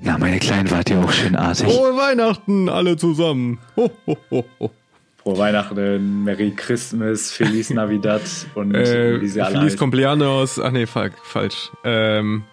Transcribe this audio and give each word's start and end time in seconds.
Na, 0.00 0.16
meine 0.18 0.38
Kleinen, 0.38 0.70
wart 0.70 0.90
ihr 0.90 0.98
auch 1.00 1.10
schön 1.12 1.34
artig. 1.36 1.66
Frohe 1.72 1.96
Weihnachten, 1.96 2.68
alle 2.68 2.96
zusammen. 2.96 3.58
Frohe 3.74 5.38
Weihnachten, 5.38 6.24
Merry 6.24 6.52
Christmas, 6.54 7.32
Feliz 7.32 7.70
Navidad 7.70 8.22
und 8.54 8.74
Äh, 8.74 9.20
wie 9.20 9.28
sie 9.28 9.40
alle 9.42 9.58
Feliz. 9.58 9.76
Cumpleaños. 9.80 10.60
Ach 10.62 10.70
nee, 10.70 10.86
fa- 10.86 11.10
falsch. 11.24 11.70
Ähm, 11.84 12.44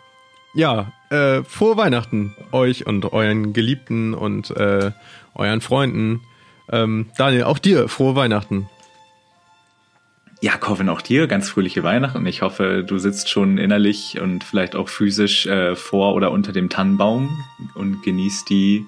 ja, 0.56 0.92
äh, 1.12 1.44
frohe 1.44 1.78
Weihnachten 1.78 2.36
euch 2.52 2.88
und 2.88 3.12
euren 3.14 3.54
Geliebten 3.54 4.14
und 4.14 4.50
äh, 4.52 4.92
euren 5.36 5.62
Freunden. 5.62 6.22
Ähm, 6.72 7.08
Daniel, 7.18 7.44
auch 7.44 7.60
dir 7.60 7.88
frohe 7.88 8.16
Weihnachten. 8.16 8.68
Ja, 10.42 10.58
Corvin, 10.58 10.90
auch 10.90 11.02
dir 11.02 11.28
ganz 11.28 11.50
fröhliche 11.50 11.84
Weihnachten. 11.84 12.26
Ich 12.26 12.42
hoffe, 12.42 12.84
du 12.86 12.98
sitzt 12.98 13.30
schon 13.30 13.58
innerlich 13.58 14.20
und 14.22 14.44
vielleicht 14.44 14.76
auch 14.76 14.90
physisch 14.90 15.46
äh, 15.46 15.76
vor 15.76 16.14
oder 16.14 16.32
unter 16.32 16.52
dem 16.52 16.70
Tannenbaum 16.70 17.44
und 17.74 18.04
genießt 18.04 18.50
die, 18.50 18.86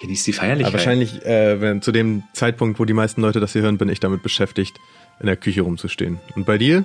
genießt 0.00 0.26
die 0.26 0.32
Feierlichkeit. 0.32 0.66
Aber 0.66 0.78
wahrscheinlich, 0.78 1.24
äh, 1.24 1.60
wenn, 1.60 1.82
zu 1.82 1.90
dem 1.90 2.22
Zeitpunkt, 2.32 2.78
wo 2.78 2.84
die 2.84 2.92
meisten 2.92 3.22
Leute 3.22 3.40
das 3.40 3.54
hier 3.54 3.62
hören, 3.62 3.78
bin 3.78 3.88
ich 3.88 3.98
damit 4.00 4.22
beschäftigt, 4.22 4.78
in 5.20 5.26
der 5.26 5.36
Küche 5.36 5.62
rumzustehen. 5.62 6.20
Und 6.36 6.46
bei 6.46 6.58
dir? 6.58 6.84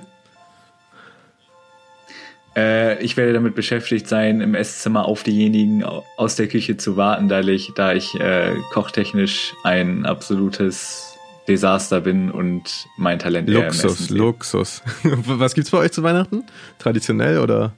Äh, 2.56 3.02
ich 3.02 3.16
werde 3.16 3.32
damit 3.32 3.54
beschäftigt 3.54 4.06
sein, 4.08 4.40
im 4.40 4.54
Esszimmer 4.54 5.06
auf 5.06 5.22
diejenigen 5.24 5.82
au- 5.84 6.04
aus 6.16 6.36
der 6.36 6.46
Küche 6.48 6.76
zu 6.76 6.96
warten, 6.96 7.28
da 7.28 7.40
ich, 7.40 7.72
da 7.74 7.92
ich 7.92 8.14
äh, 8.20 8.52
kochtechnisch 8.72 9.54
ein 9.64 10.06
absolutes 10.06 11.16
Desaster 11.48 12.00
bin 12.00 12.30
und 12.30 12.86
mein 12.96 13.18
Talent 13.18 13.48
eher 13.50 13.64
Luxus, 13.64 14.00
liegt. 14.08 14.12
Luxus. 14.12 14.82
Was 15.02 15.54
gibt's 15.54 15.70
bei 15.70 15.78
euch 15.78 15.92
zu 15.92 16.02
Weihnachten? 16.02 16.44
Traditionell 16.78 17.38
oder? 17.38 17.72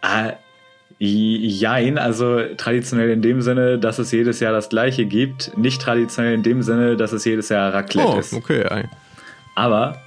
Ah, 0.00 0.32
jein, 0.98 1.98
also 1.98 2.40
traditionell 2.56 3.10
in 3.10 3.20
dem 3.20 3.42
Sinne, 3.42 3.78
dass 3.78 3.98
es 3.98 4.10
jedes 4.12 4.40
Jahr 4.40 4.52
das 4.52 4.68
gleiche 4.68 5.04
gibt. 5.06 5.56
Nicht 5.58 5.82
traditionell 5.82 6.34
in 6.34 6.42
dem 6.42 6.62
Sinne, 6.62 6.96
dass 6.96 7.12
es 7.12 7.24
jedes 7.24 7.48
Jahr 7.48 7.74
Raclette 7.74 8.08
Oh, 8.08 8.18
ist. 8.18 8.32
okay. 8.32 8.64
Aber 9.54 9.98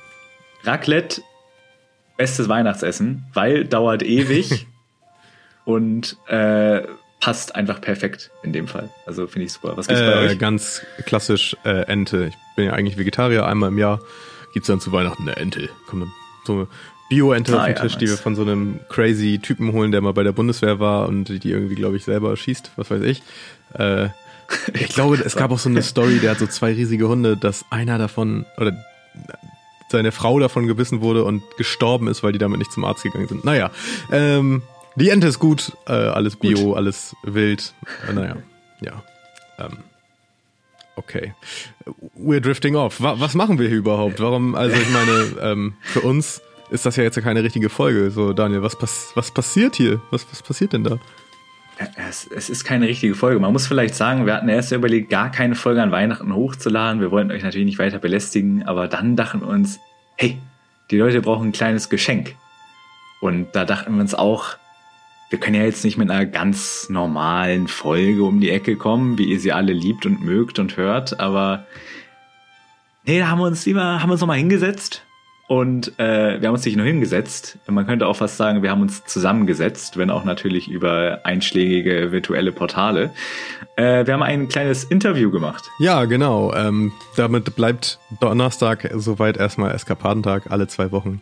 Raclette, 0.64 1.22
bestes 2.18 2.50
Weihnachtsessen, 2.50 3.26
weil 3.34 3.66
dauert 3.66 4.04
ewig 4.04 4.66
und 5.66 6.18
äh, 6.28 6.82
passt 7.20 7.56
einfach 7.56 7.82
perfekt 7.82 8.32
in 8.44 8.54
dem 8.54 8.68
Fall. 8.68 8.90
Also 9.06 9.28
finde 9.28 9.46
ich 9.46 9.54
super. 9.54 9.76
Was 9.76 9.88
gibt's 9.88 10.02
bei 10.02 10.12
Äh, 10.12 10.28
euch? 10.32 10.40
ganz 10.40 10.82
klassisch 11.06 11.56
äh, 11.66 11.82
Ente. 11.88 12.28
Ich 12.28 12.36
bin 12.56 12.66
ja 12.66 12.73
eigentlich 12.73 12.98
Vegetarier. 12.98 13.45
Einmal 13.45 13.70
im 13.70 13.78
Jahr 13.78 14.00
gibt's 14.54 14.68
dann 14.68 14.80
zu 14.80 14.92
Weihnachten 14.92 15.23
eine 15.23 15.36
Ente. 15.38 15.70
Kommt 15.88 16.04
dann 16.04 16.12
so 16.45 16.54
eine 16.54 16.68
Bio-Ente 17.10 17.54
Ah, 17.56 17.62
auf 17.62 17.66
den 17.66 17.76
ja, 17.76 17.82
Tisch, 17.82 17.98
die 17.98 18.06
nice. 18.06 18.14
wir 18.14 18.18
von 18.22 18.36
so 18.36 18.42
einem 18.44 18.80
crazy 18.90 19.40
Typen 19.42 19.72
holen, 19.73 19.92
der 19.92 20.02
mal 20.02 20.14
bei 20.14 20.23
der 20.23 20.32
Bundeswehr 20.32 20.80
war 20.80 21.08
und 21.08 21.26
die 21.44 21.50
irgendwie, 21.52 21.76
glaube 21.76 21.98
ich, 21.98 22.04
selber 22.04 22.36
schießt. 22.38 22.72
Was 22.76 22.92
weiß 22.92 23.02
ich. 23.04 23.23
Äh, 23.73 24.10
ich 24.73 24.90
glaube, 24.90 25.16
es 25.18 25.36
gab 25.36 25.52
auch 25.52 25.60
so 25.60 25.70
eine 25.70 25.82
Story, 25.82 26.20
der 26.20 26.32
hat 26.32 26.40
so 26.40 26.48
zwei 26.48 26.72
riesige 26.73 27.08
Hunde, 27.08 27.36
dass 27.36 27.66
einer 27.72 27.98
davon 27.98 28.45
oder 28.58 28.73
seine 29.90 30.12
Frau 30.12 30.40
davon 30.40 30.68
gebissen 30.68 31.02
wurde 31.02 31.24
und 31.24 31.44
gestorben 31.58 32.08
ist, 32.08 32.24
weil 32.24 32.32
die 32.32 32.40
damit 32.40 32.60
nicht 32.60 32.72
zum 32.72 32.86
Arzt 32.86 33.04
gegangen 33.04 33.28
sind. 33.28 33.46
Naja, 33.46 33.72
ähm, 34.12 34.62
die 34.96 35.10
Ente 35.10 35.28
ist 35.28 35.40
gut, 35.40 35.74
äh, 35.88 35.92
alles 35.92 36.36
Bio, 36.36 36.74
alles 36.74 37.16
wild. 37.24 37.74
Äh, 38.10 38.14
naja, 38.14 38.38
ja. 38.82 39.04
Ähm, 39.60 39.78
okay. 40.96 41.34
We're 42.20 42.40
drifting 42.40 42.76
off. 42.76 43.02
Wa 43.02 43.20
was 43.20 43.34
machen 43.34 43.60
wir 43.60 43.68
hier 43.68 43.78
überhaupt? 43.78 44.20
Warum, 44.20 44.56
also 44.56 44.76
ich 44.76 44.90
meine, 44.90 45.26
ähm, 45.42 45.74
für 45.82 46.02
uns 46.02 46.42
ist 46.70 46.86
das 46.86 46.96
ja 46.96 47.04
jetzt 47.04 47.16
ja 47.16 47.22
keine 47.22 47.44
richtige 47.44 47.70
Folge. 47.70 48.11
So, 48.11 48.34
Daniel, 48.34 48.61
was, 48.61 48.78
pass 48.78 49.11
was 49.16 49.32
passiert 49.32 49.76
hier? 49.76 50.02
Was, 50.11 50.26
was 50.32 50.42
passiert 50.42 50.73
denn 50.73 50.84
da? 50.84 51.00
Es, 51.95 52.27
es 52.27 52.49
ist 52.49 52.64
keine 52.64 52.88
richtige 52.88 53.14
Folge. 53.14 53.39
Man 53.39 53.54
muss 53.54 53.67
vielleicht 53.67 53.95
sagen, 53.95 54.26
wir 54.26 54.33
hatten 54.33 54.49
erst 54.49 54.71
überlegt, 54.71 55.10
gar 55.10 55.32
keine 55.32 55.55
Folge 55.55 55.82
an 55.82 55.92
Weihnachten 55.92 56.33
hochzuladen. 56.33 57.02
Wir 57.02 57.11
wollten 57.11 57.32
euch 57.32 57.43
natürlich 57.43 57.65
nicht 57.65 57.80
weiter 57.80 57.99
belästigen, 57.99 58.64
aber 58.67 58.88
dann 58.88 59.15
dachten 59.15 59.42
wir 59.42 59.48
uns, 59.48 59.80
hey, 60.16 60.39
die 60.89 60.98
Leute 60.98 61.21
brauchen 61.21 61.49
ein 61.49 61.52
kleines 61.52 61.89
Geschenk. 61.89 62.36
Und 63.21 63.48
da 63.54 63.66
dachten 63.66 63.93
wir 63.93 64.02
uns 64.02 64.16
auch, 64.16 64.58
wir 65.30 65.39
können 65.39 65.55
ja 65.55 65.64
jetzt 65.64 65.83
nicht 65.83 65.98
mit 65.98 66.10
einer 66.10 66.26
ganz 66.26 66.87
normalen 66.89 67.67
Folge 67.67 68.23
um 68.23 68.39
die 68.39 68.49
Ecke 68.49 68.76
kommen, 68.76 69.17
wie 69.17 69.26
ihr 69.26 69.39
sie 69.39 69.52
alle 69.52 69.73
liebt 69.73 70.05
und 70.05 70.23
mögt 70.23 70.58
und 70.58 70.77
hört, 70.77 71.20
aber 71.20 71.66
nee, 73.05 73.20
da 73.20 73.27
haben 73.27 73.39
wir 73.39 73.45
uns 73.45 73.66
lieber, 73.66 74.02
haben 74.02 74.10
wir 74.10 74.14
uns 74.14 74.21
nochmal 74.21 74.37
hingesetzt 74.37 75.04
und 75.48 75.98
äh, 75.98 76.42
wir 76.42 76.48
haben 76.50 76.56
uns 76.56 76.66
nicht 76.66 76.76
nur 76.76 76.86
hingesetzt, 76.86 77.58
man 77.68 77.88
könnte 77.88 78.06
auch 78.06 78.18
fast 78.18 78.36
sagen, 78.36 78.64
wir 78.64 78.70
haben 78.70 78.82
uns 78.82 79.06
zusammengesetzt, 79.06 79.96
wenn 79.96 80.10
auch 80.10 80.26
natürlich 80.26 80.68
über 80.68 81.22
einschlägige 81.24 82.12
virtuelle 82.12 82.52
Portale. 82.52 83.12
Äh, 83.78 84.06
wir 84.06 84.14
haben 84.14 84.24
ein 84.24 84.50
kleines 84.50 84.84
Interview 84.84 85.32
gemacht. 85.32 85.64
Ja, 85.80 86.04
genau. 86.04 86.54
Ähm, 86.54 86.92
damit 87.16 87.56
bleibt 87.56 87.98
Donnerstag 88.20 88.90
soweit 88.96 89.38
erstmal 89.38 89.74
Eskapadentag, 89.74 90.52
alle 90.52 90.68
zwei 90.68 90.92
Wochen. 90.92 91.22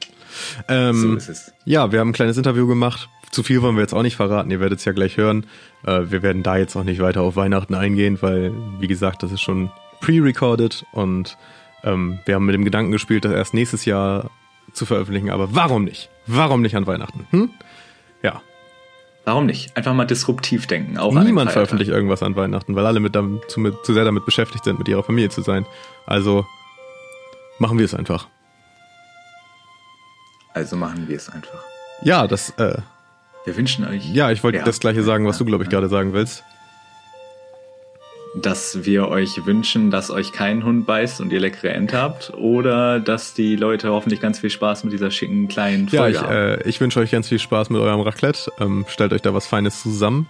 Ähm, 0.67 0.95
So 0.95 1.15
ist 1.15 1.29
es. 1.29 1.53
Ja, 1.65 1.91
wir 1.91 1.99
haben 1.99 2.09
ein 2.09 2.13
kleines 2.13 2.37
Interview 2.37 2.65
gemacht. 2.65 3.09
Zu 3.29 3.43
viel 3.43 3.61
wollen 3.61 3.75
wir 3.75 3.81
jetzt 3.81 3.93
auch 3.93 4.01
nicht 4.01 4.15
verraten. 4.15 4.49
Ihr 4.49 4.59
werdet 4.59 4.79
es 4.79 4.85
ja 4.85 4.93
gleich 4.93 5.17
hören. 5.17 5.45
Äh, 5.85 6.03
wir 6.09 6.23
werden 6.23 6.41
da 6.41 6.57
jetzt 6.57 6.75
auch 6.75 6.83
nicht 6.83 6.99
weiter 6.99 7.21
auf 7.21 7.35
Weihnachten 7.35 7.75
eingehen, 7.75 8.17
weil, 8.21 8.53
wie 8.79 8.87
gesagt, 8.87 9.21
das 9.21 9.31
ist 9.31 9.41
schon 9.41 9.69
pre-recorded 10.01 10.83
und 10.93 11.37
ähm, 11.85 12.19
wir 12.25 12.35
haben 12.35 12.45
mit 12.45 12.55
dem 12.55 12.65
Gedanken 12.65 12.91
gespielt, 12.91 13.23
das 13.23 13.31
erst 13.31 13.53
nächstes 13.53 13.85
Jahr 13.85 14.29
zu 14.73 14.85
veröffentlichen. 14.85 15.29
Aber 15.29 15.55
warum 15.55 15.85
nicht? 15.85 16.09
Warum 16.27 16.61
nicht 16.61 16.75
an 16.75 16.85
Weihnachten? 16.87 17.25
Hm? 17.31 17.49
Ja, 18.23 18.41
Warum 19.27 19.47
nicht? 19.47 19.75
Einfach 19.75 19.95
mal 19.95 20.05
disruptiv 20.05 20.67
denken. 20.67 20.99
Auch 20.99 21.11
niemand 21.11 21.51
veröffentlicht 21.51 21.89
irgendwas 21.89 22.21
an 22.21 22.35
Weihnachten, 22.35 22.75
weil 22.75 22.85
alle 22.85 22.99
mit, 22.99 23.15
damit, 23.15 23.49
zu, 23.49 23.59
mit, 23.59 23.73
zu 23.83 23.91
sehr 23.91 24.05
damit 24.05 24.23
beschäftigt 24.23 24.63
sind, 24.65 24.77
mit 24.77 24.87
ihrer 24.87 25.01
Familie 25.01 25.29
zu 25.31 25.41
sein. 25.41 25.65
Also 26.05 26.45
machen 27.57 27.79
wir 27.79 27.85
es 27.85 27.95
einfach. 27.95 28.27
Also 30.53 30.75
machen 30.77 31.07
wir 31.07 31.15
es 31.17 31.29
einfach. 31.29 31.59
Ja, 32.03 32.27
das, 32.27 32.51
äh, 32.57 32.77
Wir 33.45 33.57
wünschen 33.57 33.85
euch, 33.87 34.05
ja, 34.13 34.29
ich 34.31 34.43
wollte 34.43 34.59
Ja. 34.59 34.63
das 34.63 34.79
gleiche 34.79 35.01
sagen, 35.03 35.25
was 35.25 35.37
Ja. 35.37 35.39
du, 35.39 35.45
glaube 35.45 35.63
ich, 35.63 35.69
gerade 35.71 35.89
sagen 35.89 36.13
willst. 36.13 36.43
Dass 38.41 38.83
wir 38.85 39.07
euch 39.07 39.45
wünschen, 39.45 39.91
dass 39.91 40.11
euch 40.11 40.31
kein 40.33 40.63
Hund 40.65 40.85
beißt 40.85 41.21
und 41.21 41.31
ihr 41.31 41.39
leckere 41.39 41.69
Ente 41.73 41.97
habt 41.97 42.33
oder 42.35 42.99
dass 42.99 43.33
die 43.33 43.55
Leute 43.55 43.89
hoffentlich 43.91 44.19
ganz 44.19 44.39
viel 44.39 44.49
Spaß 44.49 44.83
mit 44.83 44.91
dieser 44.93 45.09
schicken 45.09 45.47
kleinen 45.47 45.87
Ja, 45.87 46.01
Folge 46.01 46.17
ich, 46.17 46.21
haben. 46.23 46.33
äh, 46.35 46.67
ich 46.69 46.81
wünsche 46.81 46.99
euch 46.99 47.11
ganz 47.11 47.29
viel 47.29 47.39
Spaß 47.39 47.69
mit 47.69 47.79
eurem 47.79 48.01
Raclette. 48.01 48.51
Ähm, 48.59 48.85
stellt 48.89 49.13
euch 49.13 49.21
da 49.21 49.33
was 49.33 49.47
Feines 49.47 49.81
zusammen 49.81 50.27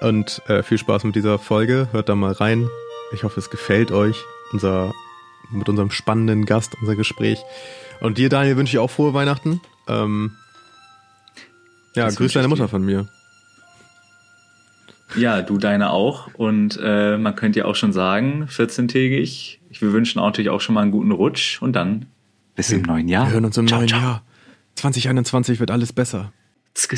und 0.00 0.40
äh, 0.46 0.62
viel 0.62 0.78
Spaß 0.78 1.02
mit 1.04 1.16
dieser 1.16 1.38
Folge. 1.40 1.88
Hört 1.92 2.08
da 2.08 2.14
mal 2.14 2.32
rein. 2.32 2.68
Ich 3.12 3.24
hoffe, 3.24 3.40
es 3.40 3.50
gefällt 3.50 3.90
euch. 3.90 4.16
Unser, 4.52 4.92
mit 5.50 5.68
unserem 5.68 5.90
spannenden 5.90 6.44
Gast, 6.46 6.76
unser 6.80 6.94
Gespräch. 6.94 7.40
Und 8.00 8.18
dir, 8.18 8.28
Daniel, 8.28 8.56
wünsche 8.56 8.76
ich 8.76 8.78
auch 8.78 8.90
frohe 8.90 9.14
Weihnachten. 9.14 9.60
Ähm, 9.88 10.32
ja, 11.96 12.04
Das 12.04 12.16
grüß 12.16 12.32
deine 12.34 12.46
Mutter 12.48 12.64
dir. 12.64 12.68
von 12.68 12.84
mir. 12.84 13.08
Ja, 15.16 15.42
du 15.42 15.58
deine 15.58 15.90
auch. 15.90 16.28
Und 16.34 16.78
äh, 16.82 17.16
man 17.16 17.34
könnte 17.34 17.60
ja 17.60 17.64
auch 17.64 17.74
schon 17.76 17.92
sagen, 17.92 18.46
14-tägig. 18.50 19.60
Ich- 19.70 19.80
Wir 19.80 19.92
wünschen 19.92 20.18
auch 20.18 20.26
natürlich 20.26 20.50
auch 20.50 20.60
schon 20.60 20.74
mal 20.74 20.82
einen 20.82 20.90
guten 20.92 21.12
Rutsch 21.12 21.60
und 21.62 21.74
dann 21.74 22.06
bis 22.54 22.70
im 22.72 22.82
neuen 22.82 23.08
Jahr. 23.08 23.26
Wir 23.26 23.34
hören 23.34 23.44
uns 23.44 23.56
im 23.56 23.66
ciao, 23.68 23.78
neuen 23.78 23.88
ciao. 23.88 24.00
Jahr. 24.00 24.22
2021 24.76 25.60
wird 25.60 25.70
alles 25.70 25.92
besser. 25.92 26.32
Sk, 26.76 26.96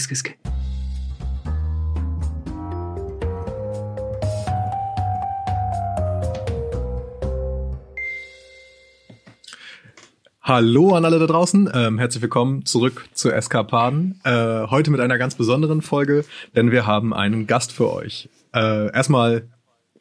Hallo 10.42 10.94
an 10.94 11.04
alle 11.04 11.18
da 11.18 11.26
draußen. 11.26 11.70
Ähm, 11.74 11.98
herzlich 11.98 12.22
willkommen 12.22 12.64
zurück 12.64 13.08
zu 13.12 13.30
Eskapaden. 13.30 14.20
Äh, 14.24 14.66
heute 14.68 14.90
mit 14.90 15.00
einer 15.00 15.18
ganz 15.18 15.34
besonderen 15.34 15.82
Folge, 15.82 16.24
denn 16.56 16.70
wir 16.70 16.86
haben 16.86 17.12
einen 17.12 17.46
Gast 17.46 17.72
für 17.72 17.92
euch. 17.92 18.30
Äh, 18.54 18.90
erstmal, 18.90 19.50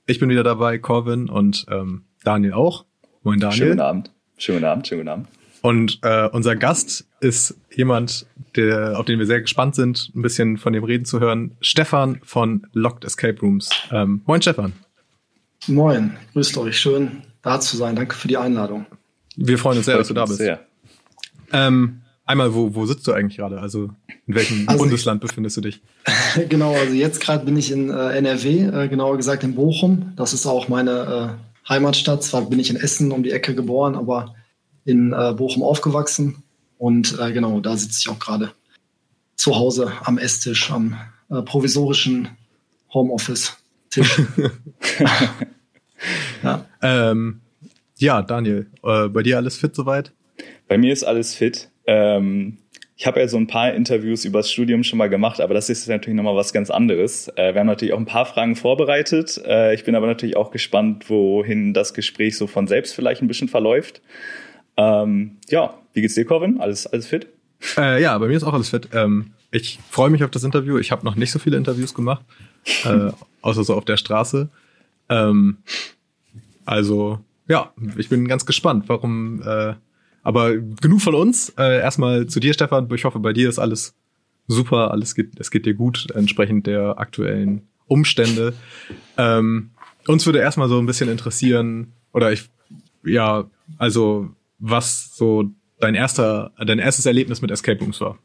ich 0.05 0.17
bin 0.17 0.29
wieder 0.29 0.43
dabei, 0.43 0.77
Corvin 0.77 1.27
und 1.27 1.65
ähm, 1.69 2.05
Daniel 2.23 2.53
auch. 2.53 2.85
Moin 3.23 3.41
Daniel. 3.41 3.57
Schönen 3.57 3.79
Abend. 3.81 4.11
Schönen 4.37 4.63
Abend, 4.63 4.87
schönen 4.87 5.09
Abend. 5.09 5.27
Und 5.61 5.99
äh, 6.03 6.29
unser 6.31 6.55
Gast 6.55 7.05
ist 7.19 7.59
jemand, 7.75 8.25
der, 8.55 8.97
auf 8.97 9.05
den 9.05 9.19
wir 9.19 9.25
sehr 9.25 9.41
gespannt 9.41 9.75
sind, 9.75 10.09
ein 10.15 10.21
bisschen 10.21 10.57
von 10.57 10.71
dem 10.71 10.85
Reden 10.85 11.03
zu 11.03 11.19
hören. 11.19 11.57
Stefan 11.59 12.21
von 12.23 12.65
Locked 12.71 13.03
Escape 13.03 13.41
Rooms. 13.41 13.69
Ähm, 13.91 14.21
moin 14.25 14.41
Stefan. 14.41 14.71
Moin, 15.67 16.15
grüßt 16.31 16.57
euch. 16.59 16.79
Schön 16.79 17.23
da 17.41 17.59
zu 17.59 17.75
sein. 17.75 17.97
Danke 17.97 18.15
für 18.15 18.29
die 18.29 18.37
Einladung. 18.37 18.85
Wir 19.41 19.57
freuen 19.57 19.77
uns 19.77 19.85
sehr, 19.85 19.97
dass 19.97 20.07
du 20.07 20.13
da 20.13 20.25
bist. 20.25 20.37
Sehr. 20.37 20.59
Ähm, 21.51 22.01
einmal, 22.25 22.53
wo, 22.53 22.75
wo 22.75 22.85
sitzt 22.85 23.07
du 23.07 23.13
eigentlich 23.13 23.37
gerade? 23.37 23.59
Also 23.59 23.89
in 24.27 24.35
welchem 24.35 24.67
also 24.67 24.83
Bundesland 24.83 25.23
ich, 25.23 25.29
befindest 25.29 25.57
du 25.57 25.61
dich? 25.61 25.81
genau, 26.49 26.73
also 26.73 26.93
jetzt 26.93 27.21
gerade 27.21 27.45
bin 27.45 27.57
ich 27.57 27.71
in 27.71 27.89
äh, 27.89 28.17
NRW, 28.17 28.65
äh, 28.65 28.87
genauer 28.87 29.17
gesagt 29.17 29.43
in 29.43 29.55
Bochum. 29.55 30.13
Das 30.15 30.33
ist 30.33 30.45
auch 30.45 30.67
meine 30.67 31.37
äh, 31.65 31.69
Heimatstadt. 31.69 32.23
Zwar 32.23 32.41
bin 32.49 32.59
ich 32.59 32.69
in 32.69 32.75
Essen 32.75 33.11
um 33.11 33.23
die 33.23 33.31
Ecke 33.31 33.55
geboren, 33.55 33.95
aber 33.95 34.35
in 34.85 35.13
äh, 35.13 35.33
Bochum 35.33 35.63
aufgewachsen. 35.63 36.43
Und 36.77 37.17
äh, 37.19 37.31
genau, 37.31 37.59
da 37.61 37.77
sitze 37.77 37.99
ich 37.99 38.09
auch 38.09 38.19
gerade 38.19 38.51
zu 39.35 39.55
Hause 39.55 39.91
am 40.03 40.17
Esstisch, 40.17 40.71
am 40.71 40.97
äh, 41.29 41.41
provisorischen 41.41 42.29
Homeoffice-Tisch. 42.93 44.21
ja. 46.43 46.65
Ähm, 46.81 47.41
ja, 47.99 48.21
Daniel, 48.21 48.67
äh, 48.83 49.07
bei 49.07 49.23
dir 49.23 49.37
alles 49.37 49.57
fit 49.57 49.75
soweit? 49.75 50.11
Bei 50.67 50.77
mir 50.77 50.93
ist 50.93 51.03
alles 51.03 51.35
fit. 51.35 51.69
Ähm, 51.85 52.57
ich 52.95 53.07
habe 53.07 53.19
ja 53.19 53.27
so 53.27 53.37
ein 53.37 53.47
paar 53.47 53.73
Interviews 53.73 54.25
übers 54.25 54.51
Studium 54.51 54.83
schon 54.83 54.97
mal 54.97 55.09
gemacht, 55.09 55.39
aber 55.39 55.53
das 55.53 55.69
ist 55.69 55.87
natürlich 55.87 56.17
nochmal 56.17 56.35
was 56.35 56.51
ganz 56.51 56.69
anderes. 56.69 57.29
Äh, 57.35 57.53
wir 57.53 57.61
haben 57.61 57.67
natürlich 57.67 57.93
auch 57.93 57.99
ein 57.99 58.05
paar 58.05 58.25
Fragen 58.25 58.55
vorbereitet. 58.55 59.41
Äh, 59.45 59.73
ich 59.73 59.85
bin 59.85 59.95
aber 59.95 60.07
natürlich 60.07 60.35
auch 60.35 60.51
gespannt, 60.51 61.09
wohin 61.09 61.73
das 61.73 61.93
Gespräch 61.93 62.37
so 62.37 62.45
von 62.45 62.67
selbst 62.67 62.93
vielleicht 62.93 63.21
ein 63.21 63.27
bisschen 63.27 63.47
verläuft. 63.47 64.01
Ähm, 64.75 65.37
ja, 65.49 65.73
wie 65.93 66.01
geht's 66.01 66.15
dir, 66.15 66.25
Corvin? 66.25 66.59
Alles, 66.59 66.87
alles 66.87 67.07
fit? 67.07 67.27
Äh, 67.77 68.01
ja, 68.01 68.17
bei 68.17 68.27
mir 68.27 68.35
ist 68.35 68.43
auch 68.43 68.53
alles 68.53 68.69
fit. 68.69 68.89
Ähm, 68.93 69.31
ich 69.51 69.79
freue 69.89 70.09
mich 70.09 70.23
auf 70.23 70.31
das 70.31 70.43
Interview. 70.43 70.77
Ich 70.77 70.91
habe 70.91 71.05
noch 71.05 71.15
nicht 71.15 71.31
so 71.31 71.39
viele 71.39 71.57
Interviews 71.57 71.93
gemacht, 71.93 72.23
äh, 72.83 73.11
außer 73.41 73.63
so 73.63 73.75
auf 73.75 73.85
der 73.85 73.97
Straße. 73.97 74.49
Ähm, 75.09 75.57
also 76.65 77.19
ja, 77.49 77.73
ich 77.97 78.07
bin 78.07 78.27
ganz 78.27 78.45
gespannt, 78.45 78.85
warum. 78.87 79.41
Äh, 79.41 79.73
aber 80.21 80.57
genug 80.57 81.01
von 81.01 81.15
uns. 81.15 81.49
Äh, 81.57 81.79
erstmal 81.79 82.27
zu 82.27 82.39
dir, 82.39 82.53
Stefan. 82.53 82.87
Ich 82.93 83.05
hoffe, 83.05 83.19
bei 83.19 83.33
dir 83.33 83.49
ist 83.49 83.59
alles 83.59 83.95
super, 84.47 84.91
alles 84.91 85.15
geht, 85.15 85.39
es 85.39 85.51
geht 85.51 85.65
dir 85.65 85.73
gut, 85.73 86.07
entsprechend 86.13 86.67
der 86.67 86.99
aktuellen 86.99 87.67
Umstände. 87.87 88.53
Ähm, 89.17 89.71
uns 90.07 90.25
würde 90.25 90.39
erstmal 90.39 90.69
so 90.69 90.77
ein 90.79 90.85
bisschen 90.85 91.09
interessieren, 91.09 91.93
oder 92.13 92.31
ich, 92.31 92.49
ja, 93.03 93.49
also 93.77 94.29
was 94.59 95.15
so 95.15 95.51
dein 95.79 95.95
erster, 95.95 96.51
dein 96.63 96.79
erstes 96.79 97.05
Erlebnis 97.05 97.41
mit 97.41 97.51
Escape 97.51 97.79
Rooms 97.79 98.01
war. 98.01 98.17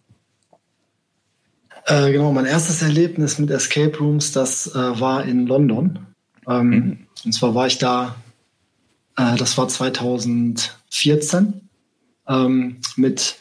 Äh, 1.86 2.12
genau, 2.12 2.32
mein 2.32 2.46
erstes 2.46 2.82
Erlebnis 2.82 3.38
mit 3.38 3.50
Escape 3.50 3.96
Rooms, 3.98 4.32
das 4.32 4.74
äh, 4.74 5.00
war 5.00 5.24
in 5.24 5.46
London. 5.46 6.06
Ähm, 6.48 6.68
mhm. 6.68 6.98
Und 7.24 7.32
zwar 7.32 7.54
war 7.54 7.66
ich 7.66 7.78
da, 7.78 8.16
äh, 9.16 9.36
das 9.36 9.58
war 9.58 9.68
2014, 9.68 11.68
ähm, 12.28 12.80
mit 12.96 13.36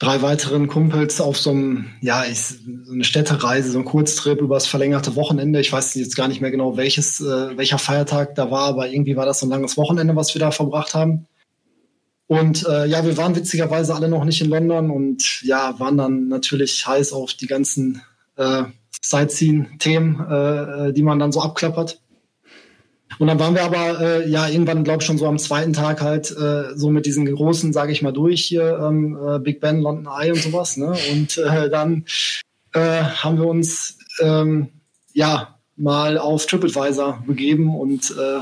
drei 0.00 0.22
weiteren 0.22 0.66
Kumpels 0.66 1.20
auf 1.20 1.38
so 1.38 1.50
einem, 1.50 1.90
ja, 2.00 2.24
ich, 2.24 2.56
so 2.84 2.92
eine 2.92 3.04
Städtereise, 3.04 3.70
so 3.70 3.78
ein 3.78 3.84
Kurztrip 3.84 4.40
übers 4.40 4.66
verlängerte 4.66 5.14
Wochenende. 5.14 5.60
Ich 5.60 5.72
weiß 5.72 5.94
jetzt 5.94 6.16
gar 6.16 6.26
nicht 6.26 6.40
mehr 6.40 6.50
genau, 6.50 6.76
welches, 6.76 7.20
äh, 7.20 7.56
welcher 7.56 7.78
Feiertag 7.78 8.34
da 8.34 8.50
war, 8.50 8.68
aber 8.68 8.88
irgendwie 8.88 9.16
war 9.16 9.26
das 9.26 9.40
so 9.40 9.46
ein 9.46 9.50
langes 9.50 9.76
Wochenende, 9.76 10.16
was 10.16 10.34
wir 10.34 10.40
da 10.40 10.50
verbracht 10.50 10.94
haben. 10.94 11.26
Und 12.26 12.66
äh, 12.66 12.86
ja, 12.86 13.04
wir 13.04 13.16
waren 13.16 13.36
witzigerweise 13.36 13.94
alle 13.94 14.08
noch 14.08 14.24
nicht 14.24 14.40
in 14.40 14.48
London 14.48 14.90
und 14.90 15.42
ja, 15.42 15.78
waren 15.78 15.98
dann 15.98 16.28
natürlich 16.28 16.86
heiß 16.86 17.12
auf 17.12 17.34
die 17.34 17.48
ganzen 17.48 18.02
äh, 18.36 18.62
Sightseeing-Themen, 19.02 20.26
äh, 20.30 20.88
äh 20.88 20.92
die 20.92 21.02
man 21.02 21.18
dann 21.18 21.32
so 21.32 21.42
abklappert. 21.42 22.00
Und 23.18 23.26
dann 23.26 23.38
waren 23.38 23.54
wir 23.54 23.64
aber 23.64 24.00
äh, 24.00 24.30
ja 24.30 24.48
irgendwann, 24.48 24.84
glaube 24.84 25.02
ich, 25.02 25.06
schon 25.06 25.18
so 25.18 25.26
am 25.26 25.38
zweiten 25.38 25.72
Tag 25.72 26.00
halt 26.00 26.30
äh, 26.30 26.76
so 26.76 26.90
mit 26.90 27.06
diesen 27.06 27.26
großen, 27.26 27.72
sage 27.72 27.92
ich 27.92 28.02
mal, 28.02 28.12
durch 28.12 28.44
hier, 28.44 28.78
ähm, 28.82 29.18
äh, 29.22 29.38
Big 29.38 29.60
Ben, 29.60 29.80
London 29.80 30.06
Eye 30.06 30.30
und 30.30 30.40
sowas. 30.40 30.76
Ne? 30.76 30.94
Und 31.12 31.36
äh, 31.38 31.68
dann 31.68 32.04
äh, 32.72 33.02
haben 33.02 33.38
wir 33.38 33.46
uns 33.46 33.98
ähm, 34.20 34.68
ja 35.12 35.58
mal 35.76 36.18
auf 36.18 36.46
TripAdvisor 36.46 37.24
begeben 37.26 37.74
und 37.74 38.10
äh, 38.10 38.40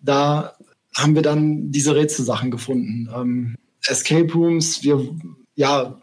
da 0.00 0.56
haben 0.94 1.14
wir 1.14 1.22
dann 1.22 1.70
diese 1.70 1.94
Rätselsachen 1.94 2.50
gefunden. 2.50 3.08
Ähm, 3.14 3.56
Escape 3.86 4.32
Rooms, 4.32 4.82
wir 4.82 5.08
ja, 5.54 6.00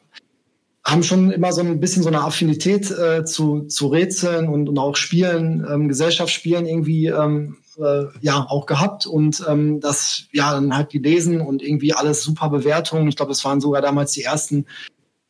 haben 0.85 1.03
schon 1.03 1.31
immer 1.31 1.53
so 1.53 1.61
ein 1.61 1.79
bisschen 1.79 2.03
so 2.03 2.09
eine 2.09 2.21
Affinität 2.21 2.91
äh, 2.91 3.23
zu, 3.23 3.61
zu 3.63 3.87
Rätseln 3.87 4.49
und, 4.49 4.67
und 4.67 4.77
auch 4.77 4.95
Spielen, 4.95 5.65
ähm, 5.69 5.87
Gesellschaftsspielen 5.87 6.65
irgendwie 6.65 7.07
ähm, 7.07 7.57
äh, 7.77 8.05
ja 8.21 8.45
auch 8.49 8.65
gehabt 8.65 9.05
und 9.05 9.43
ähm, 9.47 9.79
das 9.79 10.25
ja 10.31 10.53
dann 10.53 10.75
halt 10.75 10.89
gelesen 10.91 11.41
und 11.41 11.61
irgendwie 11.61 11.93
alles 11.93 12.23
super 12.23 12.49
Bewertungen. 12.49 13.07
Ich 13.07 13.15
glaube, 13.15 13.31
es 13.31 13.43
waren 13.45 13.61
sogar 13.61 13.81
damals 13.81 14.13
die 14.13 14.23
ersten 14.23 14.65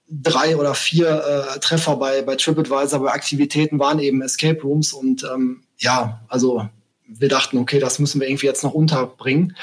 drei 0.10 0.58
oder 0.58 0.76
vier 0.76 1.24
äh, 1.56 1.60
Treffer 1.60 1.96
bei, 1.98 2.22
bei 2.22 2.36
TripAdvisor, 2.36 3.00
bei 3.00 3.12
Aktivitäten 3.12 3.80
waren 3.80 4.00
eben 4.00 4.22
Escape 4.22 4.62
Rooms 4.62 4.94
und 4.94 5.24
ähm, 5.34 5.64
ja, 5.78 6.22
also 6.28 6.68
wir 7.08 7.30
dachten, 7.30 7.58
okay, 7.58 7.80
das 7.80 8.00
müssen 8.00 8.22
wir 8.22 8.28
irgendwie 8.28 8.46
jetzt 8.46 8.64
noch 8.64 8.74
unterbringen. 8.74 9.56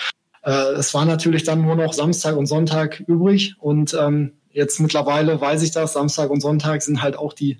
Äh, 0.42 0.72
es 0.72 0.94
war 0.94 1.04
natürlich 1.04 1.44
dann 1.44 1.62
nur 1.62 1.76
noch 1.76 1.92
Samstag 1.92 2.36
und 2.36 2.46
Sonntag 2.46 3.00
übrig 3.00 3.54
und 3.58 3.94
ähm, 3.94 4.32
jetzt 4.50 4.80
mittlerweile 4.80 5.40
weiß 5.40 5.62
ich 5.62 5.70
das, 5.70 5.92
Samstag 5.92 6.30
und 6.30 6.40
Sonntag 6.40 6.82
sind 6.82 7.02
halt 7.02 7.16
auch 7.16 7.32
die 7.32 7.58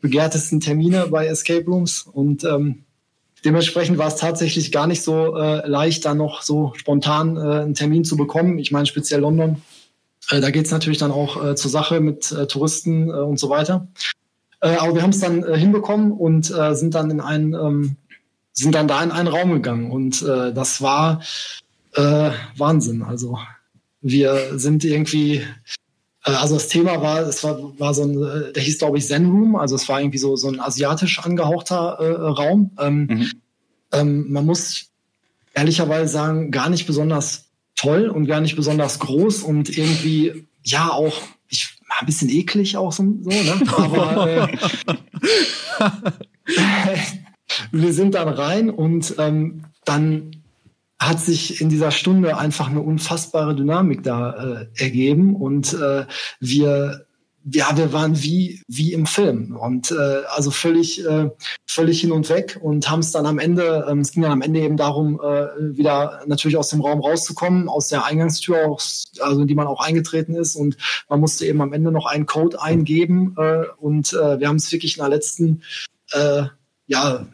begehrtesten 0.00 0.60
Termine 0.60 1.06
bei 1.08 1.26
Escape 1.26 1.64
Rooms 1.64 2.02
und 2.02 2.44
ähm, 2.44 2.84
dementsprechend 3.44 3.98
war 3.98 4.08
es 4.08 4.16
tatsächlich 4.16 4.72
gar 4.72 4.86
nicht 4.86 5.02
so 5.02 5.36
äh, 5.36 5.66
leicht, 5.66 6.04
dann 6.04 6.18
noch 6.18 6.42
so 6.42 6.72
spontan 6.76 7.36
äh, 7.36 7.40
einen 7.40 7.74
Termin 7.74 8.04
zu 8.04 8.16
bekommen. 8.16 8.58
Ich 8.58 8.72
meine 8.72 8.86
speziell 8.86 9.20
London. 9.20 9.62
Äh, 10.30 10.40
da 10.40 10.50
geht 10.50 10.66
es 10.66 10.72
natürlich 10.72 10.98
dann 10.98 11.12
auch 11.12 11.44
äh, 11.44 11.54
zur 11.56 11.70
Sache 11.70 12.00
mit 12.00 12.32
äh, 12.32 12.46
Touristen 12.46 13.08
äh, 13.08 13.12
und 13.12 13.38
so 13.38 13.50
weiter. 13.50 13.88
Äh, 14.60 14.76
aber 14.76 14.94
wir 14.94 15.02
haben 15.02 15.10
es 15.10 15.20
dann 15.20 15.42
äh, 15.42 15.58
hinbekommen 15.58 16.12
und 16.12 16.50
äh, 16.50 16.74
sind 16.74 16.94
dann 16.94 17.10
in 17.10 17.20
einen 17.20 17.54
ähm, 17.54 17.96
sind 18.52 18.74
dann 18.74 18.88
da 18.88 19.02
in 19.02 19.10
einen 19.10 19.28
Raum 19.28 19.52
gegangen 19.52 19.90
und 19.90 20.22
äh, 20.22 20.52
das 20.52 20.82
war 20.82 21.22
äh, 21.94 22.30
Wahnsinn. 22.56 23.02
Also 23.02 23.38
wir 24.00 24.58
sind 24.58 24.84
irgendwie, 24.84 25.42
also 26.22 26.54
das 26.54 26.68
Thema 26.68 27.02
war, 27.02 27.20
es 27.20 27.42
war, 27.42 27.78
war 27.78 27.94
so 27.94 28.04
ein, 28.04 28.22
äh, 28.22 28.52
der 28.52 28.62
hieß 28.62 28.78
glaube 28.78 28.98
ich 28.98 29.06
Zen 29.06 29.26
Room, 29.26 29.56
also 29.56 29.74
es 29.74 29.88
war 29.88 30.00
irgendwie 30.00 30.18
so 30.18 30.36
so 30.36 30.48
ein 30.48 30.60
asiatisch 30.60 31.18
angehauchter 31.18 31.98
äh, 31.98 32.10
Raum. 32.10 32.70
Ähm, 32.78 33.06
mhm. 33.06 33.32
ähm, 33.92 34.32
man 34.32 34.46
muss 34.46 34.86
ehrlicherweise 35.54 36.12
sagen, 36.12 36.50
gar 36.50 36.70
nicht 36.70 36.86
besonders 36.86 37.50
toll 37.74 38.08
und 38.08 38.26
gar 38.26 38.40
nicht 38.40 38.56
besonders 38.56 38.98
groß 39.00 39.42
und 39.42 39.76
irgendwie 39.76 40.46
ja 40.62 40.90
auch 40.90 41.14
ich 41.48 41.76
ein 42.00 42.06
bisschen 42.06 42.30
eklig 42.30 42.76
auch 42.76 42.92
so, 42.92 43.02
so 43.20 43.30
ne? 43.30 43.62
Aber 43.76 44.28
äh, 44.30 44.56
wir 47.72 47.92
sind 47.92 48.14
dann 48.14 48.28
rein 48.28 48.70
und 48.70 49.14
ähm, 49.18 49.64
dann 49.84 50.41
hat 51.08 51.20
sich 51.20 51.60
in 51.60 51.68
dieser 51.68 51.90
Stunde 51.90 52.36
einfach 52.36 52.68
eine 52.68 52.80
unfassbare 52.80 53.54
Dynamik 53.54 54.02
da 54.02 54.66
äh, 54.76 54.82
ergeben 54.82 55.36
und 55.36 55.74
äh, 55.74 56.06
wir 56.40 57.06
ja, 57.44 57.76
wir 57.76 57.92
waren 57.92 58.22
wie 58.22 58.62
wie 58.68 58.92
im 58.92 59.06
Film 59.06 59.56
und 59.56 59.90
äh, 59.90 60.22
also 60.28 60.50
völlig 60.50 61.04
äh, 61.04 61.30
völlig 61.66 62.00
hin 62.00 62.12
und 62.12 62.28
weg 62.28 62.58
und 62.62 62.88
haben 62.88 63.00
es 63.00 63.10
dann 63.10 63.26
am 63.26 63.38
Ende, 63.38 63.86
ähm, 63.88 64.00
es 64.00 64.12
ging 64.12 64.22
dann 64.22 64.32
am 64.32 64.42
Ende 64.42 64.60
eben 64.60 64.76
darum, 64.76 65.20
äh, 65.20 65.76
wieder 65.76 66.22
natürlich 66.26 66.56
aus 66.56 66.68
dem 66.68 66.80
Raum 66.80 67.00
rauszukommen, 67.00 67.68
aus 67.68 67.88
der 67.88 68.04
Eingangstür, 68.04 68.68
auch, 68.68 68.80
also 69.20 69.40
in 69.40 69.48
die 69.48 69.54
man 69.54 69.66
auch 69.66 69.80
eingetreten 69.80 70.36
ist 70.36 70.54
und 70.54 70.76
man 71.08 71.20
musste 71.20 71.46
eben 71.46 71.60
am 71.60 71.72
Ende 71.72 71.90
noch 71.90 72.06
einen 72.06 72.26
Code 72.26 72.62
eingeben 72.62 73.34
äh, 73.36 73.64
und 73.76 74.12
äh, 74.12 74.38
wir 74.38 74.48
haben 74.48 74.56
es 74.56 74.70
wirklich 74.70 74.96
in 74.96 75.02
der 75.02 75.10
letzten 75.10 75.62
äh, 76.12 76.44
ja 76.86 77.26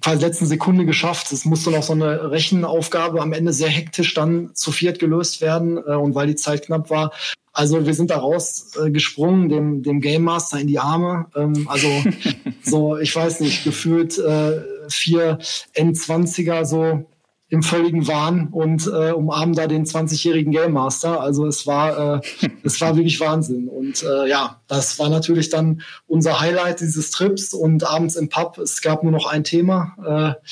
quasi 0.00 0.24
letzten 0.24 0.46
Sekunde 0.46 0.84
geschafft. 0.84 1.32
Es 1.32 1.44
musste 1.44 1.70
noch 1.70 1.82
so 1.82 1.92
eine 1.92 2.30
Rechenaufgabe 2.30 3.20
am 3.20 3.32
Ende 3.32 3.52
sehr 3.52 3.68
hektisch 3.68 4.14
dann 4.14 4.54
zu 4.54 4.72
viert 4.72 4.98
gelöst 4.98 5.40
werden. 5.40 5.78
Äh, 5.78 5.94
und 5.94 6.14
weil 6.14 6.26
die 6.26 6.36
Zeit 6.36 6.66
knapp 6.66 6.90
war, 6.90 7.12
also 7.52 7.86
wir 7.86 7.94
sind 7.94 8.10
da 8.10 8.18
rausgesprungen, 8.18 9.50
äh, 9.50 9.54
dem, 9.54 9.82
dem 9.82 10.00
Game 10.00 10.22
Master 10.22 10.60
in 10.60 10.68
die 10.68 10.78
Arme. 10.78 11.26
Ähm, 11.34 11.66
also 11.68 11.88
so, 12.62 12.98
ich 12.98 13.14
weiß 13.14 13.40
nicht, 13.40 13.64
gefühlt 13.64 14.18
äh, 14.18 14.62
vier 14.88 15.38
N20er 15.74 16.64
so 16.64 17.06
im 17.50 17.62
völligen 17.62 18.06
Wahn 18.06 18.48
und 18.48 18.86
äh, 18.86 19.12
umarmen 19.12 19.54
da 19.54 19.66
den 19.66 19.86
20-jährigen 19.86 20.52
Game 20.52 20.72
Master. 20.72 21.20
Also 21.20 21.46
es 21.46 21.66
war, 21.66 22.16
äh, 22.16 22.20
es 22.62 22.80
war 22.80 22.96
wirklich 22.96 23.20
Wahnsinn. 23.20 23.68
Und 23.68 24.02
äh, 24.02 24.28
ja, 24.28 24.60
das 24.68 24.98
war 24.98 25.08
natürlich 25.08 25.48
dann 25.48 25.80
unser 26.06 26.40
Highlight 26.40 26.80
dieses 26.80 27.10
Trips 27.10 27.54
und 27.54 27.84
abends 27.84 28.16
im 28.16 28.28
Pub. 28.28 28.58
Es 28.58 28.82
gab 28.82 29.02
nur 29.02 29.12
noch 29.12 29.26
ein 29.26 29.44
Thema. 29.44 30.36
Äh, 30.38 30.50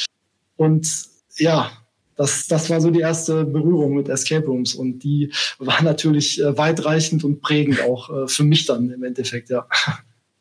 und 0.56 0.88
ja, 1.36 1.70
das, 2.16 2.46
das 2.46 2.70
war 2.70 2.80
so 2.80 2.90
die 2.90 3.00
erste 3.00 3.44
Berührung 3.44 3.94
mit 3.94 4.08
Escape 4.08 4.46
Rooms 4.46 4.74
und 4.74 5.00
die 5.00 5.32
war 5.58 5.82
natürlich 5.82 6.40
äh, 6.40 6.56
weitreichend 6.56 7.24
und 7.24 7.42
prägend 7.42 7.82
auch 7.82 8.08
äh, 8.08 8.26
für 8.26 8.44
mich 8.44 8.64
dann 8.64 8.90
im 8.90 9.04
Endeffekt, 9.04 9.50
ja. 9.50 9.66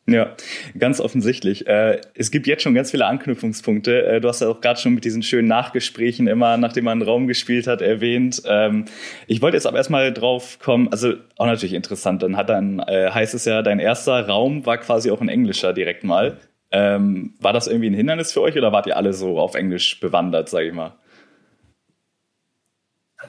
Ja, 0.07 0.35
ganz 0.77 1.01
offensichtlich. 1.01 1.65
Äh, 1.65 2.00
es 2.13 2.29
gibt 2.29 2.45
jetzt 2.45 2.62
schon 2.62 2.75
ganz 2.75 2.91
viele 2.91 3.07
Anknüpfungspunkte. 3.07 4.05
Äh, 4.05 4.21
du 4.21 4.27
hast 4.27 4.39
ja 4.39 4.50
auch 4.50 4.62
gerade 4.62 4.79
schon 4.79 4.93
mit 4.93 5.03
diesen 5.03 5.24
schönen 5.24 5.47
Nachgesprächen 5.47 6.27
immer, 6.27 6.57
nachdem 6.57 6.85
man 6.85 7.00
einen 7.00 7.09
Raum 7.09 7.25
gespielt 7.25 7.65
hat, 7.65 7.81
erwähnt. 7.81 8.43
Ähm, 8.45 8.85
ich 9.25 9.41
wollte 9.41 9.57
jetzt 9.57 9.65
aber 9.65 9.77
erstmal 9.77 10.13
drauf 10.13 10.59
kommen, 10.59 10.89
also 10.89 11.13
auch 11.38 11.47
natürlich 11.47 11.74
interessant, 11.74 12.21
dann 12.21 12.38
hat 12.38 12.50
dann, 12.50 12.79
äh, 12.79 13.09
heißt 13.09 13.33
es 13.33 13.45
ja, 13.45 13.63
dein 13.63 13.79
erster 13.79 14.27
Raum 14.27 14.67
war 14.67 14.77
quasi 14.77 15.09
auch 15.09 15.21
ein 15.21 15.29
englischer 15.29 15.74
direkt 15.74 16.03
mal. 16.03 16.38
Ähm, 16.71 17.33
war 17.39 17.53
das 17.53 17.65
irgendwie 17.65 17.89
ein 17.89 17.95
Hindernis 17.95 18.31
für 18.31 18.41
euch 18.41 18.55
oder 18.57 18.71
wart 18.71 18.85
ihr 18.85 18.97
alle 18.97 19.13
so 19.13 19.39
auf 19.39 19.55
Englisch 19.55 20.00
bewandert, 20.00 20.50
sage 20.50 20.67
ich 20.67 20.74
mal? 20.74 20.93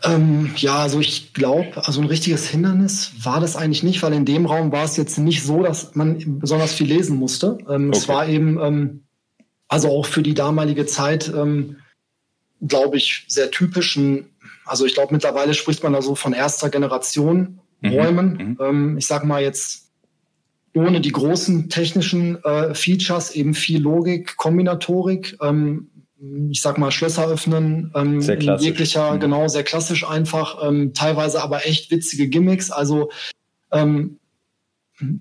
Ähm, 0.02 0.52
ja, 0.56 0.78
also 0.78 1.00
ich 1.00 1.32
glaube, 1.32 1.86
also 1.86 2.00
ein 2.00 2.06
richtiges 2.06 2.48
Hindernis 2.48 3.12
war 3.22 3.40
das 3.40 3.56
eigentlich 3.56 3.82
nicht, 3.82 4.02
weil 4.02 4.12
in 4.12 4.24
dem 4.24 4.46
Raum 4.46 4.72
war 4.72 4.84
es 4.84 4.96
jetzt 4.96 5.18
nicht 5.18 5.42
so, 5.42 5.62
dass 5.62 5.94
man 5.94 6.38
besonders 6.38 6.72
viel 6.72 6.86
lesen 6.86 7.16
musste. 7.16 7.58
Ähm, 7.68 7.88
okay. 7.88 7.98
Es 7.98 8.08
war 8.08 8.28
eben, 8.28 8.58
ähm, 8.60 9.04
also 9.68 9.88
auch 9.90 10.06
für 10.06 10.22
die 10.22 10.34
damalige 10.34 10.86
Zeit, 10.86 11.28
ähm, 11.28 11.76
glaube 12.60 12.96
ich, 12.96 13.24
sehr 13.28 13.50
typischen, 13.50 14.26
also 14.64 14.86
ich 14.86 14.94
glaube, 14.94 15.12
mittlerweile 15.12 15.54
spricht 15.54 15.82
man 15.82 15.92
da 15.92 16.02
so 16.02 16.14
von 16.14 16.32
erster 16.32 16.70
Generation 16.70 17.60
mhm. 17.80 17.90
Räumen. 17.90 18.28
Mhm. 18.32 18.58
Ähm, 18.60 18.98
ich 18.98 19.06
sag 19.06 19.24
mal 19.24 19.42
jetzt 19.42 19.90
ohne 20.74 21.00
die 21.00 21.12
großen 21.12 21.70
technischen 21.70 22.42
äh, 22.44 22.74
Features, 22.74 23.30
eben 23.30 23.54
viel 23.54 23.80
Logik, 23.80 24.36
Kombinatorik, 24.36 25.38
ähm, 25.40 25.88
ich 26.50 26.62
sag 26.62 26.78
mal, 26.78 26.90
Schlösser 26.90 27.26
öffnen, 27.26 27.92
ähm, 27.94 28.20
sehr 28.22 28.38
klassisch. 28.38 28.66
jeglicher, 28.66 29.14
mhm. 29.14 29.20
genau, 29.20 29.48
sehr 29.48 29.64
klassisch 29.64 30.08
einfach, 30.08 30.66
ähm, 30.66 30.94
teilweise 30.94 31.42
aber 31.42 31.66
echt 31.66 31.90
witzige 31.90 32.28
Gimmicks, 32.28 32.70
also 32.70 33.10
ähm, 33.70 34.18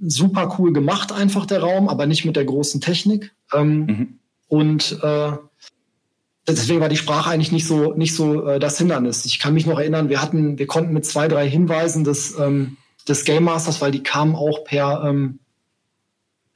super 0.02 0.56
cool 0.58 0.72
gemacht 0.72 1.12
einfach 1.12 1.46
der 1.46 1.60
Raum, 1.60 1.90
aber 1.90 2.06
nicht 2.06 2.24
mit 2.26 2.36
der 2.36 2.46
großen 2.46 2.80
Technik. 2.80 3.34
Ähm, 3.54 3.86
mhm. 3.86 4.20
Und 4.48 5.00
äh, 5.02 5.32
deswegen 6.48 6.80
war 6.80 6.90
die 6.90 6.98
Sprache 6.98 7.30
eigentlich 7.30 7.52
nicht 7.52 7.68
so 7.68 7.94
nicht 7.94 8.16
so 8.16 8.48
äh, 8.48 8.60
das 8.60 8.78
Hindernis. 8.78 9.26
Ich 9.26 9.40
kann 9.40 9.54
mich 9.54 9.66
noch 9.66 9.80
erinnern, 9.80 10.10
wir 10.10 10.22
hatten, 10.22 10.58
wir 10.58 10.68
konnten 10.68 10.94
mit 10.94 11.06
zwei 11.06 11.28
drei 11.28 11.50
Hinweisen 11.50 12.04
des 12.04 12.38
ähm, 12.40 12.78
des 13.08 13.26
Game 13.26 13.44
Masters, 13.44 13.82
weil 13.82 13.92
die 13.92 14.04
kamen 14.04 14.36
auch 14.36 14.64
per 14.64 15.04
ähm, 15.06 15.40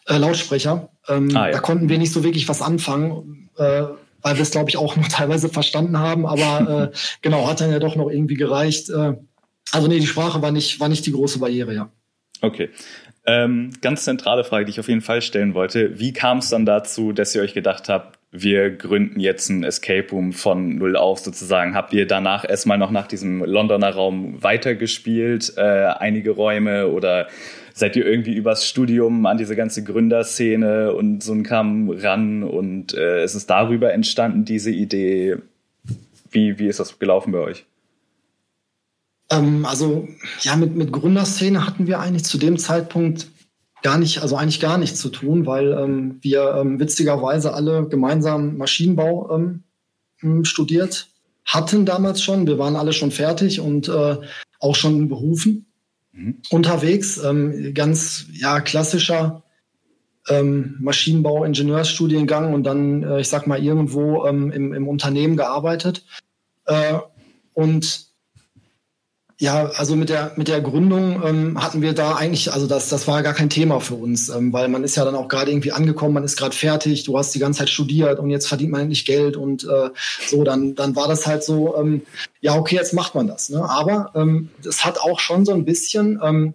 äh, 0.05 0.17
Lautsprecher. 0.17 0.89
Ähm, 1.08 1.36
ah, 1.36 1.48
ja. 1.48 1.51
Da 1.51 1.60
konnten 1.60 1.89
wir 1.89 1.98
nicht 1.98 2.13
so 2.13 2.24
wirklich 2.24 2.48
was 2.48 2.62
anfangen. 2.62 3.50
Äh, 3.58 3.84
weil 4.21 4.35
wir 4.35 4.41
es, 4.41 4.51
glaube 4.51 4.69
ich, 4.69 4.77
auch 4.77 4.95
noch 4.95 5.07
teilweise 5.09 5.49
verstanden 5.49 5.97
haben. 5.99 6.25
Aber 6.25 6.91
äh, 6.93 6.97
genau, 7.21 7.47
hat 7.47 7.61
dann 7.61 7.71
ja 7.71 7.79
doch 7.79 7.95
noch 7.95 8.09
irgendwie 8.09 8.35
gereicht. 8.35 8.89
Äh, 8.89 9.13
also 9.71 9.88
nee, 9.88 9.99
die 9.99 10.07
Sprache 10.07 10.41
war 10.41 10.51
nicht, 10.51 10.79
war 10.79 10.89
nicht 10.89 11.05
die 11.05 11.11
große 11.11 11.39
Barriere, 11.39 11.73
ja. 11.73 11.91
Okay. 12.41 12.69
Ähm, 13.25 13.71
ganz 13.81 14.05
zentrale 14.05 14.43
Frage, 14.43 14.65
die 14.65 14.71
ich 14.71 14.79
auf 14.79 14.88
jeden 14.88 15.01
Fall 15.01 15.21
stellen 15.21 15.53
wollte. 15.53 15.99
Wie 15.99 16.13
kam 16.13 16.39
es 16.39 16.49
dann 16.49 16.65
dazu, 16.65 17.11
dass 17.11 17.35
ihr 17.35 17.41
euch 17.41 17.53
gedacht 17.53 17.89
habt, 17.89 18.17
wir 18.31 18.69
gründen 18.69 19.19
jetzt 19.19 19.49
ein 19.49 19.63
Escape 19.63 20.09
Room 20.11 20.33
von 20.33 20.77
null 20.77 20.95
auf 20.95 21.19
sozusagen? 21.19 21.75
Habt 21.75 21.93
ihr 21.93 22.07
danach 22.07 22.47
erstmal 22.47 22.77
noch 22.77 22.91
nach 22.91 23.07
diesem 23.07 23.43
Londoner 23.43 23.91
Raum 23.91 24.41
weitergespielt, 24.41 25.53
äh, 25.57 25.61
einige 25.61 26.31
Räume 26.31 26.88
oder 26.88 27.27
seid 27.79 27.95
ihr 27.95 28.05
irgendwie 28.05 28.33
übers 28.33 28.67
Studium 28.67 29.25
an 29.25 29.38
diese 29.38 29.55
ganze 29.55 29.83
Gründerszene 29.83 30.93
und 30.93 31.24
so 31.24 31.33
ein 31.33 31.43
Kam 31.43 31.89
ran 31.89 32.43
und 32.43 32.93
äh, 32.93 33.24
es 33.24 33.36
ist 33.36 33.50
darüber 33.50 33.93
entstanden, 33.93 34.45
diese 34.45 34.71
Idee. 34.71 35.38
Wie, 36.31 36.59
wie 36.59 36.67
ist 36.67 36.79
das 36.79 37.00
gelaufen 37.00 37.31
bei 37.31 37.39
euch? 37.39 37.65
Ähm, 39.31 39.65
also, 39.65 40.07
ja, 40.41 40.55
mit, 40.55 40.75
mit 40.75 40.91
Gründerszene 40.91 41.65
hatten 41.65 41.88
wir 41.88 42.00
eigentlich 42.00 42.25
zu 42.25 42.38
dem 42.38 42.57
Zeitpunkt 42.57 43.29
gar 43.81 43.98
nicht, 43.98 44.21
also 44.21 44.36
eigentlich 44.36 44.59
gar 44.59 44.77
nichts 44.77 45.00
zu 45.00 45.09
tun, 45.09 45.45
weil 45.45 45.71
ähm, 45.71 46.19
wir 46.21 46.55
ähm, 46.55 46.79
witzigerweise 46.79 47.53
alle 47.53 47.88
gemeinsam 47.88 48.57
Maschinenbau 48.57 49.36
ähm, 49.36 49.63
hm, 50.19 50.45
studiert 50.45 51.07
hatten 51.45 51.86
damals 51.86 52.21
schon. 52.21 52.45
Wir 52.45 52.59
waren 52.59 52.75
alle 52.75 52.93
schon 52.93 53.09
fertig 53.09 53.59
und 53.59 53.89
äh, 53.89 54.17
auch 54.59 54.75
schon 54.75 55.09
Berufen 55.09 55.68
mhm. 56.19 56.41
unterwegs. 56.49 57.17
Ähm, 57.23 57.73
ganz 57.73 58.25
ja 58.33 58.59
klassischer 58.59 59.43
ähm, 60.27 60.75
Maschinenbau, 60.79 61.43
Ingenieursstudiengang 61.43 62.53
und 62.53 62.63
dann, 62.63 63.03
äh, 63.03 63.21
ich 63.21 63.29
sag 63.29 63.47
mal, 63.47 63.63
irgendwo 63.63 64.25
ähm, 64.25 64.51
im, 64.51 64.73
im 64.73 64.88
Unternehmen 64.88 65.38
gearbeitet. 65.38 66.05
Äh, 66.65 66.99
und 67.53 68.08
ja, 69.41 69.67
also 69.75 69.96
mit 69.96 70.10
der, 70.10 70.34
mit 70.36 70.50
der 70.50 70.60
Gründung 70.60 71.24
ähm, 71.24 71.63
hatten 71.63 71.81
wir 71.81 71.93
da 71.93 72.15
eigentlich, 72.15 72.51
also 72.51 72.67
das, 72.67 72.89
das 72.89 73.08
war 73.08 73.24
gar 73.24 73.34
kein 73.34 73.50
Thema 73.50 73.79
für 73.79 73.96
uns, 73.96 74.27
ähm, 74.27 74.51
weil 74.51 74.67
man 74.67 74.84
ist 74.84 74.98
ja 74.98 75.05
dann 75.05 75.15
auch 75.15 75.29
gerade 75.29 75.50
irgendwie 75.50 75.72
angekommen, 75.72 76.13
man 76.13 76.25
ist 76.25 76.36
gerade 76.36 76.53
fertig, 76.53 77.05
du 77.05 77.17
hast 77.17 77.34
die 77.34 77.39
ganze 77.39 77.60
Zeit 77.60 77.69
studiert 77.69 78.19
und 78.19 78.29
jetzt 78.29 78.50
verdient 78.50 78.72
man 78.72 78.81
endlich 78.81 79.05
Geld 79.05 79.38
und 79.38 79.63
äh, 79.63 79.91
so, 80.27 80.43
dann, 80.43 80.75
dann 80.75 80.98
war 80.98 81.08
das 81.08 81.25
halt 81.25 81.46
so, 81.46 81.77
ähm, 81.77 82.01
ja, 82.41 82.55
okay, 82.55 82.75
jetzt 82.75 82.93
macht 82.93 83.15
man 83.15 83.27
das. 83.27 83.50
Ne? 83.50 83.63
Aber 83.63 84.12
ähm, 84.13 84.50
das 84.62 84.84
hat 84.84 85.00
auch 85.00 85.22
schon 85.22 85.46
so 85.46 85.53
ein 85.53 85.63
bisschen, 85.63 86.19
ähm, 86.22 86.53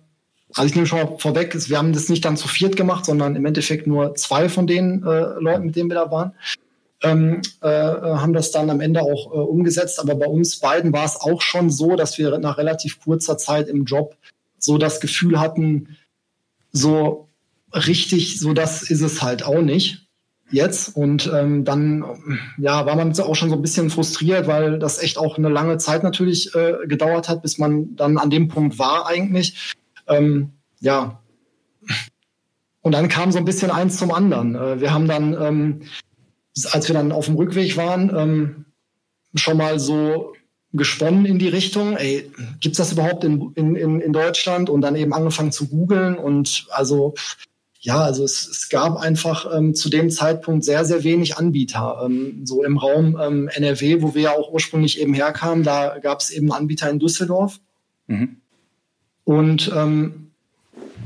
also 0.55 0.67
ich 0.69 0.75
nehme 0.75 0.87
schon 0.87 0.99
mal 0.99 1.17
vorweg, 1.19 1.57
wir 1.71 1.79
haben 1.79 1.95
das 1.95 2.11
nicht 2.11 2.23
dann 2.27 2.37
zu 2.37 2.49
viert 2.49 2.77
gemacht, 2.77 3.07
sondern 3.07 3.35
im 3.35 3.47
Endeffekt 3.47 3.87
nur 3.87 4.15
zwei 4.17 4.51
von 4.51 4.67
den 4.67 5.03
äh, 5.05 5.41
Leuten, 5.41 5.65
mit 5.65 5.77
denen 5.77 5.89
wir 5.89 5.95
da 5.95 6.11
waren 6.11 6.33
ähm, 7.05 7.43
äh, 7.61 7.69
haben 7.69 8.33
das 8.33 8.51
dann 8.51 8.71
am 8.71 8.81
Ende 8.81 9.03
auch 9.03 9.33
äh, 9.33 9.37
umgesetzt. 9.37 10.01
Aber 10.01 10.15
bei 10.15 10.27
uns 10.27 10.59
beiden 10.59 10.93
war 10.93 11.05
es 11.05 11.17
auch 11.17 11.43
schon 11.43 11.71
so, 11.71 11.97
dass 11.97 12.19
wir 12.19 12.39
nach 12.39 12.59
relativ 12.59 13.01
kurzer 13.01 13.39
Zeit 13.39 13.69
im 13.69 13.85
Job 13.85 14.17
so 14.59 14.79
das 14.79 15.01
Gefühl 15.01 15.39
hatten, 15.39 15.97
so 16.73 17.29
richtig, 17.73 18.41
so 18.41 18.53
das 18.53 18.83
ist 18.83 19.03
es 19.03 19.23
halt 19.23 19.45
auch 19.45 19.63
nicht 19.63 20.07
jetzt. 20.51 20.97
Und 20.97 21.31
ähm, 21.33 21.65
dann 21.65 22.05
ja, 22.59 22.87
war 22.87 22.97
man 22.97 23.19
auch 23.19 23.35
schon 23.35 23.51
so 23.51 23.57
ein 23.57 23.63
bisschen 23.63 23.91
frustriert, 23.91 24.47
weil 24.47 24.79
das 24.79 25.03
echt 25.03 25.19
auch 25.19 25.37
eine 25.37 25.49
lange 25.49 25.79
Zeit 25.79 26.03
natürlich 26.03 26.55
äh, 26.55 26.87
gedauert 26.87 27.29
hat, 27.29 27.43
bis 27.43 27.59
man 27.59 27.97
dann 27.97 28.19
an 28.19 28.31
dem 28.31 28.49
Punkt 28.49 28.79
war 28.79 29.07
eigentlich. 29.07 29.75
Ähm, 30.07 30.53
ja. 30.81 31.21
Und 32.81 32.93
dann 32.93 33.09
kam 33.09 33.33
so 33.33 33.39
ein 33.39 33.47
bisschen 33.47 33.71
eins 33.71 33.97
zum 33.97 34.13
anderen. 34.13 34.55
Äh, 34.55 34.81
wir 34.81 34.93
haben 34.93 35.09
dann 35.09 35.35
ähm, 35.41 35.81
als 36.71 36.89
wir 36.89 36.95
dann 36.95 37.13
auf 37.13 37.27
dem 37.27 37.37
Rückweg 37.37 37.77
waren, 37.77 38.15
ähm, 38.17 38.65
schon 39.35 39.57
mal 39.57 39.79
so 39.79 40.35
gesponnen 40.73 41.25
in 41.25 41.39
die 41.39 41.49
Richtung, 41.49 41.97
ey, 41.97 42.31
gibt's 42.61 42.79
das 42.79 42.93
überhaupt 42.93 43.25
in, 43.25 43.53
in, 43.55 44.01
in 44.01 44.13
Deutschland? 44.13 44.69
Und 44.71 44.81
dann 44.81 44.97
eben 44.97 45.13
angefangen 45.13 45.53
zu 45.53 45.69
googeln 45.69 46.17
und 46.17 46.67
also 46.71 47.15
ja, 47.85 48.01
also 48.01 48.25
es, 48.25 48.49
es 48.49 48.71
gab 48.71 48.97
einfach 48.97 49.47
ähm, 49.55 49.75
zu 49.75 49.91
dem 49.91 50.09
Zeitpunkt 50.09 50.65
sehr, 50.65 50.87
sehr 50.87 51.05
wenig 51.05 51.37
Anbieter. 51.37 52.01
Ähm, 52.07 52.41
so 52.47 52.65
im 52.65 52.79
Raum 52.79 53.19
ähm, 53.21 53.49
NRW, 53.49 54.01
wo 54.01 54.15
wir 54.15 54.23
ja 54.23 54.33
auch 54.33 54.51
ursprünglich 54.51 54.99
eben 54.99 55.13
herkamen, 55.13 55.65
da 55.65 55.99
gab 55.99 56.21
es 56.21 56.31
eben 56.31 56.51
Anbieter 56.51 56.89
in 56.89 56.99
Düsseldorf. 56.99 57.61
Mhm. 58.07 58.37
Und 59.25 59.71
ähm, 59.77 60.31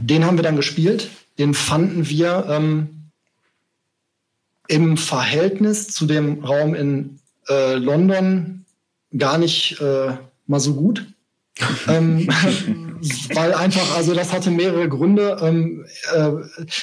den 0.00 0.24
haben 0.24 0.38
wir 0.38 0.44
dann 0.44 0.54
gespielt. 0.54 1.10
Den 1.40 1.52
fanden 1.52 2.08
wir 2.08 2.46
ähm, 2.48 2.97
im 4.68 4.96
Verhältnis 4.96 5.88
zu 5.88 6.06
dem 6.06 6.44
Raum 6.44 6.74
in 6.74 7.18
äh, 7.48 7.74
London 7.74 8.66
gar 9.16 9.38
nicht 9.38 9.80
äh, 9.80 10.12
mal 10.46 10.60
so 10.60 10.74
gut. 10.74 11.06
ähm, 11.88 12.28
weil 13.34 13.54
einfach, 13.54 13.96
also 13.96 14.14
das 14.14 14.32
hatte 14.32 14.50
mehrere 14.50 14.88
Gründe. 14.88 15.38
Ähm, 15.42 15.86
äh, 16.14 16.30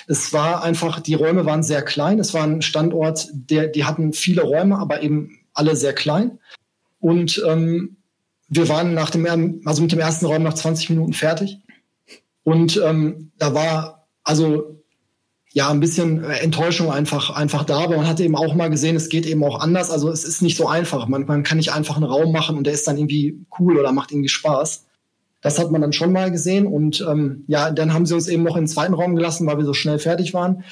es 0.07 0.33
war 0.33 0.63
einfach, 0.63 0.99
die 0.99 1.13
Räume 1.13 1.45
waren 1.45 1.63
sehr 1.63 1.81
klein. 1.81 2.19
Es 2.19 2.33
war 2.33 2.43
ein 2.43 2.61
Standort, 2.61 3.29
der, 3.31 3.67
die 3.67 3.85
hatten 3.85 4.11
viele 4.11 4.41
Räume, 4.41 4.77
aber 4.77 5.01
eben 5.01 5.39
alle 5.53 5.75
sehr 5.75 5.93
klein. 5.93 6.39
Und 6.99 7.41
ähm, 7.47 7.97
wir 8.49 8.67
waren 8.67 8.93
nach 8.93 9.11
dem, 9.11 9.61
also 9.65 9.81
mit 9.81 9.91
dem 9.91 9.99
ersten 9.99 10.25
Raum 10.25 10.43
nach 10.43 10.55
20 10.55 10.89
Minuten 10.89 11.13
fertig. 11.13 11.59
Und 12.43 12.81
ähm, 12.83 13.31
da 13.37 13.53
war, 13.53 14.07
also 14.23 14.81
ja, 15.55 15.69
ein 15.69 15.79
bisschen 15.79 16.21
äh, 16.21 16.39
Enttäuschung 16.39 16.91
einfach, 16.91 17.29
einfach 17.29 17.63
da. 17.63 17.79
Aber 17.79 17.95
man 17.95 18.07
hat 18.07 18.19
eben 18.19 18.35
auch 18.35 18.55
mal 18.55 18.69
gesehen, 18.69 18.97
es 18.97 19.07
geht 19.07 19.25
eben 19.25 19.41
auch 19.41 19.61
anders. 19.61 19.89
Also 19.89 20.09
es 20.09 20.25
ist 20.25 20.41
nicht 20.41 20.57
so 20.57 20.67
einfach. 20.67 21.07
Man, 21.07 21.25
man 21.27 21.43
kann 21.43 21.57
nicht 21.57 21.71
einfach 21.71 21.95
einen 21.95 22.03
Raum 22.03 22.33
machen 22.33 22.57
und 22.57 22.67
der 22.67 22.73
ist 22.73 22.85
dann 22.89 22.97
irgendwie 22.97 23.39
cool 23.57 23.79
oder 23.79 23.93
macht 23.93 24.11
irgendwie 24.11 24.27
Spaß. 24.27 24.83
Das 25.39 25.57
hat 25.57 25.71
man 25.71 25.79
dann 25.79 25.93
schon 25.93 26.11
mal 26.11 26.29
gesehen. 26.29 26.67
Und 26.67 27.05
ähm, 27.09 27.45
ja, 27.47 27.71
dann 27.71 27.93
haben 27.93 28.05
sie 28.05 28.15
uns 28.15 28.27
eben 28.27 28.43
noch 28.43 28.57
in 28.57 28.63
den 28.63 28.67
zweiten 28.67 28.93
Raum 28.93 29.15
gelassen, 29.15 29.47
weil 29.47 29.57
wir 29.57 29.63
so 29.63 29.73
schnell 29.73 29.97
fertig 29.97 30.33
waren. 30.33 30.65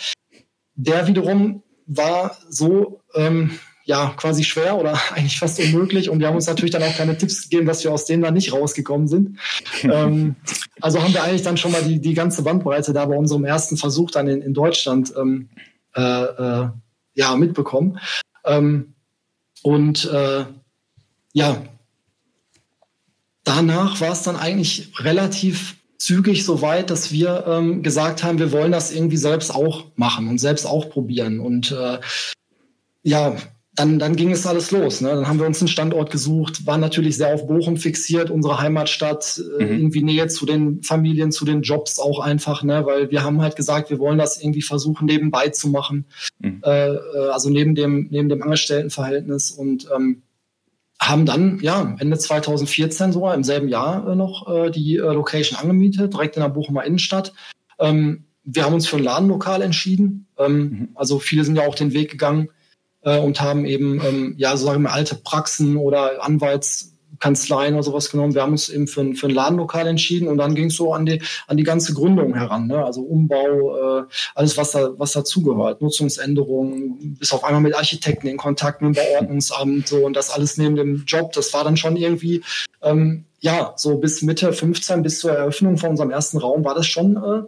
Der 0.75 1.07
wiederum 1.07 1.63
war 1.87 2.37
so, 2.49 2.99
ähm, 3.15 3.51
ja, 3.85 4.13
quasi 4.15 4.43
schwer 4.43 4.77
oder 4.77 4.99
eigentlich 5.13 5.39
fast 5.39 5.59
unmöglich. 5.59 6.09
Und 6.09 6.19
wir 6.19 6.27
haben 6.27 6.35
uns 6.35 6.47
natürlich 6.47 6.71
dann 6.71 6.83
auch 6.83 6.95
keine 6.95 7.17
Tipps 7.17 7.43
gegeben, 7.43 7.65
dass 7.65 7.83
wir 7.83 7.91
aus 7.91 8.05
denen 8.05 8.23
da 8.23 8.31
nicht 8.31 8.53
rausgekommen 8.53 9.07
sind. 9.07 9.39
ähm, 9.83 10.35
also 10.81 11.01
haben 11.01 11.13
wir 11.13 11.23
eigentlich 11.23 11.43
dann 11.43 11.57
schon 11.57 11.71
mal 11.71 11.83
die, 11.83 11.99
die 11.99 12.13
ganze 12.13 12.43
Bandbreite 12.43 12.93
da 12.93 13.05
bei 13.05 13.15
unserem 13.15 13.45
ersten 13.45 13.77
Versuch 13.77 14.11
dann 14.11 14.27
in, 14.27 14.41
in 14.41 14.53
Deutschland 14.53 15.13
ähm, 15.17 15.49
äh, 15.95 16.01
äh, 16.01 16.69
ja, 17.15 17.35
mitbekommen. 17.35 17.99
Ähm, 18.45 18.93
und 19.61 20.05
äh, 20.05 20.45
ja, 21.33 21.61
danach 23.43 24.01
war 24.01 24.11
es 24.11 24.23
dann 24.23 24.35
eigentlich 24.35 24.91
relativ 24.99 25.75
zügig 25.97 26.43
so 26.43 26.61
weit, 26.61 26.89
dass 26.89 27.11
wir 27.11 27.45
ähm, 27.47 27.81
gesagt 27.81 28.23
haben, 28.23 28.39
wir 28.39 28.51
wollen 28.51 28.71
das 28.71 28.91
irgendwie 28.91 29.17
selbst 29.17 29.55
auch 29.55 29.85
machen 29.95 30.27
und 30.27 30.37
selbst 30.37 30.65
auch 30.65 30.89
probieren. 30.89 31.39
Und 31.39 31.71
äh, 31.71 31.99
ja, 33.03 33.35
dann, 33.75 33.98
dann 33.98 34.15
ging 34.15 34.32
es 34.32 34.46
alles 34.46 34.70
los. 34.72 35.01
Ne? 35.01 35.10
Dann 35.10 35.27
haben 35.27 35.39
wir 35.39 35.48
uns 35.48 35.60
einen 35.60 35.68
Standort 35.68 36.12
gesucht, 36.12 36.68
waren 36.68 36.80
natürlich 36.80 37.18
sehr 37.18 37.34
auf 37.34 37.48
Bochum 37.48 37.77
fixiert, 37.77 38.30
unsere 38.30 38.62
Heimatstadt, 38.62 39.42
äh, 39.60 39.65
mhm. 39.65 39.72
irgendwie 39.72 40.03
Nähe 40.03 40.27
zu 40.27 40.46
den 40.46 40.84
Familien, 40.84 41.32
zu 41.32 41.44
den 41.44 41.63
Jobs 41.63 41.98
auch 41.98 42.20
einfach, 42.20 42.63
ne? 42.63 42.86
weil 42.86 43.10
wir 43.10 43.24
haben 43.24 43.42
halt 43.42 43.56
gesagt, 43.56 43.89
wir 43.89 43.98
wollen 43.98 44.20
das 44.20 44.39
irgendwie 44.39 44.62
versuchen 44.62 45.06
nebenbei 45.06 45.50
zu 45.50 45.70
machen, 45.70 46.06
mhm. 46.39 46.62
äh, 46.63 46.94
äh 46.94 47.30
also 47.32 47.50
neben 47.50 47.74
dem, 47.74 48.08
neben 48.12 48.30
dem 48.30 48.44
Angestelltenverhältnis 48.44 49.51
und 49.51 49.88
ähm, 49.96 50.22
haben 51.00 51.25
dann 51.25 51.60
ja 51.62 51.96
Ende 52.00 52.18
2014 52.18 53.12
so 53.12 53.30
im 53.30 53.44
selben 53.44 53.70
Jahr 53.70 54.08
äh, 54.08 54.15
noch 54.15 54.48
äh, 54.53 54.70
die 54.70 54.98
äh, 54.98 55.00
Location 55.00 55.60
angemietet, 55.60 56.13
direkt 56.13 56.38
in 56.38 56.44
der 56.44 56.50
Bochumer 56.50 56.84
Innenstadt. 56.84 57.34
Ähm, 57.80 58.25
wir 58.44 58.65
haben 58.65 58.74
uns 58.74 58.88
für 58.88 58.98
ein 58.98 59.03
Ladenlokal 59.03 59.63
entschieden. 59.63 60.27
Ähm, 60.38 60.58
mhm. 60.58 60.89
Also 60.94 61.18
viele 61.18 61.44
sind 61.44 61.56
ja 61.56 61.68
auch 61.68 61.75
den 61.75 61.94
Weg 61.94 62.12
gegangen 62.12 62.50
äh, 63.03 63.19
und 63.19 63.41
haben 63.41 63.65
eben 63.65 64.01
ähm, 64.05 64.36
ja 64.38 64.55
so 64.57 64.65
sagen 64.65 64.83
wir 64.83 64.93
alte 64.93 65.15
Praxen 65.15 65.77
oder 65.77 66.24
Anwalts 66.24 66.93
Kanzleien 67.24 67.75
oder 67.75 67.83
sowas 67.83 68.12
genommen. 68.12 68.33
Wir 68.33 68.41
haben 68.41 68.51
uns 68.51 68.67
eben 68.67 68.86
für 68.86 69.00
ein, 69.00 69.15
für 69.15 69.27
ein 69.27 69.33
Ladenlokal 69.33 69.88
entschieden 69.88 70.27
und 70.27 70.38
dann 70.38 70.55
ging 70.55 70.67
es 70.67 70.75
so 70.75 70.93
an 70.93 71.05
die, 71.05 71.22
an 71.48 71.55
die 71.55 71.63
ganze 71.63 71.93
Gründung 71.93 72.33
heran. 72.33 72.67
Ne? 72.67 72.83
Also 72.83 73.01
Umbau, 73.01 74.01
äh, 74.01 74.03
alles, 74.36 74.57
was, 74.57 74.72
da, 74.72 74.89
was 74.98 75.13
dazugehört, 75.13 75.81
Nutzungsänderungen, 75.81 77.15
bis 77.17 77.31
auf 77.31 77.45
einmal 77.45 77.62
mit 77.62 77.75
Architekten 77.75 78.27
in 78.27 78.36
Kontakt, 78.36 78.81
mit 78.81 78.98
dem 78.98 79.01
Beordnungsamt 79.01 79.88
so 79.88 80.05
und 80.05 80.17
das 80.17 80.31
alles 80.31 80.57
neben 80.57 80.75
dem 80.75 81.05
Job. 81.05 81.31
Das 81.31 81.53
war 81.53 81.63
dann 81.63 81.77
schon 81.77 81.95
irgendwie, 81.95 82.43
ähm, 82.81 83.24
ja, 83.39 83.74
so 83.77 83.98
bis 84.00 84.22
Mitte 84.22 84.51
15, 84.51 85.01
bis 85.01 85.19
zur 85.19 85.31
Eröffnung 85.31 85.77
von 85.77 85.91
unserem 85.91 86.12
ersten 86.12 86.39
Raum 86.39 86.65
war 86.65 86.75
das 86.75 86.88
schon, 86.88 87.15
äh, 87.15 87.43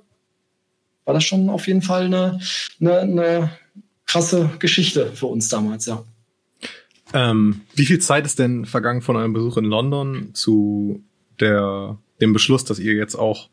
war 1.03 1.13
das 1.13 1.25
schon 1.25 1.50
auf 1.50 1.67
jeden 1.67 1.81
Fall 1.81 2.05
eine, 2.05 2.39
eine, 2.79 3.00
eine 3.00 3.51
krasse 4.05 4.50
Geschichte 4.59 5.12
für 5.13 5.27
uns 5.27 5.50
damals, 5.50 5.85
ja. 5.85 6.03
Ähm, 7.13 7.62
wie 7.75 7.85
viel 7.85 8.00
Zeit 8.00 8.25
ist 8.25 8.39
denn 8.39 8.65
vergangen 8.65 9.01
von 9.01 9.15
eurem 9.15 9.33
Besuch 9.33 9.57
in 9.57 9.65
London 9.65 10.31
zu 10.33 11.03
der, 11.39 11.97
dem 12.19 12.33
Beschluss, 12.33 12.65
dass 12.65 12.79
ihr 12.79 12.93
jetzt 12.93 13.15
auch 13.15 13.50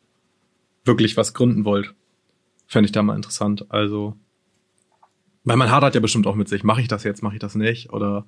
wirklich 0.85 1.17
was 1.17 1.35
gründen 1.35 1.65
wollt? 1.65 1.95
Fände 2.67 2.87
ich 2.87 2.93
da 2.93 3.03
mal 3.03 3.17
interessant. 3.17 3.67
Also, 3.69 4.17
weil 5.45 5.57
man 5.57 5.71
hadert 5.71 5.95
ja 5.95 6.01
bestimmt 6.01 6.27
auch 6.27 6.35
mit 6.35 6.49
sich. 6.49 6.65
Mache 6.65 6.81
ich 6.81 6.89
das 6.89 7.05
jetzt, 7.05 7.23
mache 7.23 7.35
ich 7.35 7.41
das 7.41 7.55
nicht? 7.55 7.93
Oder? 7.93 8.25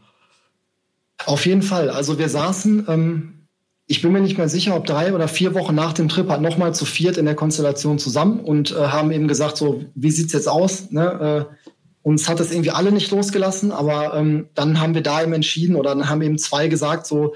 Auf 1.25 1.47
jeden 1.47 1.62
Fall. 1.62 1.90
Also 1.90 2.19
wir 2.19 2.28
saßen, 2.28 2.87
ähm, 2.88 3.47
ich 3.87 4.02
bin 4.02 4.12
mir 4.12 4.21
nicht 4.21 4.38
mehr 4.38 4.49
sicher, 4.49 4.76
ob 4.76 4.87
drei 4.87 5.14
oder 5.14 5.28
vier 5.28 5.54
Wochen 5.54 5.75
nach 5.75 5.93
dem 5.93 6.09
Trip 6.09 6.28
halt 6.28 6.43
nochmal 6.43 6.75
zu 6.75 6.85
viert 6.85 7.16
in 7.16 7.26
der 7.26 7.35
Konstellation 7.35 7.99
zusammen 7.99 8.40
und 8.40 8.73
äh, 8.73 8.88
haben 8.88 9.11
eben 9.11 9.28
gesagt, 9.28 9.57
so, 9.57 9.85
wie 9.95 10.11
sieht's 10.11 10.33
jetzt 10.33 10.49
aus? 10.49 10.90
Ne? 10.90 11.49
Äh, 11.50 11.73
uns 12.04 12.28
hat 12.28 12.38
das 12.38 12.52
irgendwie 12.52 12.70
alle 12.70 12.92
nicht 12.92 13.11
losgelassen, 13.11 13.73
aber 13.73 14.14
ähm, 14.14 14.49
dann 14.54 14.78
haben 14.78 14.94
wir 14.94 15.02
da 15.02 15.23
eben 15.23 15.32
entschieden 15.32 15.75
oder 15.75 15.94
dann 15.94 16.08
haben 16.08 16.20
eben 16.20 16.38
zwei 16.38 16.68
gesagt, 16.68 17.06
so, 17.06 17.34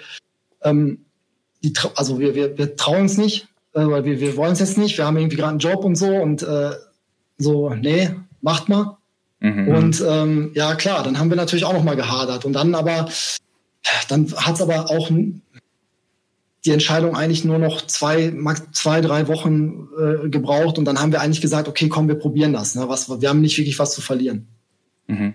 ähm, 0.62 1.06
die, 1.64 1.72
also 1.96 2.20
wir, 2.20 2.34
wir, 2.34 2.56
wir 2.58 2.76
trauen 2.76 3.02
uns 3.02 3.16
nicht, 3.16 3.48
äh, 3.72 3.80
wir, 3.80 4.20
wir 4.20 4.37
wollen 4.37 4.52
es 4.52 4.60
jetzt 4.60 4.76
nicht, 4.76 4.98
wir 4.98 5.06
haben 5.06 5.16
irgendwie 5.16 5.38
gerade 5.38 5.52
einen 5.52 5.58
Job 5.58 5.84
und 5.84 5.96
so 5.96 6.08
und 6.08 6.42
äh, 6.42 6.72
so, 7.38 7.70
nee, 7.70 8.10
macht 8.42 8.68
mal. 8.68 8.98
Mhm. 9.40 9.68
Und 9.68 10.04
ähm, 10.06 10.50
ja, 10.54 10.75
klar, 10.75 11.02
dann 11.02 11.18
haben 11.18 11.30
wir 11.30 11.37
natürlich 11.37 11.64
auch 11.64 11.72
noch 11.72 11.84
mal 11.84 11.96
gehadert 11.96 12.44
und 12.44 12.52
dann 12.52 12.75
aber, 12.75 13.08
dann 14.08 14.30
hat 14.37 14.56
es 14.56 14.60
aber 14.60 14.90
auch 14.90 15.10
die 16.66 16.70
Entscheidung 16.72 17.16
eigentlich 17.16 17.46
nur 17.46 17.58
noch 17.58 17.87
zwei, 17.87 18.34
zwei 18.72 19.00
drei 19.00 19.28
Wochen 19.28 19.88
äh, 19.98 20.28
gebraucht 20.28 20.76
und 20.76 20.84
dann 20.84 21.00
haben 21.00 21.12
wir 21.12 21.22
eigentlich 21.22 21.40
gesagt, 21.40 21.68
okay, 21.68 21.88
komm, 21.88 22.06
wir 22.06 22.16
probieren 22.16 22.52
das. 22.52 22.75
Ne? 22.75 22.87
Was, 22.90 23.08
wir 23.08 23.28
haben 23.30 23.40
nicht 23.40 23.56
wirklich 23.56 23.78
was 23.78 23.94
zu 23.94 24.02
verlieren. 24.02 24.46
Mhm. 25.09 25.35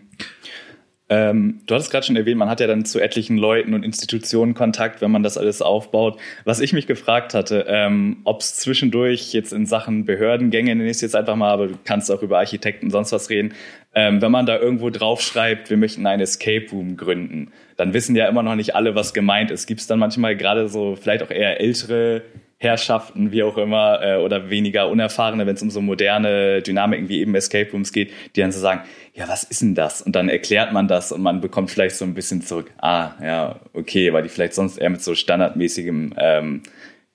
Ähm, 1.10 1.62
du 1.68 1.76
hattest 1.76 1.92
gerade 1.92 2.06
schon 2.06 2.16
erwähnt, 2.16 2.40
man 2.40 2.50
hat 2.50 2.60
ja 2.60 2.66
dann 2.66 2.86
zu 2.86 3.00
etlichen 3.00 3.38
Leuten 3.38 3.74
und 3.74 3.84
Institutionen 3.84 4.54
Kontakt, 4.54 5.02
wenn 5.02 5.12
man 5.12 5.22
das 5.22 5.38
alles 5.38 5.62
aufbaut. 5.62 6.18
Was 6.46 6.62
ich 6.62 6.74
mich 6.74 6.88
gefragt 6.88 7.34
hatte, 7.34 7.66
ähm, 7.68 8.18
ob 8.24 8.40
es 8.40 8.56
zwischendurch 8.56 9.34
jetzt 9.34 9.52
in 9.52 9.66
Sachen 9.66 10.06
Behördengänge, 10.06 10.74
nenne 10.74 10.90
ich 10.90 10.96
es 10.96 11.02
jetzt 11.02 11.16
einfach 11.16 11.36
mal, 11.36 11.52
aber 11.52 11.68
du 11.68 11.76
kannst 11.84 12.10
auch 12.10 12.24
über 12.24 12.40
Architekten 12.40 12.86
und 12.86 12.92
sonst 12.92 13.12
was 13.12 13.30
reden, 13.30 13.54
ähm, 13.94 14.22
wenn 14.22 14.32
man 14.32 14.46
da 14.46 14.58
irgendwo 14.58 14.90
draufschreibt, 14.90 15.70
wir 15.70 15.78
möchten 15.78 16.08
einen 16.08 16.22
Escape 16.22 16.66
Room 16.72 16.98
gründen, 16.98 17.52
dann 17.76 17.94
wissen 17.94 18.16
ja 18.16 18.28
immer 18.28 18.42
noch 18.42 18.56
nicht 18.56 18.74
alle, 18.74 18.96
was 18.96 19.14
gemeint 19.14 19.52
ist. 19.52 19.68
Gibt 19.68 19.82
es 19.82 19.88
dann 19.88 20.00
manchmal 20.00 20.36
gerade 20.36 20.68
so 20.70 20.96
vielleicht 20.96 21.22
auch 21.22 21.32
eher 21.32 21.60
ältere 21.60 22.24
Herrschaften, 22.64 23.32
wie 23.32 23.44
auch 23.44 23.58
immer, 23.58 24.02
äh, 24.02 24.18
oder 24.18 24.50
weniger 24.50 24.90
unerfahrene, 24.90 25.46
wenn 25.46 25.56
es 25.56 25.62
um 25.62 25.70
so 25.70 25.82
moderne 25.82 26.62
Dynamiken 26.62 27.10
wie 27.10 27.20
eben 27.20 27.36
Escape 27.36 27.70
Rooms 27.72 27.92
geht, 27.92 28.12
die 28.36 28.42
dann 28.42 28.52
so 28.52 28.60
sagen, 28.60 28.82
ja, 29.14 29.28
was 29.28 29.44
ist 29.44 29.62
denn 29.62 29.76
das? 29.76 30.02
Und 30.02 30.16
dann 30.16 30.30
erklärt 30.30 30.74
man 30.74 30.88
das 30.88 31.12
und 31.12 31.22
man 31.22 31.42
bekommt 31.42 31.70
vielleicht 31.70 31.96
so 31.96 32.06
ein 32.06 32.14
bisschen 32.14 32.42
zurück, 32.42 32.72
ah, 32.82 33.12
ja, 33.22 33.60
okay, 33.74 34.14
weil 34.14 34.24
die 34.24 34.30
vielleicht 34.30 34.54
sonst 34.54 34.78
eher 34.78 34.90
mit 34.90 35.04
so 35.04 35.14
standardmäßigem 35.14 36.14
ähm, 36.18 36.64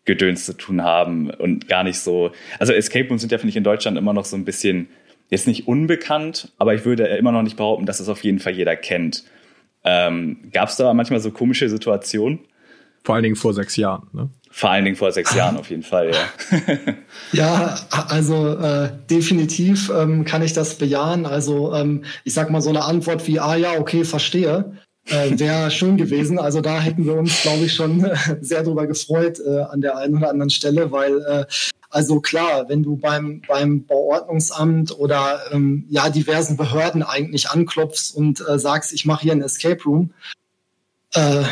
Gedöns 0.04 0.44
zu 0.44 0.52
tun 0.52 0.82
haben 0.82 1.30
und 1.30 1.66
gar 1.68 1.82
nicht 1.82 1.98
so. 1.98 2.30
Also 2.58 2.72
Escape 2.72 3.08
Rooms 3.08 3.22
sind 3.22 3.32
ja, 3.32 3.38
finde 3.38 3.50
ich, 3.50 3.56
in 3.56 3.64
Deutschland 3.64 3.98
immer 3.98 4.12
noch 4.12 4.24
so 4.24 4.36
ein 4.36 4.44
bisschen, 4.44 4.88
jetzt 5.30 5.46
nicht 5.46 5.66
unbekannt, 5.66 6.52
aber 6.58 6.74
ich 6.74 6.84
würde 6.84 7.04
immer 7.04 7.32
noch 7.32 7.42
nicht 7.42 7.56
behaupten, 7.56 7.86
dass 7.86 8.00
es 8.00 8.08
auf 8.08 8.22
jeden 8.22 8.38
Fall 8.38 8.52
jeder 8.52 8.76
kennt. 8.76 9.24
Ähm, 9.84 10.50
Gab 10.52 10.68
es 10.68 10.76
da 10.76 10.92
manchmal 10.94 11.20
so 11.20 11.30
komische 11.30 11.68
Situationen? 11.68 12.40
Vor 13.04 13.14
allen 13.14 13.24
Dingen 13.24 13.36
vor 13.36 13.54
sechs 13.54 13.76
Jahren, 13.76 14.08
ne? 14.12 14.30
Vor 14.58 14.70
allen 14.70 14.84
Dingen 14.84 14.96
vor 14.96 15.12
sechs 15.12 15.32
Jahren 15.36 15.56
auf 15.56 15.70
jeden 15.70 15.84
Fall, 15.84 16.10
ja. 16.10 16.74
ja, 17.32 17.78
also 18.08 18.56
äh, 18.56 18.90
definitiv 19.08 19.88
ähm, 19.88 20.24
kann 20.24 20.42
ich 20.42 20.52
das 20.52 20.74
bejahen. 20.74 21.26
Also 21.26 21.72
ähm, 21.74 22.02
ich 22.24 22.34
sag 22.34 22.50
mal 22.50 22.60
so 22.60 22.70
eine 22.70 22.82
Antwort 22.82 23.28
wie, 23.28 23.38
ah 23.38 23.54
ja, 23.54 23.78
okay, 23.78 24.02
verstehe, 24.02 24.72
äh, 25.06 25.38
wäre 25.38 25.70
schön 25.70 25.96
gewesen. 25.96 26.40
Also 26.40 26.60
da 26.60 26.80
hätten 26.80 27.06
wir 27.06 27.14
uns, 27.14 27.40
glaube 27.42 27.66
ich, 27.66 27.72
schon 27.72 28.04
äh, 28.04 28.16
sehr 28.40 28.64
drüber 28.64 28.88
gefreut 28.88 29.38
äh, 29.38 29.60
an 29.60 29.80
der 29.80 29.96
einen 29.96 30.16
oder 30.16 30.30
anderen 30.30 30.50
Stelle, 30.50 30.90
weil 30.90 31.20
äh, 31.20 31.44
also 31.88 32.18
klar, 32.18 32.68
wenn 32.68 32.82
du 32.82 32.96
beim, 32.96 33.42
beim 33.46 33.86
Bauordnungsamt 33.86 34.90
oder 34.98 35.38
ähm, 35.52 35.86
ja 35.88 36.10
diversen 36.10 36.56
Behörden 36.56 37.04
eigentlich 37.04 37.48
anklopfst 37.48 38.12
und 38.12 38.40
äh, 38.40 38.58
sagst, 38.58 38.92
ich 38.92 39.06
mache 39.06 39.22
hier 39.22 39.32
ein 39.34 39.42
Escape 39.42 39.84
Room, 39.84 40.10
äh, 41.14 41.44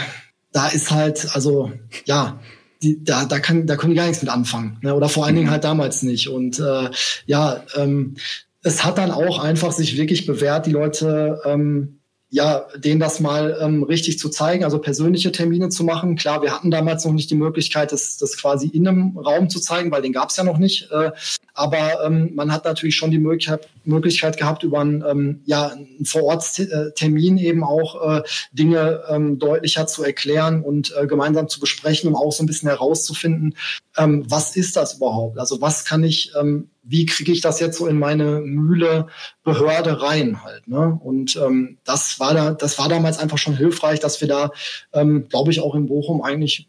da 0.50 0.66
ist 0.66 0.90
halt, 0.90 1.36
also 1.36 1.70
ja, 2.04 2.40
die, 2.82 3.02
da, 3.02 3.24
da, 3.24 3.38
kann, 3.38 3.66
da 3.66 3.76
können 3.76 3.90
die 3.90 3.96
gar 3.96 4.06
nichts 4.06 4.22
mit 4.22 4.30
anfangen. 4.30 4.78
Ne? 4.82 4.94
Oder 4.94 5.08
vor 5.08 5.24
allen 5.24 5.34
Dingen 5.34 5.48
mhm. 5.48 5.52
halt 5.52 5.64
damals 5.64 6.02
nicht. 6.02 6.28
Und 6.28 6.58
äh, 6.58 6.90
ja, 7.26 7.62
ähm, 7.76 8.16
es 8.62 8.84
hat 8.84 8.98
dann 8.98 9.10
auch 9.10 9.38
einfach 9.38 9.72
sich 9.72 9.96
wirklich 9.96 10.26
bewährt, 10.26 10.66
die 10.66 10.72
Leute 10.72 11.40
ähm, 11.44 12.00
ja, 12.28 12.66
denen 12.76 13.00
das 13.00 13.20
mal 13.20 13.56
ähm, 13.60 13.82
richtig 13.84 14.18
zu 14.18 14.28
zeigen, 14.28 14.64
also 14.64 14.78
persönliche 14.78 15.30
Termine 15.30 15.68
zu 15.68 15.84
machen. 15.84 16.16
Klar, 16.16 16.42
wir 16.42 16.52
hatten 16.52 16.70
damals 16.70 17.04
noch 17.04 17.12
nicht 17.12 17.30
die 17.30 17.36
Möglichkeit, 17.36 17.92
das, 17.92 18.16
das 18.16 18.36
quasi 18.36 18.66
in 18.66 18.86
einem 18.86 19.16
Raum 19.16 19.48
zu 19.48 19.60
zeigen, 19.60 19.90
weil 19.90 20.02
den 20.02 20.12
gab 20.12 20.30
es 20.30 20.36
ja 20.36 20.44
noch 20.44 20.58
nicht. 20.58 20.90
Äh, 20.90 21.12
aber 21.56 22.04
ähm, 22.04 22.34
man 22.34 22.52
hat 22.52 22.64
natürlich 22.64 22.96
schon 22.96 23.10
die 23.10 23.18
Möglichkeit, 23.18 23.68
Möglichkeit 23.84 24.36
gehabt, 24.36 24.62
über 24.62 24.80
einen, 24.80 25.04
ähm, 25.06 25.42
ja, 25.44 25.68
einen 25.68 26.04
Vororttermin 26.04 27.38
eben 27.38 27.64
auch 27.64 28.18
äh, 28.18 28.22
Dinge 28.52 29.02
ähm, 29.08 29.38
deutlicher 29.38 29.86
zu 29.86 30.04
erklären 30.04 30.62
und 30.62 30.94
äh, 30.96 31.06
gemeinsam 31.06 31.48
zu 31.48 31.60
besprechen, 31.60 32.08
um 32.08 32.16
auch 32.16 32.32
so 32.32 32.42
ein 32.42 32.46
bisschen 32.46 32.68
herauszufinden, 32.68 33.56
ähm, 33.96 34.24
was 34.28 34.56
ist 34.56 34.76
das 34.76 34.94
überhaupt? 34.94 35.38
Also 35.38 35.60
was 35.60 35.84
kann 35.84 36.04
ich 36.04 36.32
ähm, 36.38 36.68
wie 36.88 37.04
kriege 37.04 37.32
ich 37.32 37.40
das 37.40 37.58
jetzt 37.60 37.78
so 37.78 37.86
in 37.86 37.98
meine 37.98 38.40
Mühle 38.40 39.08
Behörde 39.42 40.00
rein 40.02 40.44
halt. 40.44 40.68
Ne? 40.68 40.98
Und 41.02 41.36
ähm, 41.36 41.78
das 41.84 42.20
war 42.20 42.32
da, 42.32 42.52
das 42.52 42.78
war 42.78 42.88
damals 42.88 43.18
einfach 43.18 43.38
schon 43.38 43.56
hilfreich, 43.56 44.00
dass 44.00 44.20
wir 44.20 44.28
da, 44.28 44.50
ähm, 44.92 45.26
glaube 45.28 45.50
ich, 45.50 45.60
auch 45.60 45.74
in 45.74 45.86
Bochum 45.86 46.22
eigentlich 46.22 46.68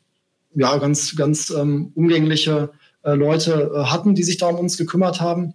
ja 0.56 0.76
ganz, 0.78 1.16
ganz 1.16 1.52
ähm, 1.52 1.92
umgängliche 1.94 2.72
äh, 3.04 3.14
Leute 3.14 3.72
äh, 3.74 3.84
hatten, 3.86 4.16
die 4.16 4.24
sich 4.24 4.38
da 4.38 4.48
um 4.48 4.58
uns 4.58 4.78
gekümmert 4.78 5.22
haben. 5.22 5.54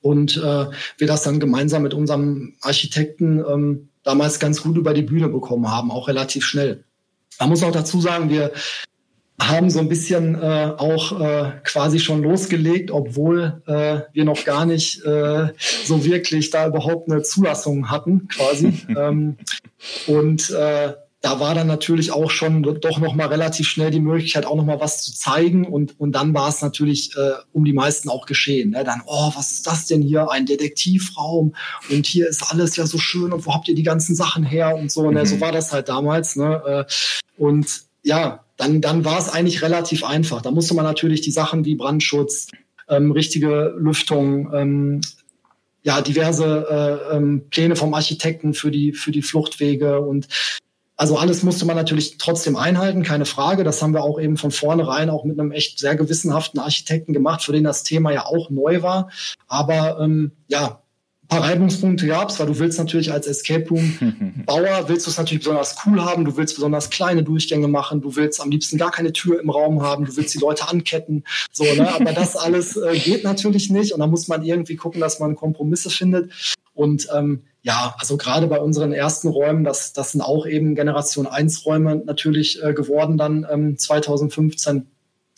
Und 0.00 0.36
äh, 0.36 0.66
wir 0.98 1.06
das 1.06 1.22
dann 1.22 1.38
gemeinsam 1.38 1.82
mit 1.82 1.94
unserem 1.94 2.54
Architekten 2.60 3.38
ähm, 3.38 3.88
damals 4.02 4.40
ganz 4.40 4.62
gut 4.62 4.76
über 4.76 4.94
die 4.94 5.02
Bühne 5.02 5.28
bekommen 5.28 5.70
haben, 5.70 5.90
auch 5.90 6.08
relativ 6.08 6.44
schnell. 6.44 6.84
Man 7.38 7.48
muss 7.48 7.62
auch 7.62 7.72
dazu 7.72 8.00
sagen, 8.00 8.28
wir 8.28 8.52
haben 9.40 9.70
so 9.70 9.78
ein 9.78 9.88
bisschen 9.88 10.34
äh, 10.34 10.72
auch 10.76 11.20
äh, 11.20 11.52
quasi 11.64 11.98
schon 11.98 12.22
losgelegt, 12.22 12.90
obwohl 12.90 13.62
äh, 13.66 14.00
wir 14.12 14.24
noch 14.24 14.44
gar 14.44 14.66
nicht 14.66 15.04
äh, 15.04 15.48
so 15.84 16.04
wirklich 16.04 16.50
da 16.50 16.66
überhaupt 16.68 17.10
eine 17.10 17.22
Zulassung 17.22 17.90
hatten, 17.90 18.28
quasi. 18.28 18.72
ähm, 18.96 19.36
und 20.06 20.50
äh, 20.50 20.94
da 21.22 21.38
war 21.38 21.54
dann 21.54 21.68
natürlich 21.68 22.10
auch 22.10 22.30
schon 22.32 22.64
doch 22.64 22.98
noch 22.98 23.14
mal 23.14 23.28
relativ 23.28 23.68
schnell 23.68 23.92
die 23.92 24.00
Möglichkeit, 24.00 24.44
auch 24.44 24.56
noch 24.56 24.64
mal 24.64 24.80
was 24.80 25.02
zu 25.02 25.14
zeigen. 25.14 25.64
Und, 25.64 25.98
und 26.00 26.12
dann 26.12 26.34
war 26.34 26.48
es 26.48 26.60
natürlich 26.62 27.16
äh, 27.16 27.34
um 27.52 27.64
die 27.64 27.72
meisten 27.72 28.08
auch 28.08 28.26
geschehen. 28.26 28.70
Ne? 28.70 28.82
Dann, 28.82 29.02
oh, 29.06 29.30
was 29.36 29.52
ist 29.52 29.66
das 29.68 29.86
denn 29.86 30.02
hier? 30.02 30.32
Ein 30.32 30.46
Detektivraum. 30.46 31.54
Und 31.88 32.06
hier 32.06 32.28
ist 32.28 32.42
alles 32.50 32.74
ja 32.74 32.86
so 32.86 32.98
schön. 32.98 33.32
Und 33.32 33.46
wo 33.46 33.54
habt 33.54 33.68
ihr 33.68 33.76
die 33.76 33.84
ganzen 33.84 34.16
Sachen 34.16 34.42
her? 34.42 34.74
Und 34.74 34.90
so. 34.90 35.08
Ne? 35.12 35.24
So 35.24 35.36
mhm. 35.36 35.40
war 35.42 35.52
das 35.52 35.72
halt 35.72 35.88
damals. 35.88 36.34
Ne? 36.34 36.86
Äh, 36.88 36.92
und 37.40 37.82
ja, 38.02 38.44
dann, 38.56 38.80
dann 38.80 39.04
war 39.04 39.20
es 39.20 39.28
eigentlich 39.28 39.62
relativ 39.62 40.04
einfach. 40.04 40.42
Da 40.42 40.50
musste 40.50 40.74
man 40.74 40.84
natürlich 40.84 41.20
die 41.20 41.30
Sachen 41.30 41.64
wie 41.64 41.76
Brandschutz, 41.76 42.48
ähm, 42.88 43.12
richtige 43.12 43.72
Lüftung, 43.78 44.52
ähm, 44.52 45.00
ja, 45.84 46.00
diverse 46.00 47.10
äh, 47.12 47.16
ähm, 47.16 47.44
Pläne 47.48 47.76
vom 47.76 47.94
Architekten 47.94 48.54
für 48.54 48.72
die, 48.72 48.92
für 48.92 49.12
die 49.12 49.22
Fluchtwege 49.22 50.00
und 50.00 50.26
also 51.02 51.16
alles 51.16 51.42
musste 51.42 51.64
man 51.64 51.74
natürlich 51.74 52.16
trotzdem 52.18 52.54
einhalten, 52.54 53.02
keine 53.02 53.24
Frage. 53.24 53.64
Das 53.64 53.82
haben 53.82 53.92
wir 53.92 54.04
auch 54.04 54.20
eben 54.20 54.36
von 54.36 54.52
vornherein 54.52 55.10
auch 55.10 55.24
mit 55.24 55.36
einem 55.40 55.50
echt 55.50 55.80
sehr 55.80 55.96
gewissenhaften 55.96 56.60
Architekten 56.60 57.12
gemacht, 57.12 57.42
für 57.42 57.50
den 57.50 57.64
das 57.64 57.82
Thema 57.82 58.12
ja 58.12 58.24
auch 58.24 58.50
neu 58.50 58.82
war. 58.82 59.10
Aber 59.48 59.98
ähm, 60.00 60.30
ja, 60.46 60.80
paar 61.26 61.42
Reibungspunkte 61.42 62.06
gab 62.06 62.28
es, 62.28 62.38
weil 62.38 62.46
du 62.46 62.56
willst 62.60 62.78
natürlich 62.78 63.10
als 63.10 63.26
Escape 63.26 63.68
Room 63.68 64.44
Bauer, 64.46 64.84
willst 64.86 65.06
du 65.06 65.10
es 65.10 65.18
natürlich 65.18 65.42
besonders 65.42 65.74
cool 65.84 66.04
haben, 66.04 66.24
du 66.24 66.36
willst 66.36 66.54
besonders 66.54 66.88
kleine 66.88 67.24
Durchgänge 67.24 67.66
machen, 67.66 68.00
du 68.00 68.14
willst 68.14 68.40
am 68.40 68.52
liebsten 68.52 68.78
gar 68.78 68.92
keine 68.92 69.12
Tür 69.12 69.40
im 69.40 69.50
Raum 69.50 69.82
haben, 69.82 70.04
du 70.04 70.16
willst 70.16 70.32
die 70.32 70.38
Leute 70.38 70.68
anketten, 70.68 71.24
so, 71.50 71.64
ne? 71.64 71.92
aber 71.92 72.12
das 72.12 72.36
alles 72.36 72.76
äh, 72.76 72.96
geht 72.96 73.24
natürlich 73.24 73.70
nicht 73.70 73.92
und 73.92 73.98
da 73.98 74.06
muss 74.06 74.28
man 74.28 74.44
irgendwie 74.44 74.76
gucken, 74.76 75.00
dass 75.00 75.18
man 75.18 75.34
Kompromisse 75.34 75.90
findet 75.90 76.30
und 76.74 77.08
ähm, 77.12 77.42
ja, 77.62 77.94
also 77.98 78.16
gerade 78.16 78.48
bei 78.48 78.58
unseren 78.58 78.92
ersten 78.92 79.28
Räumen, 79.28 79.62
das, 79.64 79.92
das 79.92 80.12
sind 80.12 80.20
auch 80.20 80.46
eben 80.46 80.74
Generation 80.74 81.26
1 81.26 81.64
Räume 81.64 81.96
natürlich 82.04 82.62
äh, 82.62 82.74
geworden 82.74 83.16
dann 83.16 83.46
ähm, 83.50 83.78
2015 83.78 84.88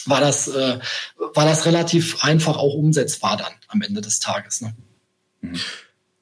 war 0.07 0.21
das, 0.21 0.49
äh, 0.49 0.79
war 1.35 1.45
das 1.45 1.67
relativ 1.67 2.25
einfach 2.25 2.57
auch 2.57 2.75
umsetzbar 2.75 3.37
dann 3.37 3.53
am 3.69 3.83
Ende 3.83 4.01
des 4.01 4.21
Tages. 4.21 4.61
Ne? 4.61 4.75
Mhm. 5.41 5.61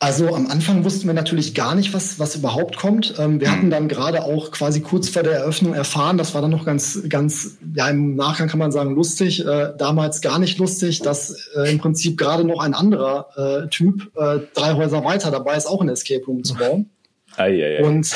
Also 0.00 0.34
am 0.34 0.48
Anfang 0.48 0.84
wussten 0.84 1.06
wir 1.06 1.14
natürlich 1.14 1.54
gar 1.54 1.74
nicht, 1.74 1.94
was, 1.94 2.18
was 2.18 2.36
überhaupt 2.36 2.76
kommt. 2.76 3.14
Ähm, 3.18 3.40
wir 3.40 3.50
hatten 3.50 3.70
dann 3.70 3.88
gerade 3.88 4.24
auch 4.24 4.50
quasi 4.50 4.80
kurz 4.80 5.08
vor 5.08 5.22
der 5.22 5.32
Eröffnung 5.32 5.72
erfahren, 5.72 6.18
das 6.18 6.34
war 6.34 6.42
dann 6.42 6.50
noch 6.50 6.66
ganz, 6.66 7.00
ganz, 7.08 7.56
ja 7.74 7.88
im 7.88 8.14
Nachgang 8.14 8.48
kann 8.48 8.58
man 8.58 8.72
sagen 8.72 8.94
lustig, 8.94 9.46
äh, 9.46 9.72
damals 9.78 10.20
gar 10.20 10.38
nicht 10.38 10.58
lustig, 10.58 11.00
dass 11.00 11.48
äh, 11.56 11.70
im 11.70 11.78
Prinzip 11.78 12.18
gerade 12.18 12.44
noch 12.44 12.60
ein 12.60 12.74
anderer 12.74 13.64
äh, 13.64 13.68
Typ 13.68 14.10
äh, 14.16 14.40
drei 14.52 14.74
Häuser 14.74 15.04
weiter 15.04 15.30
dabei 15.30 15.56
ist, 15.56 15.66
auch 15.66 15.80
ein 15.80 15.88
Escape 15.88 16.24
Room 16.26 16.44
zu 16.44 16.54
bauen. 16.54 16.90
Ei, 17.36 17.62
ei, 17.64 17.78
ei. 17.78 17.84
Und 17.84 18.14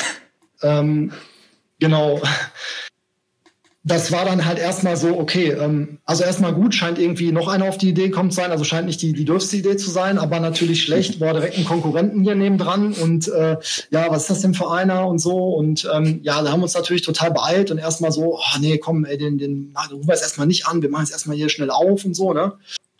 ähm, 0.61 1.11
genau. 1.79 2.21
Das 3.89 4.11
war 4.11 4.23
dann 4.23 4.45
halt 4.45 4.59
erstmal 4.59 4.95
so, 4.97 5.17
okay, 5.17 5.49
ähm, 5.49 5.97
also 6.05 6.23
erstmal 6.23 6.53
gut, 6.53 6.75
scheint 6.75 6.99
irgendwie 6.99 7.31
noch 7.31 7.47
einer 7.47 7.65
auf 7.65 7.79
die 7.79 7.89
Idee 7.89 8.11
kommt 8.11 8.35
sein, 8.35 8.51
also 8.51 8.63
scheint 8.63 8.85
nicht 8.85 9.01
die, 9.01 9.13
die 9.13 9.25
dürfste 9.25 9.57
Idee 9.57 9.77
zu 9.77 9.89
sein, 9.89 10.19
aber 10.19 10.39
natürlich 10.39 10.83
schlecht, 10.83 11.17
boah, 11.17 11.33
direkt 11.33 11.57
ein 11.57 11.65
Konkurrenten 11.65 12.21
hier 12.21 12.35
nebendran 12.35 12.93
und 12.93 13.27
äh, 13.29 13.57
ja, 13.89 14.11
was 14.11 14.21
ist 14.23 14.29
das 14.29 14.41
denn 14.41 14.53
für 14.53 14.69
einer 14.69 15.07
und 15.07 15.17
so 15.17 15.55
und 15.55 15.89
ähm, 15.91 16.19
ja, 16.21 16.39
da 16.43 16.51
haben 16.51 16.59
wir 16.59 16.65
uns 16.65 16.75
natürlich 16.75 17.01
total 17.01 17.31
beeilt 17.31 17.71
und 17.71 17.79
erstmal 17.79 18.11
so, 18.11 18.35
oh 18.35 18.59
nee, 18.59 18.77
komm, 18.77 19.05
ey, 19.05 19.17
den, 19.17 19.39
den 19.39 19.73
rufen 19.91 20.07
wir 20.07 20.13
jetzt 20.13 20.21
erstmal 20.21 20.45
nicht 20.45 20.67
an, 20.67 20.83
wir 20.83 20.89
machen 20.89 21.05
es 21.05 21.11
erstmal 21.11 21.35
hier 21.35 21.49
schnell 21.49 21.71
auf 21.71 22.05
und 22.05 22.13
so, 22.13 22.31
ne? 22.31 22.53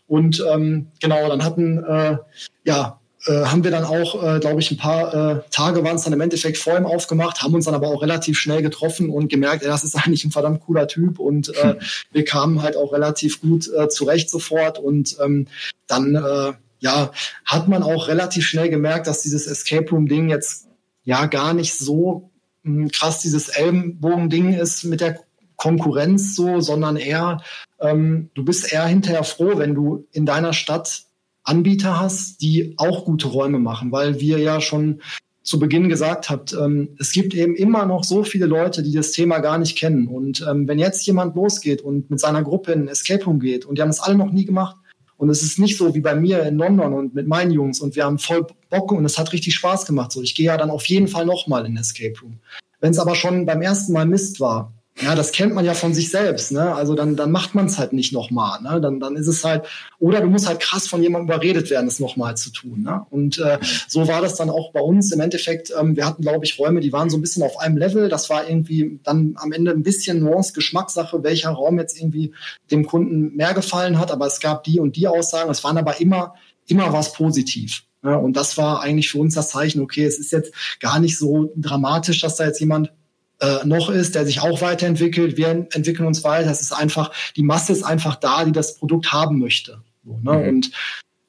Und 0.08 0.44
ähm, 0.52 0.88
genau, 1.00 1.30
dann 1.30 1.44
hatten 1.44 1.84
äh, 1.84 2.18
ja 2.66 2.99
äh, 3.26 3.46
haben 3.46 3.64
wir 3.64 3.72
dann 3.72 3.84
auch, 3.84 4.24
äh, 4.24 4.40
glaube 4.40 4.62
ich, 4.62 4.72
ein 4.72 4.78
paar 4.78 5.14
äh, 5.14 5.42
Tage 5.52 5.84
waren 5.84 5.98
es 5.98 6.04
dann 6.04 6.14
im 6.14 6.22
Endeffekt 6.22 6.58
vor 6.58 6.78
ihm 6.78 6.86
aufgemacht, 6.86 7.42
haben 7.42 7.54
uns 7.54 7.66
dann 7.66 7.76
aber 7.76 7.90
auch 7.90 8.02
relativ 8.02 8.38
schnell 8.38 8.62
getroffen 8.62 9.10
und 9.10 9.28
gemerkt, 9.28 9.64
ja, 9.64 9.70
das 9.70 9.84
ist 9.84 9.96
eigentlich 10.06 10.24
ein 10.24 10.32
verdammt 10.32 10.62
cooler 10.62 10.88
Typ 10.88 11.20
und 11.20 11.50
äh, 11.50 11.74
hm. 11.74 11.80
wir 12.12 12.24
kamen 12.24 12.62
halt 12.62 12.78
auch 12.78 12.94
relativ 12.94 13.42
gut 13.42 13.70
äh, 13.74 13.90
zurecht 13.90 14.30
sofort 14.30 14.80
und 14.80 15.18
ähm, 15.24 15.48
dann 15.88 16.16
äh, 16.16 16.54
ja 16.80 17.12
hat 17.44 17.68
man 17.68 17.84
auch 17.84 18.08
relativ 18.08 18.48
schnell 18.48 18.70
gemerkt, 18.70 19.08
dass 19.08 19.22
dieses 19.22 19.48
Escape 19.48 19.90
Room 19.90 20.08
Ding 20.08 20.30
jetzt 20.30 20.68
ja 21.04 21.26
gar 21.26 21.54
nicht 21.54 21.78
so 21.78 22.32
mh, 22.64 22.84
hm, 22.84 22.92
krass 22.92 23.20
dieses 23.20 23.50
Ellenbogen-Ding 23.50 24.54
ist 24.54 24.86
mit 24.86 25.02
der 25.02 25.20
Konkurrenz 25.58 26.36
so, 26.36 26.62
sondern 26.62 26.96
eher 26.96 27.42
ähm, 27.82 28.30
du 28.34 28.46
bist 28.46 28.72
eher 28.72 28.86
hinterher 28.86 29.26
froh, 29.26 29.58
wenn 29.58 29.76
du 29.76 30.08
in 30.12 30.26
deiner 30.26 30.54
Stadt 30.54 31.04
Anbieter 31.50 32.00
hast, 32.00 32.42
die 32.42 32.76
auch 32.78 33.06
gute 33.06 33.28
Räume 33.28 33.60
machen, 33.60 33.92
weil 33.92 34.20
wir 34.20 34.38
ja 34.38 34.62
schon 34.62 35.02
zu 35.42 35.58
Beginn 35.58 35.90
gesagt 35.90 36.30
habt, 36.30 36.54
ähm, 36.54 36.90
es 37.00 37.12
gibt 37.12 37.34
eben 37.34 37.56
immer 37.56 37.88
noch 37.88 38.04
so 38.04 38.24
viele 38.24 38.46
Leute, 38.46 38.84
die 38.84 38.94
das 38.94 39.12
Thema 39.12 39.40
gar 39.40 39.58
nicht 39.58 39.76
kennen. 39.76 40.08
Und 40.08 40.46
ähm, 40.48 40.68
wenn 40.68 40.78
jetzt 40.78 41.06
jemand 41.08 41.36
losgeht 41.36 41.82
und 41.82 42.12
mit 42.12 42.20
seiner 42.20 42.44
Gruppe 42.44 42.74
in 42.74 42.88
Escape 42.88 43.26
Room 43.26 43.40
geht 43.40 43.66
und 43.66 43.78
die 43.78 43.82
haben 43.82 43.90
es 43.90 44.00
alle 44.00 44.16
noch 44.16 44.32
nie 44.32 44.46
gemacht 44.46 44.76
und 45.18 45.30
es 45.30 45.42
ist 45.42 45.58
nicht 45.58 45.76
so 45.76 45.96
wie 45.96 46.02
bei 46.02 46.14
mir 46.14 46.44
in 46.44 46.58
London 46.58 46.94
und 46.94 47.16
mit 47.16 47.28
meinen 47.28 47.52
Jungs 47.52 47.80
und 47.80 47.96
wir 47.96 48.06
haben 48.06 48.20
voll 48.20 48.46
Bock 48.70 48.92
und 48.92 49.04
es 49.06 49.18
hat 49.18 49.34
richtig 49.34 49.56
Spaß 49.56 49.88
gemacht. 49.88 50.12
So, 50.12 50.22
ich 50.22 50.36
gehe 50.36 50.46
ja 50.46 50.58
dann 50.58 50.70
auf 50.70 50.86
jeden 50.86 51.08
Fall 51.08 51.26
nochmal 51.26 51.66
in 51.66 51.78
Escape 51.78 52.14
Room. 52.22 52.40
Wenn 52.80 52.92
es 52.92 53.00
aber 53.00 53.16
schon 53.16 53.48
beim 53.48 53.64
ersten 53.64 53.94
Mal 53.94 54.06
Mist 54.06 54.40
war, 54.40 54.74
ja, 55.02 55.16
das 55.16 55.32
kennt 55.32 55.54
man 55.54 55.64
ja 55.64 55.74
von 55.74 55.94
sich 55.94 56.10
selbst, 56.10 56.52
ne? 56.52 56.76
Also 56.76 56.94
dann, 56.94 57.16
dann 57.16 57.32
macht 57.32 57.56
man 57.56 57.68
es 57.68 57.78
halt 57.78 57.94
nicht 57.94 58.12
nochmal, 58.12 58.62
ne? 58.62 58.82
Dann, 58.82 59.00
dann 59.00 59.16
ist 59.16 59.28
es 59.28 59.46
halt, 59.46 59.66
oder 60.00 60.20
du 60.20 60.28
musst 60.28 60.48
halt 60.48 60.60
krass 60.60 60.88
von 60.88 61.02
jemandem 61.02 61.30
überredet 61.30 61.70
werden, 61.70 61.88
es 61.88 62.00
nochmal 62.00 62.36
zu 62.36 62.52
tun, 62.52 62.84
ne? 62.84 63.06
Und 63.10 63.40
äh, 63.40 63.60
so 63.88 64.08
war 64.08 64.22
das 64.22 64.36
dann 64.36 64.50
auch 64.50 64.74
bei 64.74 64.82
uns 64.82 65.12
im 65.12 65.22
Endeffekt. 65.22 65.72
Ähm, 65.80 65.96
wir 65.96 66.06
hatten, 66.06 66.22
glaube 66.22 66.44
ich, 66.44 66.60
Räume, 66.60 66.82
die 66.82 66.92
waren 66.92 67.10
so 67.10 67.18
ein 67.18 67.22
bisschen 67.22 67.44
auf 67.44 67.60
einem 67.60 67.78
Level. 67.78 68.10
Das 68.10 68.30
war 68.30 68.50
irgendwie 68.50 69.00
dann 69.04 69.36
am 69.38 69.52
Ende 69.54 69.72
ein 69.72 69.84
bisschen 69.84 70.20
Nuance, 70.20 70.54
Geschmackssache, 70.54 71.24
welcher 71.24 71.52
Raum 71.52 71.80
jetzt 71.80 71.98
irgendwie 71.98 72.34
dem 72.70 72.86
Kunden 72.86 73.36
mehr 73.36 73.54
gefallen 73.54 74.00
hat. 74.00 74.12
Aber 74.12 74.28
es 74.28 74.40
gab 74.40 74.64
die 74.66 74.80
und 74.80 74.96
die 74.96 75.08
Aussagen. 75.08 75.50
Es 75.50 75.64
waren 75.64 75.78
aber 75.78 76.02
immer, 76.02 76.34
immer 76.68 76.92
was 76.92 77.14
positiv. 77.14 77.84
Ja, 78.04 78.16
und 78.16 78.38
das 78.38 78.58
war 78.58 78.82
eigentlich 78.82 79.10
für 79.10 79.20
uns 79.20 79.36
das 79.36 79.50
Zeichen, 79.50 79.82
okay, 79.82 80.06
es 80.06 80.20
ist 80.20 80.32
jetzt 80.32 80.54
gar 80.80 81.00
nicht 81.00 81.18
so 81.18 81.52
dramatisch, 81.56 82.22
dass 82.22 82.38
da 82.38 82.46
jetzt 82.46 82.60
jemand 82.62 82.94
äh, 83.42 83.66
noch 83.66 83.90
ist, 83.90 84.16
der 84.16 84.26
sich 84.26 84.42
auch 84.42 84.62
weiterentwickelt. 84.62 85.38
Wir 85.38 85.68
entwickeln 85.74 86.06
uns 86.08 86.24
weiter. 86.24 86.50
Es 86.52 86.62
ist 86.62 86.74
einfach, 86.74 87.12
die 87.36 87.44
Masse 87.44 87.72
ist 87.72 87.84
einfach 87.84 88.16
da, 88.16 88.44
die 88.46 88.52
das 88.52 88.78
Produkt 88.78 89.14
haben 89.14 89.40
möchte. 89.40 89.82
So, 90.04 90.20
ne? 90.22 90.34
mhm. 90.34 90.50
Und 90.50 90.72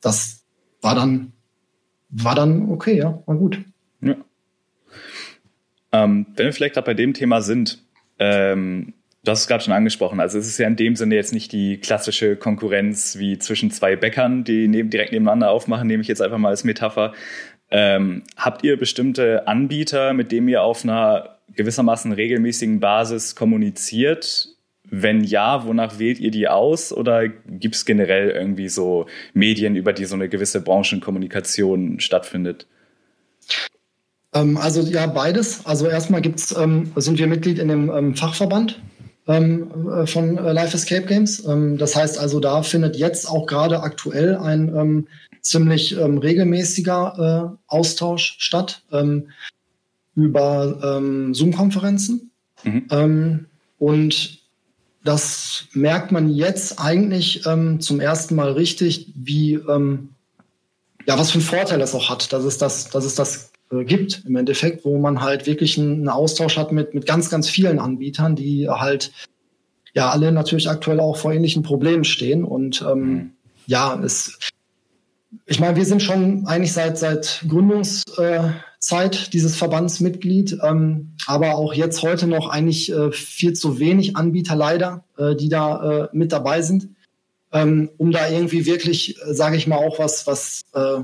das 0.01 0.43
war 0.83 0.95
dann, 0.95 1.33
war 2.09 2.35
dann 2.35 2.71
okay, 2.71 2.97
ja, 2.97 3.23
war 3.27 3.37
gut. 3.37 3.59
Ja. 4.01 4.17
Ähm, 5.93 6.27
wenn 6.37 6.47
wir 6.47 6.53
vielleicht 6.53 6.75
gerade 6.75 6.87
bei 6.87 6.95
dem 6.95 7.15
Thema 7.15 7.43
sind, 7.43 7.83
ähm, 8.19 8.95
du 9.25 9.31
hast 9.31 9.43
es 9.43 9.47
gerade 9.49 9.63
schon 9.63 9.75
angesprochen, 9.75 10.21
also 10.21 10.39
es 10.39 10.47
ist 10.47 10.59
ja 10.59 10.67
in 10.67 10.77
dem 10.77 10.97
Sinne 10.97 11.15
jetzt 11.15 11.33
nicht 11.33 11.53
die 11.53 11.79
klassische 11.79 12.37
Konkurrenz 12.37 13.19
wie 13.19 13.39
zwischen 13.39 13.71
zwei 13.71 13.97
Bäckern, 13.97 14.45
die 14.45 14.69
neben, 14.69 14.91
direkt 14.91 15.13
nebeneinander 15.13 15.51
aufmachen, 15.51 15.87
nehme 15.87 16.01
ich 16.01 16.09
jetzt 16.09 16.23
einfach 16.23 16.39
mal 16.39 16.49
als 16.49 16.65
Metapher, 16.65 17.13
Ähm, 17.73 18.25
habt 18.37 18.65
ihr 18.65 18.77
bestimmte 18.77 19.47
Anbieter, 19.47 20.13
mit 20.13 20.33
denen 20.33 20.49
ihr 20.49 20.65
auf 20.65 20.83
einer 20.83 21.39
gewissermaßen 21.57 22.13
regelmäßigen 22.13 22.81
Basis 22.81 23.35
kommuniziert? 23.35 24.49
Wenn 24.91 25.23
ja, 25.23 25.65
wonach 25.67 25.99
wählt 25.99 26.19
ihr 26.19 26.31
die 26.31 26.49
aus? 26.49 26.93
Oder 26.93 27.29
gibt 27.29 27.77
es 27.77 27.85
generell 27.85 28.31
irgendwie 28.31 28.69
so 28.69 29.07
Medien, 29.35 29.77
über 29.77 29.93
die 29.93 30.05
so 30.05 30.17
eine 30.17 30.29
gewisse 30.29 30.61
Branchenkommunikation 30.61 32.01
stattfindet? 32.01 32.67
Ähm, 34.35 34.57
also 34.57 34.83
ja, 34.83 35.07
beides. 35.07 35.65
Also 35.67 35.89
erstmal 35.89 36.21
gibt's, 36.21 36.55
ähm, 36.57 36.93
sind 36.97 37.19
wir 37.19 37.27
Mitglied 37.27 37.59
in 37.59 37.69
dem 37.69 37.91
ähm, 37.91 38.15
Fachverband 38.17 38.81
ähm, 39.29 39.71
äh, 39.91 40.07
von 40.07 40.39
äh, 40.39 40.53
Life 40.53 40.77
Escape 40.77 41.07
Games. 41.07 41.45
Ähm, 41.47 41.79
das 41.79 41.95
heißt 41.97 42.19
also, 42.19 42.41
da 42.41 42.63
findet 42.63 42.97
jetzt 42.97 43.29
auch 43.29 43.47
gerade 43.47 43.83
aktuell 43.83 44.37
ein 44.37 44.75
ähm, 44.75 45.09
ziemlich 45.43 45.97
regelmäßiger 45.97 47.57
äh, 47.57 47.57
Austausch 47.67 48.37
statt 48.39 48.83
über 50.15 51.01
Zoom-Konferenzen. 51.33 52.31
Mhm. 52.63 53.47
und 53.79 54.41
das 55.03 55.67
merkt 55.73 56.13
man 56.13 56.29
jetzt 56.29 56.79
eigentlich 56.79 57.47
ähm, 57.47 57.81
zum 57.81 58.01
ersten 58.01 58.35
Mal 58.35 58.53
richtig, 58.53 59.13
wie 59.15 59.55
ähm, 59.55 60.11
ja 61.07 61.19
was 61.19 61.31
für 61.31 61.39
einen 61.39 61.47
Vorteil 61.47 61.79
das 61.79 61.95
auch 61.95 62.11
hat, 62.11 62.33
dass 62.33 62.45
es 62.45 62.59
das, 62.59 62.91
dass 62.91 63.05
es 63.05 63.15
das 63.15 63.53
äh, 63.73 63.85
gibt 63.85 64.25
im 64.27 64.37
Endeffekt, 64.37 64.85
wo 64.85 64.99
man 64.99 65.23
halt 65.23 65.47
wirklich 65.47 65.79
einen, 65.79 65.93
einen, 65.93 66.09
Austausch 66.09 66.59
hat 66.59 66.73
mit 66.73 66.95
mit 66.95 67.07
ganz 67.07 67.31
ganz 67.31 67.49
vielen 67.49 67.79
Anbietern, 67.79 68.37
die 68.37 68.69
halt 68.69 69.13
ja 69.95 70.11
alle 70.11 70.33
natürlich 70.33 70.69
aktuell 70.69 71.01
auch 71.01 71.17
vor 71.17 71.33
ähnlichen 71.33 71.63
Problemen 71.63 72.05
stehen 72.05 72.45
und 72.45 72.83
ähm, 72.83 73.01
mhm. 73.01 73.31
ja 73.67 73.99
es 74.03 74.39
ich 75.47 75.61
meine, 75.61 75.77
wir 75.77 75.85
sind 75.85 76.03
schon 76.03 76.47
eigentlich 76.47 76.73
seit 76.73 76.99
seit 76.99 77.45
Gründungs 77.49 78.05
äh, 78.19 78.51
dieses 79.33 79.57
Verbands 79.57 80.01
Mitglied, 80.01 80.59
ähm, 80.63 81.13
aber 81.27 81.55
auch 81.57 81.75
jetzt 81.75 82.03
heute 82.03 82.27
noch 82.27 82.49
eigentlich 82.49 82.91
äh, 82.91 83.13
viel 83.13 83.53
zu 83.53 83.79
wenig 83.79 84.17
Anbieter 84.17 84.57
leider, 84.57 85.05
äh, 85.19 85.37
die 85.37 85.49
da 85.49 86.05
äh, 86.05 86.09
mit 86.13 86.33
dabei 86.33 86.63
sind, 86.63 86.89
ähm, 87.53 87.91
um 87.99 88.11
da 88.11 88.29
irgendwie 88.29 88.67
wirklich, 88.67 89.17
äh, 89.21 89.35
sage 89.35 89.57
ich 89.57 89.67
mal, 89.67 89.77
auch 89.77 89.99
was, 89.99 90.27
was, 90.27 90.63
äh, 90.75 91.03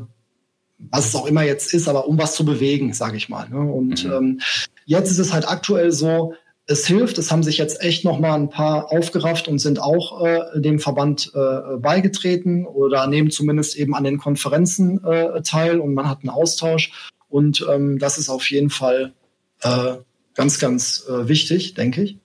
was 0.78 1.08
es 1.08 1.14
auch 1.14 1.26
immer 1.26 1.42
jetzt 1.42 1.74
ist, 1.74 1.88
aber 1.88 2.08
um 2.08 2.18
was 2.18 2.34
zu 2.34 2.44
bewegen, 2.44 2.92
sage 2.94 3.16
ich 3.16 3.28
mal. 3.28 3.48
Ne? 3.48 3.60
Und 3.60 4.04
mhm. 4.04 4.12
ähm, 4.12 4.40
jetzt 4.86 5.10
ist 5.10 5.18
es 5.18 5.32
halt 5.32 5.48
aktuell 5.48 5.92
so, 5.92 6.34
es 6.66 6.86
hilft. 6.86 7.18
Es 7.18 7.30
haben 7.30 7.42
sich 7.42 7.58
jetzt 7.58 7.80
echt 7.80 8.04
noch 8.04 8.18
mal 8.18 8.34
ein 8.34 8.50
paar 8.50 8.90
aufgerafft 8.92 9.48
und 9.48 9.58
sind 9.58 9.80
auch 9.80 10.24
äh, 10.24 10.60
dem 10.60 10.78
Verband 10.78 11.32
äh, 11.34 11.76
beigetreten 11.78 12.66
oder 12.66 13.06
nehmen 13.06 13.30
zumindest 13.30 13.76
eben 13.76 13.94
an 13.94 14.04
den 14.04 14.18
Konferenzen 14.18 15.02
äh, 15.04 15.42
teil 15.42 15.78
und 15.78 15.94
man 15.94 16.08
hat 16.08 16.20
einen 16.20 16.30
Austausch. 16.30 17.10
Und 17.28 17.64
ähm, 17.70 17.98
das 17.98 18.18
ist 18.18 18.28
auf 18.28 18.50
jeden 18.50 18.70
Fall 18.70 19.12
äh, 19.62 19.94
ganz, 20.34 20.58
ganz 20.58 21.06
äh, 21.08 21.28
wichtig, 21.28 21.74
denke 21.74 22.02
ich. 22.02 22.18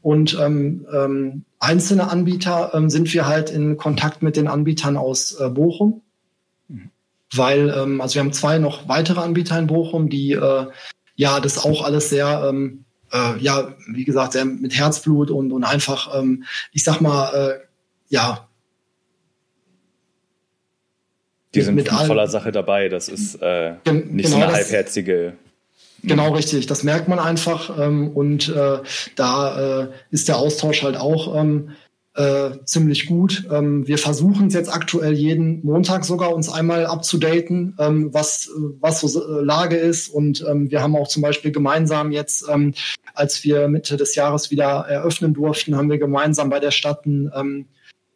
Und 0.00 0.38
ähm, 0.40 0.86
ähm, 0.92 1.44
einzelne 1.58 2.10
Anbieter 2.10 2.72
ähm, 2.74 2.90
sind 2.90 3.12
wir 3.12 3.26
halt 3.26 3.50
in 3.50 3.76
Kontakt 3.76 4.22
mit 4.22 4.36
den 4.36 4.46
Anbietern 4.46 4.96
aus 4.96 5.38
äh, 5.40 5.48
Bochum. 5.48 6.02
Mhm. 6.68 6.90
Weil, 7.32 7.74
ähm, 7.76 8.00
also 8.00 8.14
wir 8.14 8.22
haben 8.22 8.32
zwei 8.32 8.58
noch 8.58 8.88
weitere 8.88 9.20
Anbieter 9.20 9.58
in 9.58 9.66
Bochum, 9.66 10.08
die 10.08 10.32
äh, 10.32 10.66
ja 11.16 11.40
das 11.40 11.58
auch 11.58 11.84
alles 11.84 12.10
sehr, 12.10 12.48
ähm, 12.48 12.84
äh, 13.12 13.38
ja, 13.38 13.74
wie 13.86 14.04
gesagt, 14.04 14.32
sehr 14.32 14.44
mit 14.44 14.76
Herzblut 14.76 15.30
und, 15.30 15.52
und 15.52 15.64
einfach, 15.64 16.18
ähm, 16.18 16.44
ich 16.72 16.84
sag 16.84 17.00
mal, 17.00 17.34
äh, 17.34 17.60
ja, 18.08 18.48
die 21.54 21.62
sind 21.62 21.74
mit 21.74 21.88
voller 21.88 22.28
Sache 22.28 22.52
dabei. 22.52 22.88
Das 22.88 23.08
ist 23.08 23.36
äh, 23.36 23.72
nicht 23.86 24.26
genau 24.26 24.28
so 24.28 24.36
eine 24.36 24.52
halbherzige. 24.52 25.34
Genau 26.04 26.32
richtig, 26.34 26.66
das 26.66 26.84
merkt 26.84 27.08
man 27.08 27.18
einfach 27.18 27.76
ähm, 27.76 28.10
und 28.10 28.48
äh, 28.50 28.78
da 29.16 29.82
äh, 29.82 29.88
ist 30.10 30.28
der 30.28 30.36
Austausch 30.36 30.84
halt 30.84 30.96
auch 30.96 31.34
ähm, 31.34 31.72
äh, 32.18 32.64
ziemlich 32.64 33.06
gut. 33.06 33.46
Ähm, 33.50 33.86
wir 33.86 33.96
versuchen 33.96 34.48
es 34.48 34.54
jetzt 34.54 34.74
aktuell 34.74 35.12
jeden 35.12 35.64
Montag 35.64 36.04
sogar 36.04 36.34
uns 36.34 36.48
einmal 36.48 36.84
abzudaten, 36.84 37.76
ähm, 37.78 38.12
was 38.12 38.50
was 38.80 39.00
so 39.00 39.38
äh, 39.38 39.44
Lage 39.44 39.76
ist 39.76 40.08
und 40.08 40.44
ähm, 40.48 40.68
wir 40.68 40.82
haben 40.82 40.96
auch 40.96 41.06
zum 41.06 41.22
Beispiel 41.22 41.52
gemeinsam 41.52 42.10
jetzt, 42.10 42.44
ähm, 42.48 42.74
als 43.14 43.44
wir 43.44 43.68
Mitte 43.68 43.96
des 43.96 44.16
Jahres 44.16 44.50
wieder 44.50 44.86
eröffnen 44.88 45.32
durften, 45.32 45.76
haben 45.76 45.90
wir 45.90 45.98
gemeinsam 45.98 46.50
bei 46.50 46.58
der 46.58 46.72
Stadt 46.72 47.06
ein, 47.06 47.30
ähm, 47.36 47.66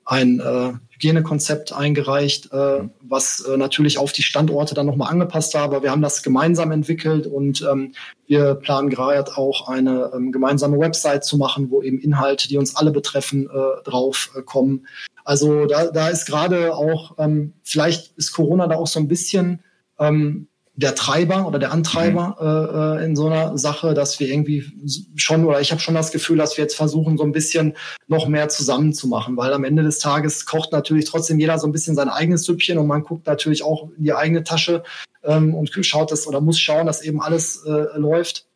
ein 0.05 0.41
äh, 0.41 0.73
Hygienekonzept 1.03 1.73
eingereicht, 1.73 2.53
äh, 2.53 2.85
was 3.01 3.41
äh, 3.41 3.57
natürlich 3.57 3.99
auf 3.99 4.13
die 4.13 4.23
Standorte 4.23 4.75
dann 4.75 4.87
nochmal 4.87 5.11
angepasst 5.11 5.55
war. 5.55 5.63
Aber 5.63 5.83
wir 5.83 5.91
haben 5.91 6.03
das 6.03 6.23
gemeinsam 6.23 6.71
entwickelt 6.71 7.27
und 7.27 7.63
ähm, 7.63 7.93
wir 8.27 8.55
planen 8.55 8.89
gerade 8.89 9.37
auch 9.37 9.69
eine 9.69 10.13
ähm, 10.15 10.31
gemeinsame 10.31 10.79
Website 10.79 11.25
zu 11.25 11.37
machen, 11.37 11.71
wo 11.71 11.83
eben 11.83 11.99
Inhalte, 11.99 12.49
die 12.49 12.57
uns 12.57 12.77
alle 12.77 12.93
betreffen, 12.93 13.51
äh, 13.51 13.83
drauf 13.83 14.31
äh, 14.37 14.43
kommen. 14.43 14.87
Also 15.25 15.67
da, 15.67 15.87
da 15.87 16.09
ist 16.09 16.27
gerade 16.27 16.75
auch, 16.75 17.17
ähm, 17.19 17.55
vielleicht 17.65 18.17
ist 18.17 18.33
Corona 18.33 18.69
da 18.69 18.77
auch 18.77 18.87
so 18.87 19.01
ein 19.01 19.09
bisschen 19.09 19.63
ähm, 19.99 20.47
der 20.75 20.95
Treiber 20.95 21.47
oder 21.47 21.59
der 21.59 21.71
Antreiber 21.71 22.37
mhm. 22.41 22.99
äh, 23.01 23.05
in 23.05 23.17
so 23.17 23.27
einer 23.27 23.59
Sache, 23.59 23.93
dass 23.93 24.19
wir 24.21 24.29
irgendwie 24.29 24.73
schon 25.17 25.45
oder 25.45 25.61
ich 25.61 25.71
habe 25.71 25.83
schon 25.83 25.95
das 25.95 26.13
Gefühl, 26.13 26.39
dass 26.39 26.57
wir 26.57 26.65
jetzt 26.65 26.77
versuchen, 26.77 27.19
so 27.19 27.25
ein 27.25 27.33
bisschen 27.33 27.75
noch 28.09 28.27
mehr 28.27 28.49
zusammenzumachen, 28.49 29.37
weil 29.37 29.53
am 29.53 29.65
Ende 29.65 29.83
des 29.83 29.99
Tages 29.99 30.47
kocht 30.47 30.73
natürlich 30.73 31.05
trotzdem 31.05 31.39
jeder 31.39 31.59
so 31.59 31.67
ein 31.67 31.73
bisschen 31.73 31.95
sein 31.95 32.09
eigenes 32.09 32.45
Süppchen 32.45 32.79
und 32.79 32.87
man 32.87 33.03
guckt 33.03 33.27
natürlich 33.27 33.63
auch 33.63 33.91
in 33.99 34.05
die 34.05 34.15
eigene 34.15 34.45
Tasche 34.45 34.83
ähm, 35.25 35.55
und 35.55 35.71
schaut 35.85 36.11
das 36.11 36.27
oder 36.27 36.41
muss 36.41 36.59
schauen, 36.59 36.87
dass 36.87 37.03
eben 37.03 37.21
alles 37.21 37.65
äh, 37.67 37.99
läuft. 37.99 38.47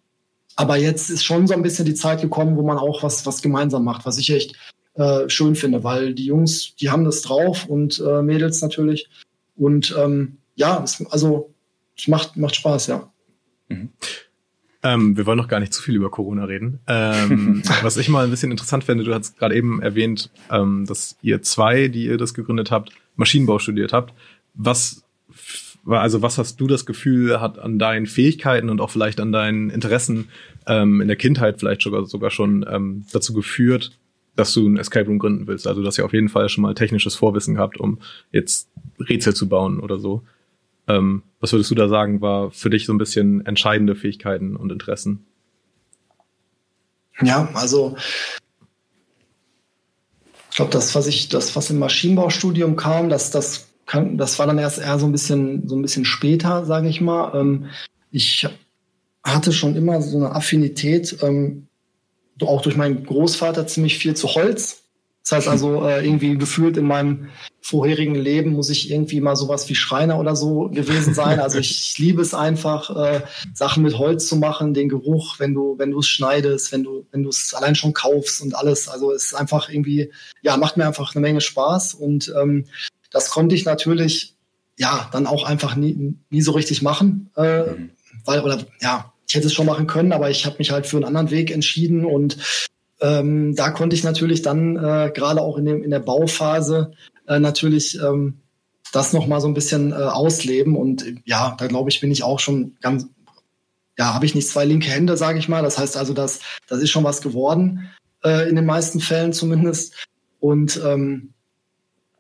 Aber 0.57 0.79
jetzt 0.79 1.11
ist 1.11 1.23
schon 1.23 1.47
so 1.47 1.53
ein 1.53 1.63
bisschen 1.63 1.85
die 1.85 1.95
Zeit 1.95 2.23
gekommen, 2.23 2.57
wo 2.57 2.63
man 2.63 2.79
auch 2.79 3.03
was 3.03 3.27
was 3.27 3.43
gemeinsam 3.43 3.85
macht, 3.85 4.07
was 4.07 4.17
ich 4.17 4.31
echt 4.31 4.55
äh, 4.95 5.29
schön 5.29 5.55
finde, 5.55 5.85
weil 5.85 6.15
die 6.15 6.25
Jungs, 6.25 6.75
die 6.77 6.89
haben 6.89 7.05
das 7.05 7.21
drauf 7.21 7.67
und 7.67 8.01
äh, 8.01 8.23
Mädels 8.23 8.63
natürlich 8.63 9.11
und 9.55 9.95
ähm, 9.99 10.39
ja, 10.55 10.83
es, 10.83 11.05
also 11.11 11.51
macht, 12.07 12.37
macht 12.37 12.57
Spaß, 12.57 12.89
ja. 12.89 13.11
Mhm. 13.69 13.91
Ähm, 14.83 15.17
wir 15.17 15.27
wollen 15.27 15.39
noch 15.39 15.49
gar 15.49 15.61
nicht 15.61 15.75
zu 15.75 15.83
viel 15.83 15.97
über 15.97 16.11
Corona 16.11 16.45
reden. 16.45 16.81
Ähm, 16.87 17.63
was 17.83 17.97
ich 17.97 18.09
mal 18.09 18.25
ein 18.25 18.31
bisschen 18.31 18.51
interessant 18.51 18.85
finde, 18.85 19.05
du 19.05 19.15
hast 19.15 19.39
gerade 19.39 19.57
eben 19.57 19.83
erwähnt, 19.83 20.31
ähm, 20.51 20.85
dass 20.87 21.17
ihr 21.23 21.43
zwei, 21.43 21.89
die 21.89 22.07
ihr 22.07 22.19
das 22.19 22.35
gegründet 22.35 22.71
habt, 22.71 22.93
Maschinenbau 23.17 23.59
studiert 23.59 23.93
habt. 23.93 24.15
Was 24.55 25.03
also 25.95 26.23
was 26.23 26.39
hast 26.39 26.61
du 26.61 26.67
das 26.67 26.85
Gefühl, 26.85 27.41
hat 27.41 27.59
an 27.59 27.79
deinen 27.79 28.07
Fähigkeiten 28.07 28.71
und 28.71 28.81
auch 28.81 28.91
vielleicht 28.91 29.21
an 29.21 29.33
deinen 29.33 29.71
Interessen 29.71 30.29
ähm, 30.67 31.01
in 31.01 31.07
der 31.07 31.17
Kindheit 31.17 31.61
vielleicht 31.61 31.83
sogar, 31.83 32.07
sogar 32.07 32.31
schon 32.31 32.67
ähm, 32.69 33.05
dazu 33.13 33.33
geführt, 33.33 33.97
dass 34.35 34.53
du 34.53 34.67
ein 34.69 34.77
Escape 34.77 35.07
Room 35.07 35.19
gründen 35.19 35.47
willst? 35.47 35.67
Also 35.67 35.83
dass 35.83 35.97
ihr 35.99 36.05
auf 36.05 36.13
jeden 36.13 36.29
Fall 36.29 36.49
schon 36.49 36.63
mal 36.63 36.75
technisches 36.75 37.15
Vorwissen 37.15 37.55
gehabt, 37.55 37.79
um 37.79 38.01
jetzt 38.33 38.69
Rätsel 38.99 39.35
zu 39.35 39.49
bauen 39.49 39.79
oder 39.79 39.99
so. 39.99 40.23
Was 41.41 41.53
würdest 41.53 41.71
du 41.71 41.75
da 41.75 41.89
sagen, 41.89 42.21
war 42.21 42.51
für 42.51 42.71
dich 42.71 42.87
so 42.87 42.93
ein 42.93 42.99
bisschen 42.99 43.45
entscheidende 43.45 43.95
Fähigkeiten 43.95 44.57
und 44.57 44.73
Interessen? 44.73 45.27
Ja, 47.21 47.49
also 47.55 47.97
ich 50.51 50.57
glaube, 50.57 50.73
das, 50.73 50.95
was 50.95 51.07
ich, 51.07 51.29
das, 51.29 51.55
was 51.55 51.71
im 51.71 51.79
Maschinenbaustudium 51.79 52.77
kam, 52.77 53.09
das, 53.09 53.31
das, 53.31 53.69
kann, 53.87 54.19
das 54.19 54.39
war 54.39 54.47
dann 54.47 54.59
erst 54.59 54.79
eher 54.79 54.99
so 54.99 55.07
ein 55.07 55.13
bisschen, 55.13 55.69
so 55.69 55.77
ein 55.77 55.83
bisschen 55.83 56.05
später, 56.05 56.65
sage 56.65 56.89
ich 56.89 57.01
mal. 57.01 57.39
Ähm, 57.39 57.67
ich 58.11 58.47
hatte 59.23 59.53
schon 59.53 59.77
immer 59.77 60.03
so 60.03 60.17
eine 60.17 60.35
Affinität, 60.35 61.19
ähm, 61.23 61.69
auch 62.41 62.63
durch 62.63 62.77
meinen 62.77 63.05
Großvater 63.05 63.67
ziemlich 63.67 63.99
viel 63.99 64.15
zu 64.15 64.29
Holz. 64.35 64.83
Das 65.29 65.39
heißt 65.39 65.49
also, 65.49 65.85
äh, 65.85 66.07
irgendwie 66.07 66.39
gefühlt 66.39 66.77
in 66.77 66.87
meinem 66.87 67.31
vorherigen 67.61 68.15
Leben 68.15 68.53
muss 68.53 68.71
ich 68.71 68.93
irgendwie 68.93 69.21
mal 69.21 69.35
sowas 69.35 69.69
wie 69.69 69.75
Schreiner 69.75 70.21
oder 70.21 70.37
so 70.37 70.69
gewesen 70.73 71.15
sein. 71.15 71.41
Also 71.41 71.59
ich 71.59 71.99
liebe 71.99 72.23
es 72.23 72.33
einfach, 72.33 72.95
äh, 72.95 73.23
Sachen 73.53 73.83
mit 73.83 73.99
Holz 73.99 74.29
zu 74.29 74.37
machen, 74.37 74.73
den 74.73 74.89
Geruch, 74.89 75.41
wenn 75.41 75.53
du, 75.53 75.75
wenn 75.79 75.91
du 75.91 75.99
es 75.99 76.07
schneidest, 76.07 76.71
wenn 76.71 76.85
du, 76.85 77.07
wenn 77.11 77.25
du 77.25 77.31
es 77.31 77.53
allein 77.55 77.75
schon 77.75 77.93
kaufst 77.93 78.41
und 78.41 78.55
alles. 78.55 78.89
Also 78.89 79.11
es 79.11 79.25
ist 79.25 79.35
einfach 79.35 79.69
irgendwie, 79.69 80.13
ja, 80.43 80.57
macht 80.57 80.77
mir 80.77 80.87
einfach 80.87 81.13
eine 81.17 81.23
Menge 81.23 81.41
Spaß. 81.41 81.95
Und 81.95 82.33
ähm, 82.41 82.67
das 83.11 83.31
konnte 83.31 83.57
ich 83.57 83.65
natürlich, 83.65 84.37
ja, 84.79 85.09
dann 85.11 85.27
auch 85.27 85.43
einfach 85.43 85.75
nie, 85.75 86.15
nie 86.31 86.43
so 86.43 86.53
richtig 86.53 86.83
machen. 86.83 87.31
Äh, 87.37 87.63
mhm. 87.63 87.91
weil, 88.25 88.43
oder 88.43 88.65
ja, 88.81 89.13
ich 89.27 89.35
hätte 89.35 89.49
es 89.49 89.55
schon 89.55 89.67
machen 89.67 89.89
können, 89.89 90.13
aber 90.13 90.31
ich 90.31 90.47
habe 90.47 90.59
mich 90.59 90.71
halt 90.71 90.87
für 90.87 90.99
einen 90.99 91.05
anderen 91.05 91.33
Weg 91.33 91.51
entschieden 91.51 92.05
und 92.05 92.37
ähm, 93.01 93.55
da 93.55 93.71
konnte 93.71 93.95
ich 93.95 94.05
natürlich 94.05 94.43
dann 94.43 94.77
äh, 94.77 95.11
gerade 95.15 95.41
auch 95.43 95.59
in, 95.59 95.67
dem, 95.67 95.83
in 95.83 95.91
der 95.91 96.01
Bauphase 96.01 96.93
äh, 97.29 97.39
natürlich 97.39 98.01
ähm, 98.01 98.41
das 98.93 99.13
noch 99.13 99.27
mal 99.27 99.41
so 99.41 99.49
ein 99.49 99.55
bisschen 99.55 99.93
äh, 99.93 99.97
ausleben 99.97 100.77
und 100.77 101.05
ja, 101.25 101.57
da 101.59 101.67
glaube 101.67 101.91
ich 101.91 102.01
bin 102.01 102.11
ich 102.11 102.23
auch 102.23 102.41
schon 102.41 102.77
ganz 102.81 103.07
ja, 103.99 104.13
habe 104.13 104.27
ich 104.27 104.35
nicht 104.35 104.49
zwei 104.49 104.67
linke 104.67 104.91
Hände, 104.91 105.17
sage 105.17 105.39
ich 105.39 105.49
mal. 105.49 105.63
Das 105.63 105.79
heißt 105.79 105.97
also, 105.97 106.13
das 106.13 106.41
das 106.69 106.81
ist 106.81 106.91
schon 106.91 107.05
was 107.05 107.23
geworden 107.23 107.91
äh, 108.25 108.49
in 108.49 108.57
den 108.57 108.67
meisten 108.67 109.01
Fällen 109.01 109.33
zumindest 109.33 109.95
und 110.41 110.81
ähm, 110.85 111.33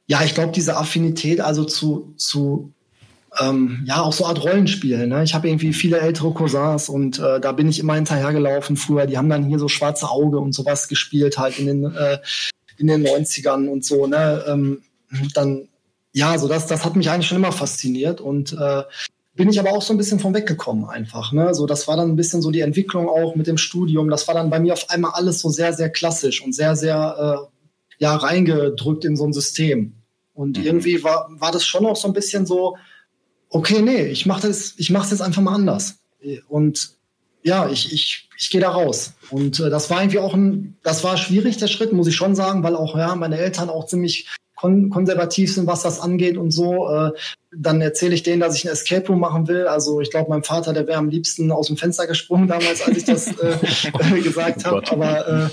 ja, 0.07 0.23
ich 0.23 0.35
glaube 0.35 0.53
diese 0.53 0.77
Affinität 0.77 1.41
also 1.41 1.65
zu 1.65 2.15
zu 2.17 2.73
ähm, 3.41 3.85
ja, 3.87 4.03
auch 4.03 4.13
so 4.13 4.25
eine 4.25 4.37
Art 4.37 4.45
Rollenspiel. 4.45 5.07
Ne? 5.07 5.25
Ich 5.25 5.35
habe 5.35 5.49
irgendwie 5.49 5.73
viele 5.73 5.99
ältere 5.99 6.33
Cousins 6.33 6.89
und 6.89 7.19
äh, 7.19 7.41
da 7.41 7.53
bin 7.53 7.69
ich 7.69 7.79
immer 7.79 7.95
hinterhergelaufen 7.95 8.77
früher. 8.77 9.07
Die 9.07 9.19
haben 9.19 9.29
dann 9.29 9.45
hier 9.45 9.59
so 9.59 9.69
schwarze 9.69 10.09
Auge 10.09 10.39
und 10.39 10.55
sowas 10.55 10.89
gespielt, 10.89 11.39
halt 11.39 11.59
in 11.59 11.67
den, 11.67 11.95
äh, 11.95 12.19
in 12.79 12.87
den 12.87 13.07
90ern 13.07 13.69
und 13.69 13.85
so. 13.85 14.07
Ne? 14.07 14.45
Ähm, 14.47 14.83
dann, 15.35 15.69
ja, 16.13 16.39
so 16.39 16.49
das, 16.49 16.67
das 16.67 16.85
hat 16.85 16.97
mich 16.97 17.11
eigentlich 17.11 17.27
schon 17.27 17.39
immer 17.39 17.53
fasziniert 17.53 18.21
und 18.21 18.53
äh, 18.53 18.83
bin 19.35 19.51
ich 19.51 19.61
aber 19.61 19.73
auch 19.73 19.83
so 19.83 19.93
ein 19.93 19.99
bisschen 19.99 20.19
von 20.19 20.35
weggekommen 20.35 20.87
einfach. 20.87 21.33
Ne? 21.33 21.55
So, 21.55 21.67
das 21.67 21.87
war 21.87 21.97
dann 21.97 22.11
ein 22.11 22.17
bisschen 22.17 22.41
so 22.41 22.51
die 22.51 22.61
Entwicklung 22.61 23.09
auch 23.09 23.37
mit 23.37 23.47
dem 23.47 23.59
Studium. 23.59 24.09
Das 24.09 24.27
war 24.29 24.35
dann 24.35 24.51
bei 24.51 24.59
mir 24.59 24.73
auf 24.73 24.89
einmal 24.89 25.13
alles 25.13 25.41
so 25.41 25.51
sehr, 25.51 25.75
sehr 25.75 25.91
klassisch 25.91 26.43
und 26.43 26.55
sehr, 26.55 26.75
sehr 26.75 27.49
äh, 27.51 27.57
ja, 27.99 28.17
reingedrückt 28.17 29.05
in 29.05 29.17
so 29.17 29.27
ein 29.27 29.35
System. 29.35 29.95
Und 30.33 30.59
mhm. 30.59 30.65
irgendwie 30.65 31.05
war, 31.05 31.29
war 31.31 31.53
das 31.53 31.67
schon 31.67 31.85
auch 31.87 31.97
so 31.97 32.09
ein 32.09 32.15
bisschen 32.15 32.47
so, 32.47 32.77
okay, 33.51 33.83
nee, 33.83 34.07
ich 34.07 34.27
mache 34.27 34.47
das, 34.47 34.75
ich 34.77 34.91
mache 34.91 35.05
es 35.05 35.11
jetzt 35.13 35.23
einfach 35.23 35.43
mal 35.43 35.55
anders. 35.55 35.99
Und 36.49 36.97
ja, 37.43 37.69
ich, 37.69 37.93
ich, 37.93 38.29
ich 38.37 38.51
gehe 38.51 38.61
da 38.61 38.71
raus. 38.71 39.13
Und 39.31 39.61
äh, 39.61 39.71
das 39.71 39.89
war 39.89 40.01
irgendwie 40.01 40.19
auch 40.19 40.35
ein, 40.35 40.77
das 40.83 41.05
war 41.05 41.17
schwierig, 41.17 41.59
der 41.59 41.69
Schritt, 41.69 41.93
muss 41.93 42.09
ich 42.09 42.17
schon 42.17 42.35
sagen, 42.35 42.63
weil 42.63 42.75
auch 42.75 42.97
ja 42.97 43.15
meine 43.15 43.39
Eltern 43.39 43.71
auch 43.71 43.87
ziemlich 43.87 44.27
kon 44.57 44.91
konservativ 44.91 45.55
sind, 45.55 45.67
was 45.67 45.83
das 45.83 46.01
angeht 46.01 46.37
und 46.37 46.51
so. 46.51 46.89
Äh, 46.89 47.13
dann 47.55 47.81
erzähle 47.81 48.15
ich 48.15 48.23
denen, 48.23 48.41
dass 48.41 48.57
ich 48.57 48.67
ein 48.67 48.73
Escape 48.73 49.07
Room 49.07 49.21
machen 49.21 49.47
will. 49.47 49.69
Also 49.69 50.01
ich 50.01 50.11
glaube, 50.11 50.31
mein 50.31 50.43
Vater, 50.43 50.73
der 50.73 50.87
wäre 50.87 50.99
am 50.99 51.09
liebsten 51.09 51.53
aus 51.53 51.69
dem 51.69 51.77
Fenster 51.77 52.07
gesprungen 52.07 52.49
damals, 52.49 52.83
als 52.83 52.97
ich 52.99 53.05
das 53.05 53.29
äh, 53.29 54.21
gesagt 54.23 54.65
habe. 54.65 54.83
Oh 54.85 54.93
Aber 54.93 55.29
äh, 55.47 55.49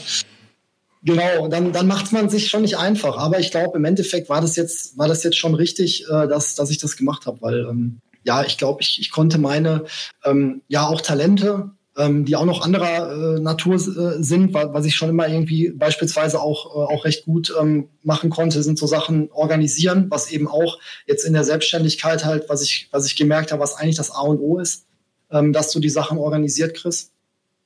Genau, 1.06 1.50
dann, 1.50 1.74
dann 1.74 1.88
macht 1.88 2.14
man 2.14 2.30
sich 2.30 2.48
schon 2.48 2.62
nicht 2.62 2.78
einfach. 2.78 3.18
Aber 3.18 3.40
ich 3.40 3.52
glaube, 3.52 3.78
im 3.78 3.86
Endeffekt 3.86 4.30
war 4.30 4.40
das 4.40 4.56
jetzt, 4.56 4.98
war 4.98 5.08
das 5.08 5.24
jetzt 5.24 5.38
schon 5.38 5.54
richtig, 5.54 6.06
äh, 6.10 6.28
dass, 6.28 6.56
dass 6.56 6.70
ich 6.70 6.78
das 6.78 6.96
gemacht 6.96 7.26
habe, 7.26 7.42
weil 7.42 7.68
ähm, 7.70 8.00
ja, 8.24 8.44
ich 8.44 8.58
glaube, 8.58 8.82
ich, 8.82 9.00
ich 9.00 9.12
konnte 9.12 9.38
meine 9.38 9.84
ähm, 10.24 10.62
ja 10.70 10.88
auch 10.88 11.02
Talente, 11.02 11.72
ähm, 11.98 12.26
die 12.26 12.36
auch 12.36 12.46
noch 12.46 12.62
anderer 12.62 13.36
äh, 13.36 13.40
Natur 13.40 13.76
äh, 13.76 14.24
sind, 14.24 14.54
was 14.54 14.86
ich 14.86 14.96
schon 14.96 15.10
immer 15.10 15.28
irgendwie 15.28 15.72
beispielsweise 15.72 16.40
auch, 16.40 16.76
äh, 16.76 16.94
auch 16.94 17.06
recht 17.06 17.26
gut 17.26 17.54
ähm, 17.60 17.90
machen 18.02 18.30
konnte, 18.30 18.64
sind 18.64 18.80
so 18.80 18.88
Sachen 18.88 19.30
organisieren, 19.32 20.08
was 20.10 20.32
eben 20.32 20.48
auch 20.48 20.80
jetzt 21.06 21.26
in 21.26 21.34
der 21.34 21.44
Selbstständigkeit 21.44 22.26
halt, 22.26 22.50
was 22.50 22.64
ich, 22.64 22.88
was 22.92 23.06
ich 23.06 23.16
gemerkt 23.16 23.52
habe, 23.52 23.62
was 23.62 23.76
eigentlich 23.76 23.98
das 23.98 24.12
A 24.12 24.22
und 24.22 24.40
O 24.40 24.58
ist, 24.58 24.86
ähm, 25.32 25.54
dass 25.54 25.72
du 25.72 25.80
die 25.80 25.90
Sachen 25.90 26.18
organisiert 26.18 26.76
kriegst. 26.76 27.13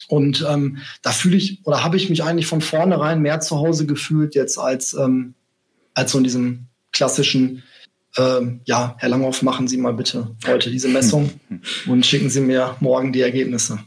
Und 0.07 0.45
ähm, 0.47 0.77
da 1.01 1.11
fühle 1.11 1.37
ich 1.37 1.65
oder 1.65 1.83
habe 1.83 1.97
ich 1.97 2.09
mich 2.09 2.23
eigentlich 2.23 2.47
von 2.47 2.61
vornherein 2.61 3.21
mehr 3.21 3.39
zu 3.39 3.57
Hause 3.57 3.85
gefühlt 3.85 4.35
jetzt 4.35 4.57
als, 4.57 4.93
ähm, 4.93 5.33
als 5.93 6.11
so 6.11 6.17
in 6.17 6.23
diesem 6.23 6.67
klassischen, 6.91 7.63
ähm, 8.17 8.61
ja, 8.65 8.95
Herr 8.99 9.09
Langhoff, 9.09 9.41
machen 9.41 9.67
Sie 9.67 9.77
mal 9.77 9.93
bitte 9.93 10.35
heute 10.45 10.71
diese 10.71 10.87
Messung 10.87 11.31
und 11.87 12.05
schicken 12.05 12.29
Sie 12.29 12.41
mir 12.41 12.75
morgen 12.79 13.11
die 13.11 13.21
Ergebnisse. 13.21 13.79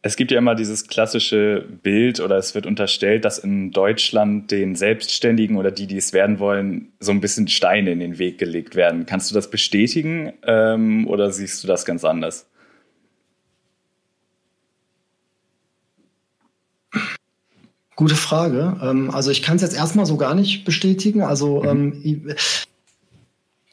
Es 0.00 0.16
gibt 0.16 0.30
ja 0.30 0.38
immer 0.38 0.54
dieses 0.54 0.86
klassische 0.86 1.66
Bild 1.82 2.20
oder 2.20 2.36
es 2.36 2.54
wird 2.54 2.66
unterstellt, 2.66 3.24
dass 3.24 3.38
in 3.38 3.72
Deutschland 3.72 4.50
den 4.52 4.76
Selbstständigen 4.76 5.56
oder 5.56 5.72
die, 5.72 5.88
die 5.88 5.96
es 5.96 6.12
werden 6.12 6.38
wollen, 6.38 6.92
so 7.00 7.10
ein 7.10 7.20
bisschen 7.20 7.48
Steine 7.48 7.90
in 7.90 7.98
den 7.98 8.18
Weg 8.18 8.38
gelegt 8.38 8.76
werden. 8.76 9.06
Kannst 9.06 9.30
du 9.30 9.34
das 9.34 9.50
bestätigen 9.50 10.32
ähm, 10.44 11.08
oder 11.08 11.32
siehst 11.32 11.64
du 11.64 11.68
das 11.68 11.84
ganz 11.84 12.04
anders? 12.04 12.47
Gute 17.98 18.14
Frage. 18.14 18.76
Ähm, 18.80 19.10
also 19.10 19.32
ich 19.32 19.42
kann 19.42 19.56
es 19.56 19.62
jetzt 19.62 19.74
erstmal 19.74 20.06
so 20.06 20.16
gar 20.16 20.36
nicht 20.36 20.64
bestätigen. 20.64 21.22
Also 21.22 21.64
mhm. 21.64 21.68
ähm, 22.04 22.34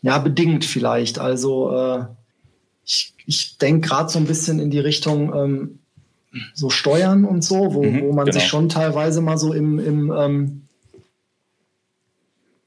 ja, 0.01 0.17
bedingt 0.17 0.65
vielleicht. 0.65 1.19
Also 1.19 1.71
äh, 1.71 2.05
ich, 2.83 3.13
ich 3.27 3.59
denke 3.59 3.87
gerade 3.87 4.09
so 4.09 4.17
ein 4.17 4.25
bisschen 4.25 4.57
in 4.59 4.71
die 4.71 4.79
Richtung 4.79 5.31
ähm, 5.35 5.79
so 6.55 6.71
Steuern 6.71 7.23
und 7.23 7.43
so, 7.43 7.75
wo, 7.75 7.83
mhm, 7.83 8.01
wo 8.01 8.13
man 8.13 8.25
genau. 8.25 8.39
sich 8.39 8.47
schon 8.47 8.67
teilweise 8.67 9.21
mal 9.21 9.37
so 9.37 9.53
im, 9.53 9.77
im, 9.77 10.11
ähm, 10.11 10.61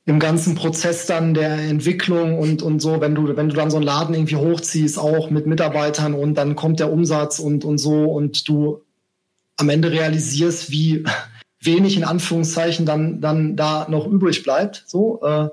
im 0.06 0.20
ganzen 0.20 0.54
Prozess 0.54 1.06
dann 1.06 1.34
der 1.34 1.58
Entwicklung 1.58 2.38
und, 2.38 2.62
und 2.62 2.78
so, 2.78 3.00
wenn 3.00 3.16
du, 3.16 3.36
wenn 3.36 3.48
du 3.48 3.56
dann 3.56 3.72
so 3.72 3.78
einen 3.78 3.86
Laden 3.86 4.14
irgendwie 4.14 4.36
hochziehst, 4.36 4.96
auch 4.96 5.28
mit 5.30 5.48
Mitarbeitern 5.48 6.14
und 6.14 6.36
dann 6.36 6.54
kommt 6.54 6.78
der 6.78 6.92
Umsatz 6.92 7.40
und, 7.40 7.64
und 7.64 7.78
so 7.78 8.04
und 8.04 8.48
du 8.48 8.82
am 9.56 9.68
Ende 9.70 9.90
realisierst, 9.90 10.70
wie, 10.70 11.02
wenig 11.60 11.96
in 11.96 12.04
Anführungszeichen 12.04 12.86
dann, 12.86 13.20
dann 13.20 13.56
da 13.56 13.86
noch 13.88 14.06
übrig 14.06 14.42
bleibt. 14.42 14.84
So, 14.86 15.20
äh, 15.22 15.48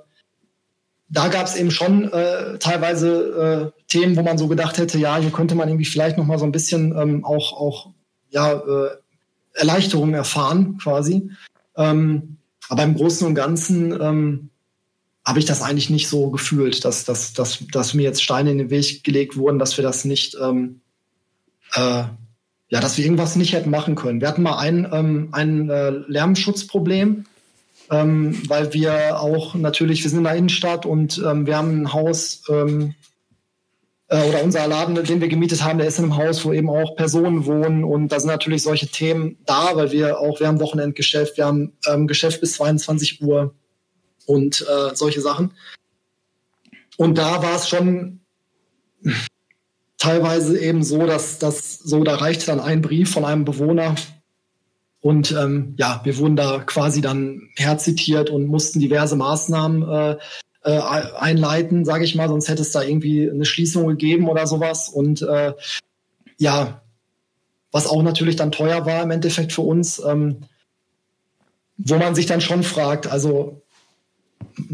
da 1.10 1.28
gab 1.28 1.48
es 1.48 1.56
eben 1.56 1.72
schon 1.72 2.12
äh, 2.12 2.58
teilweise 2.60 3.72
äh, 3.76 3.82
Themen, 3.88 4.16
wo 4.16 4.22
man 4.22 4.38
so 4.38 4.48
gedacht 4.48 4.78
hätte, 4.78 4.98
ja, 4.98 5.18
hier 5.18 5.32
könnte 5.32 5.56
man 5.56 5.68
irgendwie 5.68 5.86
vielleicht 5.86 6.18
noch 6.18 6.26
mal 6.26 6.40
so 6.40 6.46
ein 6.46 6.52
bisschen 6.52 6.98
ähm, 6.98 7.24
auch, 7.24 7.54
auch 7.54 7.92
ja, 8.30 8.54
äh, 8.54 8.90
Erleichterung 9.54 10.14
erfahren 10.14 10.78
quasi. 10.78 11.32
Ähm, 11.78 12.38
aber 12.70 12.84
im 12.84 12.96
Großen 12.96 13.26
und 13.28 13.36
Ganzen 13.36 14.00
ähm, 14.02 14.50
habe 15.24 15.40
ich 15.40 15.46
das 15.46 15.62
eigentlich 15.62 15.90
nicht 15.90 16.08
so 16.08 16.30
gefühlt, 16.30 16.86
dass, 16.86 17.06
dass, 17.06 17.34
dass, 17.34 17.64
dass 17.72 17.94
mir 17.94 18.04
jetzt 18.04 18.24
Steine 18.24 18.52
in 18.52 18.58
den 18.58 18.70
Weg 18.70 19.04
gelegt 19.04 19.38
wurden, 19.38 19.60
dass 19.60 19.78
wir 19.78 19.84
das 19.84 20.06
nicht 20.06 20.36
ähm, 20.42 20.82
äh, 21.74 22.04
ja, 22.76 22.82
dass 22.82 22.98
wir 22.98 23.06
irgendwas 23.06 23.38
nicht 23.38 23.54
hätten 23.54 23.70
machen 23.70 23.96
können. 23.96 24.20
Wir 24.20 24.28
hatten 24.28 24.44
mal 24.44 24.58
ein, 24.58 24.86
ähm, 24.92 25.30
ein 25.32 25.70
äh, 25.70 25.92
Lärmschutzproblem, 25.92 27.24
ähm, 27.90 28.42
weil 28.50 28.74
wir 28.74 29.18
auch 29.22 29.56
natürlich, 29.56 30.04
wir 30.04 30.10
sind 30.10 30.18
in 30.18 30.26
der 30.26 30.36
Innenstadt 30.36 30.86
und 30.86 31.24
ähm, 31.26 31.48
wir 31.48 31.56
haben 31.56 31.84
ein 31.84 31.94
Haus 31.94 32.44
ähm, 32.50 32.94
äh, 34.10 34.22
oder 34.28 34.44
unser 34.44 34.68
Laden, 34.68 35.02
den 35.02 35.22
wir 35.22 35.30
gemietet 35.30 35.64
haben, 35.64 35.78
der 35.78 35.88
ist 35.88 36.00
in 36.00 36.04
einem 36.04 36.18
Haus, 36.18 36.44
wo 36.44 36.52
eben 36.52 36.70
auch 36.70 36.98
Personen 36.98 37.46
wohnen 37.46 37.86
und 37.86 38.10
da 38.10 38.20
sind 38.20 38.28
natürlich 38.28 38.64
solche 38.64 38.88
Themen 38.88 39.38
da, 39.46 39.74
weil 39.78 39.94
wir 39.94 40.20
auch, 40.20 40.42
wir 40.42 40.48
haben 40.48 40.60
Wochenendgeschäft, 40.60 41.38
wir 41.38 41.46
haben 41.46 41.78
ähm, 41.88 42.08
Geschäft 42.08 42.42
bis 42.42 42.56
22 42.56 43.22
Uhr 43.22 43.56
und 44.26 44.64
äh, 44.64 44.94
solche 44.94 45.22
Sachen. 45.22 45.54
Und 46.98 47.18
da 47.18 47.42
war 47.42 47.56
es 47.56 47.70
schon 47.70 48.20
teilweise 50.06 50.60
eben 50.60 50.84
so, 50.84 51.06
dass 51.06 51.40
das 51.40 51.80
so, 51.80 52.04
da 52.04 52.16
reichte 52.16 52.46
dann 52.46 52.60
ein 52.60 52.82
Brief 52.82 53.12
von 53.12 53.26
einem 53.26 53.44
Bewohner 53.44 53.96
und 55.02 55.32
ähm, 55.32 55.76
ja, 55.78 56.02
wir 56.04 56.18
wurden 56.18 56.36
da 56.36 56.60
quasi 56.66 57.02
dann 57.02 57.50
herzitiert 57.56 58.30
und 58.30 58.48
mussten 58.48 58.80
diverse 58.80 59.16
Maßnahmen 59.16 59.84
äh, 59.88 60.18
äh, 60.64 60.80
einleiten, 61.18 61.86
sage 61.86 62.06
ich 62.06 62.16
mal, 62.16 62.28
sonst 62.28 62.50
hätte 62.50 62.62
es 62.62 62.72
da 62.72 62.82
irgendwie 62.82 63.30
eine 63.30 63.46
Schließung 63.46 63.88
gegeben 63.88 64.28
oder 64.28 64.48
sowas. 64.48 64.90
Und 64.90 65.22
äh, 65.22 65.54
ja, 66.38 66.82
was 67.72 67.88
auch 67.88 68.02
natürlich 68.02 68.36
dann 68.36 68.52
teuer 68.52 68.86
war 68.88 69.04
im 69.04 69.12
Endeffekt 69.12 69.54
für 69.54 69.62
uns, 69.62 70.02
ähm, 70.04 70.38
wo 71.78 71.98
man 71.98 72.16
sich 72.16 72.26
dann 72.26 72.42
schon 72.42 72.64
fragt, 72.64 73.06
also 73.06 73.62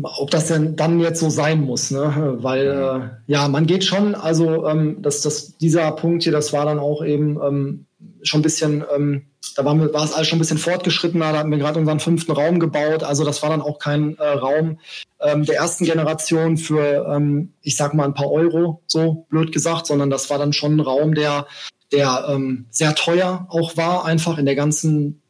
ob 0.04 0.30
das 0.32 0.48
denn 0.48 0.76
dann 0.76 1.00
jetzt 1.00 1.20
so 1.20 1.30
sein 1.30 1.62
muss, 1.62 1.92
ne? 1.92 2.38
Weil 2.42 2.68
äh, 2.68 3.32
ja, 3.32 3.48
man 3.48 3.66
geht 3.66 3.84
schon, 3.84 4.16
also 4.16 4.68
ähm, 4.68 5.02
das, 5.02 5.22
das, 5.22 5.58
dieser 5.58 5.92
Punkt 5.94 6.24
hier, 6.24 6.32
das 6.32 6.54
war 6.54 6.66
dann 6.66 6.80
auch 6.80 7.04
eben 7.04 7.40
ähm, 7.42 7.86
schon 8.24 8.40
ein 8.40 8.44
bisschen, 8.44 8.84
ähm, 8.96 9.26
da 9.56 9.66
war, 9.66 9.78
war 9.94 10.04
es 10.04 10.14
alles 10.14 10.28
schon 10.28 10.38
ein 10.38 10.42
bisschen 10.42 10.58
fortgeschrittener, 10.58 11.32
da 11.32 11.40
hatten 11.40 11.52
wir 11.52 11.58
gerade 11.58 11.80
unseren 11.80 12.00
fünften 12.00 12.32
Raum 12.32 12.60
gebaut, 12.60 13.04
also 13.04 13.26
das 13.26 13.42
war 13.42 13.50
dann 13.50 13.62
auch 13.62 13.80
kein 13.80 14.18
äh, 14.18 14.24
Raum 14.24 14.80
ähm, 15.20 15.46
der 15.46 15.56
ersten 15.56 15.86
Generation 15.86 16.58
für, 16.58 17.08
ähm, 17.08 17.54
ich 17.62 17.76
sag 17.76 17.94
mal, 17.94 18.06
ein 18.06 18.14
paar 18.14 18.32
Euro, 18.32 18.82
so 18.88 19.26
blöd 19.30 19.52
gesagt, 19.52 19.88
sondern 19.88 20.10
das 20.10 20.30
war 20.30 20.38
dann 20.38 20.54
schon 20.54 20.78
ein 20.78 20.80
Raum, 20.80 21.16
der, 21.16 21.48
der 21.92 22.26
ähm, 22.30 22.66
sehr 22.70 22.96
teuer 22.96 23.48
auch 23.50 23.78
war, 23.78 24.06
einfach 24.06 24.38
in 24.38 24.46
der 24.46 24.56
ganzen 24.56 25.22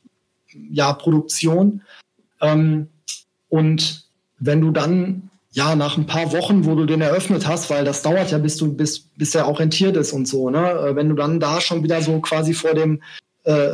ja, 0.54 0.94
Produktion. 0.94 1.82
Ähm, 2.42 2.90
und 3.50 4.11
wenn 4.42 4.60
du 4.60 4.72
dann 4.72 5.30
ja 5.52 5.76
nach 5.76 5.98
ein 5.98 6.06
paar 6.06 6.34
Wochen, 6.34 6.66
wo 6.66 6.76
du 6.76 6.86
den 6.86 7.02
eröffnet 7.02 7.48
hast, 7.48 7.70
weil 7.70 7.86
das 7.86 8.02
dauert 8.02 8.32
ja, 8.32 8.38
bis 8.38 8.58
du 8.58 8.74
bis 8.74 9.00
bis 9.16 9.36
er 9.36 9.48
auch 9.48 9.60
rentiert 9.60 9.96
ist 9.96 10.12
und 10.12 10.28
so, 10.28 10.50
ne? 10.50 10.72
Äh, 10.72 10.96
wenn 10.96 11.10
du 11.10 11.16
dann 11.16 11.40
da 11.40 11.62
schon 11.62 11.84
wieder 11.84 12.02
so 12.02 12.20
quasi 12.20 12.54
vor 12.54 12.74
dem 12.74 13.02
äh, 13.44 13.70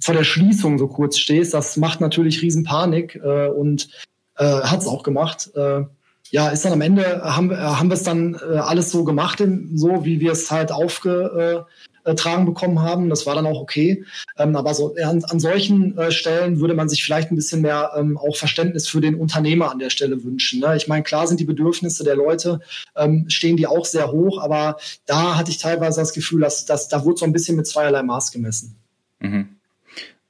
vor 0.00 0.14
der 0.14 0.24
Schließung 0.24 0.78
so 0.78 0.88
kurz 0.88 1.18
stehst, 1.18 1.54
das 1.54 1.76
macht 1.76 2.00
natürlich 2.00 2.42
riesen 2.42 2.64
Panik 2.64 3.16
äh, 3.16 3.48
und 3.48 3.88
äh, 4.36 4.44
hat 4.44 4.80
es 4.80 4.86
auch 4.86 5.02
gemacht. 5.02 5.50
Äh, 5.54 5.82
ja, 6.30 6.48
ist 6.48 6.64
dann 6.64 6.72
am 6.72 6.80
Ende 6.80 7.22
haben, 7.22 7.56
haben 7.56 7.88
wir 7.88 7.94
es 7.94 8.04
dann 8.04 8.34
äh, 8.34 8.56
alles 8.56 8.90
so 8.90 9.04
gemacht, 9.04 9.42
so 9.74 10.04
wie 10.04 10.18
wir 10.18 10.32
es 10.32 10.50
halt 10.50 10.72
aufge, 10.72 11.66
äh, 11.68 11.72
äh, 12.04 12.14
tragen 12.14 12.46
bekommen 12.46 12.80
haben. 12.80 13.08
Das 13.08 13.26
war 13.26 13.34
dann 13.34 13.46
auch 13.46 13.60
okay. 13.60 14.04
Ähm, 14.38 14.56
aber 14.56 14.74
so 14.74 14.94
an, 14.96 15.24
an 15.24 15.40
solchen 15.40 15.96
äh, 15.98 16.10
Stellen 16.10 16.60
würde 16.60 16.74
man 16.74 16.88
sich 16.88 17.04
vielleicht 17.04 17.30
ein 17.30 17.36
bisschen 17.36 17.62
mehr 17.62 17.92
ähm, 17.96 18.18
auch 18.18 18.36
Verständnis 18.36 18.88
für 18.88 19.00
den 19.00 19.14
Unternehmer 19.14 19.70
an 19.70 19.78
der 19.78 19.90
Stelle 19.90 20.22
wünschen. 20.24 20.60
Ne? 20.60 20.76
Ich 20.76 20.88
meine, 20.88 21.02
klar 21.02 21.26
sind 21.26 21.40
die 21.40 21.44
Bedürfnisse 21.44 22.04
der 22.04 22.16
Leute, 22.16 22.60
ähm, 22.96 23.26
stehen 23.28 23.56
die 23.56 23.66
auch 23.66 23.84
sehr 23.84 24.12
hoch, 24.12 24.40
aber 24.42 24.76
da 25.06 25.36
hatte 25.36 25.50
ich 25.50 25.58
teilweise 25.58 26.00
das 26.00 26.12
Gefühl, 26.12 26.40
dass, 26.40 26.64
dass 26.64 26.88
da 26.88 27.04
wurde 27.04 27.18
so 27.18 27.24
ein 27.24 27.32
bisschen 27.32 27.56
mit 27.56 27.66
zweierlei 27.66 28.02
Maß 28.02 28.32
gemessen. 28.32 28.76
Mhm. 29.20 29.56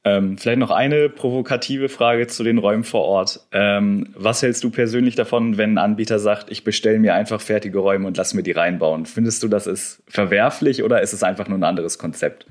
Ähm, 0.04 0.36
vielleicht 0.36 0.58
noch 0.58 0.72
eine 0.72 1.08
provokative 1.08 1.88
Frage 1.88 2.26
zu 2.26 2.42
den 2.42 2.58
Räumen 2.58 2.82
vor 2.82 3.02
Ort. 3.02 3.40
Ähm, 3.52 4.08
was 4.16 4.42
hältst 4.42 4.64
du 4.64 4.70
persönlich 4.70 5.14
davon, 5.14 5.58
wenn 5.58 5.74
ein 5.74 5.78
Anbieter 5.78 6.18
sagt, 6.18 6.50
ich 6.50 6.64
bestelle 6.64 6.98
mir 6.98 7.14
einfach 7.14 7.40
fertige 7.40 7.78
Räume 7.78 8.08
und 8.08 8.16
lass 8.16 8.34
mir 8.34 8.42
die 8.42 8.50
reinbauen? 8.50 9.06
Findest 9.06 9.44
du, 9.44 9.48
das 9.48 9.68
ist 9.68 10.02
verwerflich 10.08 10.82
oder 10.82 11.02
ist 11.02 11.12
es 11.12 11.22
einfach 11.22 11.46
nur 11.46 11.56
ein 11.56 11.64
anderes 11.64 11.98
Konzept? 11.98 12.46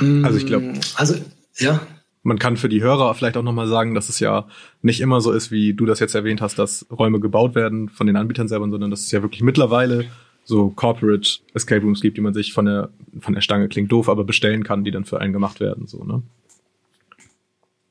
Also 0.00 0.38
ich 0.38 0.46
glaube, 0.46 0.74
also 0.96 1.14
ja, 1.56 1.80
man 2.22 2.38
kann 2.38 2.56
für 2.56 2.68
die 2.68 2.82
Hörer 2.82 3.14
vielleicht 3.14 3.36
auch 3.36 3.42
nochmal 3.42 3.66
sagen, 3.66 3.94
dass 3.94 4.08
es 4.08 4.20
ja 4.20 4.46
nicht 4.82 5.00
immer 5.00 5.20
so 5.20 5.32
ist, 5.32 5.50
wie 5.50 5.74
du 5.74 5.86
das 5.86 5.98
jetzt 5.98 6.14
erwähnt 6.14 6.40
hast, 6.40 6.58
dass 6.58 6.86
Räume 6.90 7.20
gebaut 7.20 7.54
werden 7.54 7.88
von 7.88 8.06
den 8.06 8.16
Anbietern 8.16 8.48
selber, 8.48 8.68
sondern 8.68 8.90
dass 8.90 9.00
es 9.00 9.10
ja 9.10 9.22
wirklich 9.22 9.42
mittlerweile 9.42 10.06
so 10.48 10.70
Corporate 10.70 11.40
Escape 11.52 11.82
Rooms 11.82 12.00
gibt, 12.00 12.16
die 12.16 12.22
man 12.22 12.32
sich 12.32 12.54
von 12.54 12.64
der, 12.64 12.88
von 13.20 13.34
der 13.34 13.42
Stange 13.42 13.68
klingt 13.68 13.92
doof, 13.92 14.08
aber 14.08 14.24
bestellen 14.24 14.64
kann, 14.64 14.82
die 14.82 14.90
dann 14.90 15.04
für 15.04 15.20
einen 15.20 15.34
gemacht 15.34 15.60
werden, 15.60 15.86
so, 15.86 16.02
ne? 16.04 16.22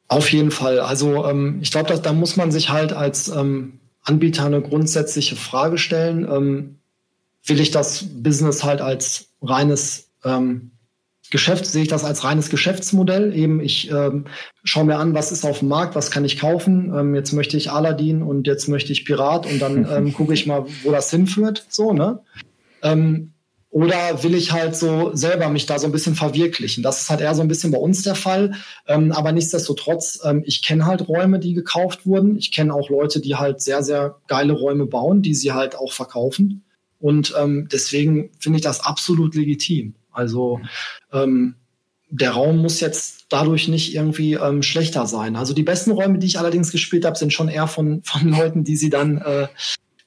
Auf 0.07 0.31
jeden 0.31 0.51
Fall. 0.51 0.79
Also 0.79 1.25
ähm, 1.25 1.59
ich 1.61 1.69
glaube, 1.69 1.99
da 1.99 2.13
muss 2.13 2.35
man 2.35 2.51
sich 2.51 2.69
halt 2.69 2.93
als 2.93 3.27
ähm, 3.27 3.73
Anbieter 4.01 4.45
eine 4.45 4.61
grundsätzliche 4.61 5.35
Frage 5.35 5.77
stellen. 5.77 6.25
Ähm, 6.29 6.75
will 7.45 7.59
ich 7.59 7.71
das 7.71 8.05
Business 8.23 8.63
halt 8.63 8.81
als 8.81 9.27
reines 9.41 10.09
ähm, 10.23 10.71
Geschäft 11.29 11.65
sehe 11.65 11.81
ich 11.83 11.89
das 11.89 12.05
als 12.05 12.23
reines 12.23 12.49
Geschäftsmodell. 12.49 13.35
Eben, 13.35 13.59
ich 13.59 13.91
ähm, 13.91 14.25
schaue 14.63 14.85
mir 14.85 14.95
an, 14.97 15.13
was 15.13 15.33
ist 15.33 15.45
auf 15.45 15.59
dem 15.59 15.67
Markt, 15.67 15.93
was 15.95 16.09
kann 16.09 16.23
ich 16.23 16.39
kaufen. 16.39 16.93
Ähm, 16.97 17.15
jetzt 17.15 17.33
möchte 17.33 17.57
ich 17.57 17.69
Aladdin 17.69 18.23
und 18.23 18.47
jetzt 18.47 18.69
möchte 18.69 18.93
ich 18.93 19.03
Pirat 19.03 19.45
und 19.45 19.59
dann 19.59 19.85
ähm, 19.91 20.13
gucke 20.13 20.33
ich 20.33 20.45
mal, 20.45 20.65
wo 20.83 20.91
das 20.91 21.11
hinführt. 21.11 21.65
So, 21.67 21.91
ne? 21.91 22.19
Ähm, 22.81 23.33
oder 23.69 24.23
will 24.23 24.33
ich 24.33 24.53
halt 24.53 24.75
so 24.75 25.11
selber 25.13 25.49
mich 25.49 25.65
da 25.65 25.77
so 25.77 25.85
ein 25.85 25.91
bisschen 25.91 26.15
verwirklichen? 26.15 26.83
Das 26.83 27.01
ist 27.01 27.09
halt 27.09 27.21
eher 27.21 27.35
so 27.35 27.41
ein 27.41 27.47
bisschen 27.47 27.71
bei 27.71 27.77
uns 27.77 28.01
der 28.01 28.15
Fall. 28.15 28.55
Ähm, 28.87 29.11
aber 29.11 29.31
nichtsdestotrotz, 29.31 30.19
ähm, 30.23 30.41
ich 30.45 30.63
kenne 30.63 30.85
halt 30.85 31.07
Räume, 31.07 31.39
die 31.39 31.53
gekauft 31.53 32.05
wurden. 32.05 32.37
Ich 32.37 32.51
kenne 32.51 32.73
auch 32.73 32.89
Leute, 32.89 33.19
die 33.19 33.35
halt 33.35 33.61
sehr, 33.61 33.83
sehr 33.83 34.15
geile 34.27 34.53
Räume 34.53 34.85
bauen, 34.85 35.21
die 35.21 35.35
sie 35.35 35.51
halt 35.51 35.75
auch 35.75 35.91
verkaufen. 35.91 36.63
Und 36.99 37.35
ähm, 37.37 37.67
deswegen 37.71 38.31
finde 38.39 38.57
ich 38.57 38.63
das 38.63 38.79
absolut 38.79 39.35
legitim. 39.35 39.93
Also 40.11 40.59
ähm, 41.11 41.55
der 42.09 42.31
Raum 42.31 42.57
muss 42.57 42.79
jetzt 42.79 43.25
dadurch 43.29 43.67
nicht 43.67 43.93
irgendwie 43.93 44.33
ähm, 44.33 44.63
schlechter 44.63 45.05
sein. 45.05 45.35
Also 45.35 45.53
die 45.53 45.63
besten 45.63 45.91
Räume, 45.91 46.19
die 46.19 46.27
ich 46.27 46.39
allerdings 46.39 46.71
gespielt 46.71 47.05
habe, 47.05 47.17
sind 47.17 47.33
schon 47.33 47.49
eher 47.49 47.67
von, 47.67 48.01
von 48.03 48.29
Leuten, 48.29 48.63
die 48.63 48.77
sie 48.77 48.89
dann, 48.89 49.17
äh, 49.17 49.47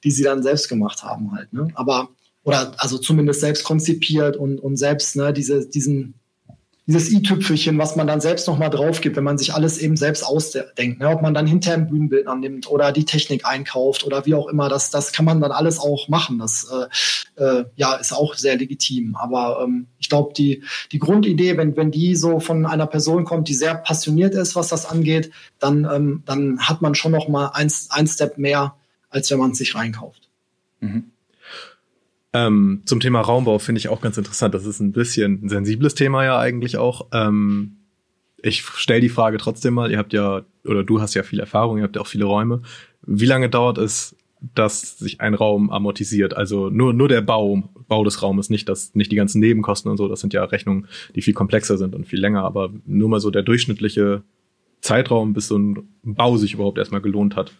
die 0.03 0.11
sie 0.11 0.23
dann 0.23 0.41
selbst 0.43 0.67
gemacht 0.67 1.03
haben 1.03 1.31
halt. 1.31 1.53
Ne? 1.53 1.67
Aber 1.75 2.09
oder 2.43 2.73
also 2.77 2.97
zumindest 2.97 3.41
selbst 3.41 3.63
konzipiert 3.63 4.35
und, 4.35 4.59
und 4.59 4.77
selbst 4.77 5.15
ne, 5.15 5.33
diese, 5.33 5.67
diesen 5.67 6.15
dieses 6.87 7.11
i-Tüpfelchen, 7.11 7.77
was 7.77 7.95
man 7.95 8.07
dann 8.07 8.21
selbst 8.21 8.47
nochmal 8.47 8.69
drauf 8.69 9.01
gibt, 9.01 9.15
wenn 9.15 9.23
man 9.23 9.37
sich 9.37 9.53
alles 9.53 9.77
eben 9.77 9.95
selbst 9.95 10.23
ausdenkt. 10.23 10.99
Ne? 10.99 11.09
Ob 11.09 11.21
man 11.21 11.33
dann 11.33 11.45
hinterher 11.45 11.77
ein 11.77 11.87
Bühnenbild 11.87 12.27
annimmt 12.27 12.69
oder 12.69 12.91
die 12.91 13.05
Technik 13.05 13.45
einkauft 13.45 14.03
oder 14.03 14.25
wie 14.25 14.33
auch 14.33 14.47
immer, 14.47 14.67
das, 14.67 14.89
das 14.89 15.11
kann 15.11 15.25
man 15.25 15.39
dann 15.41 15.51
alles 15.51 15.79
auch 15.79 16.07
machen. 16.07 16.39
Das 16.39 16.67
äh, 17.37 17.43
äh, 17.43 17.65
ja, 17.75 17.93
ist 17.95 18.13
auch 18.13 18.33
sehr 18.33 18.57
legitim. 18.57 19.15
Aber 19.15 19.63
ähm, 19.63 19.87
ich 19.99 20.09
glaube, 20.09 20.33
die, 20.33 20.63
die 20.91 20.99
Grundidee, 20.99 21.55
wenn, 21.55 21.77
wenn 21.77 21.91
die 21.91 22.15
so 22.15 22.39
von 22.39 22.65
einer 22.65 22.87
Person 22.87 23.25
kommt, 23.25 23.47
die 23.47 23.53
sehr 23.53 23.75
passioniert 23.75 24.33
ist, 24.33 24.55
was 24.55 24.69
das 24.69 24.85
angeht, 24.85 25.31
dann, 25.59 25.87
ähm, 25.91 26.23
dann 26.25 26.59
hat 26.61 26.81
man 26.81 26.95
schon 26.95 27.11
noch 27.11 27.27
mal 27.27 27.51
ein, 27.53 27.71
ein 27.89 28.07
Step 28.07 28.39
mehr, 28.39 28.75
als 29.09 29.29
wenn 29.29 29.39
man 29.39 29.51
es 29.51 29.59
sich 29.59 29.75
reinkauft. 29.75 30.29
Mhm. 30.79 31.10
Ähm, 32.33 32.81
zum 32.85 32.99
Thema 32.99 33.21
Raumbau 33.21 33.59
finde 33.59 33.79
ich 33.79 33.89
auch 33.89 34.01
ganz 34.01 34.17
interessant. 34.17 34.53
Das 34.53 34.65
ist 34.65 34.79
ein 34.79 34.93
bisschen 34.93 35.43
ein 35.43 35.49
sensibles 35.49 35.95
Thema 35.95 36.23
ja 36.23 36.39
eigentlich 36.39 36.77
auch. 36.77 37.07
Ähm, 37.11 37.77
ich 38.41 38.63
stelle 38.63 39.01
die 39.01 39.09
Frage 39.09 39.37
trotzdem 39.37 39.73
mal. 39.73 39.91
Ihr 39.91 39.97
habt 39.97 40.13
ja, 40.13 40.43
oder 40.65 40.83
du 40.83 41.01
hast 41.01 41.13
ja 41.13 41.23
viel 41.23 41.39
Erfahrung, 41.39 41.77
ihr 41.77 41.83
habt 41.83 41.95
ja 41.95 42.01
auch 42.01 42.07
viele 42.07 42.25
Räume. 42.25 42.61
Wie 43.05 43.25
lange 43.25 43.49
dauert 43.49 43.77
es, 43.77 44.15
dass 44.55 44.97
sich 44.97 45.21
ein 45.21 45.33
Raum 45.33 45.69
amortisiert? 45.69 46.35
Also 46.35 46.69
nur, 46.69 46.93
nur 46.93 47.07
der 47.07 47.21
Bau, 47.21 47.69
Bau 47.87 48.03
des 48.03 48.23
Raumes, 48.23 48.49
nicht 48.49 48.69
das, 48.69 48.95
nicht 48.95 49.11
die 49.11 49.15
ganzen 49.15 49.39
Nebenkosten 49.39 49.91
und 49.91 49.97
so. 49.97 50.07
Das 50.07 50.21
sind 50.21 50.33
ja 50.33 50.43
Rechnungen, 50.43 50.87
die 51.15 51.21
viel 51.21 51.33
komplexer 51.33 51.77
sind 51.77 51.93
und 51.93 52.07
viel 52.07 52.19
länger. 52.19 52.43
Aber 52.43 52.71
nur 52.85 53.09
mal 53.09 53.19
so 53.19 53.29
der 53.29 53.43
durchschnittliche 53.43 54.23
Zeitraum, 54.79 55.33
bis 55.33 55.47
so 55.47 55.57
ein 55.57 55.89
Bau 56.03 56.37
sich 56.37 56.53
überhaupt 56.53 56.77
erstmal 56.77 57.01
gelohnt 57.01 57.35
hat. 57.35 57.51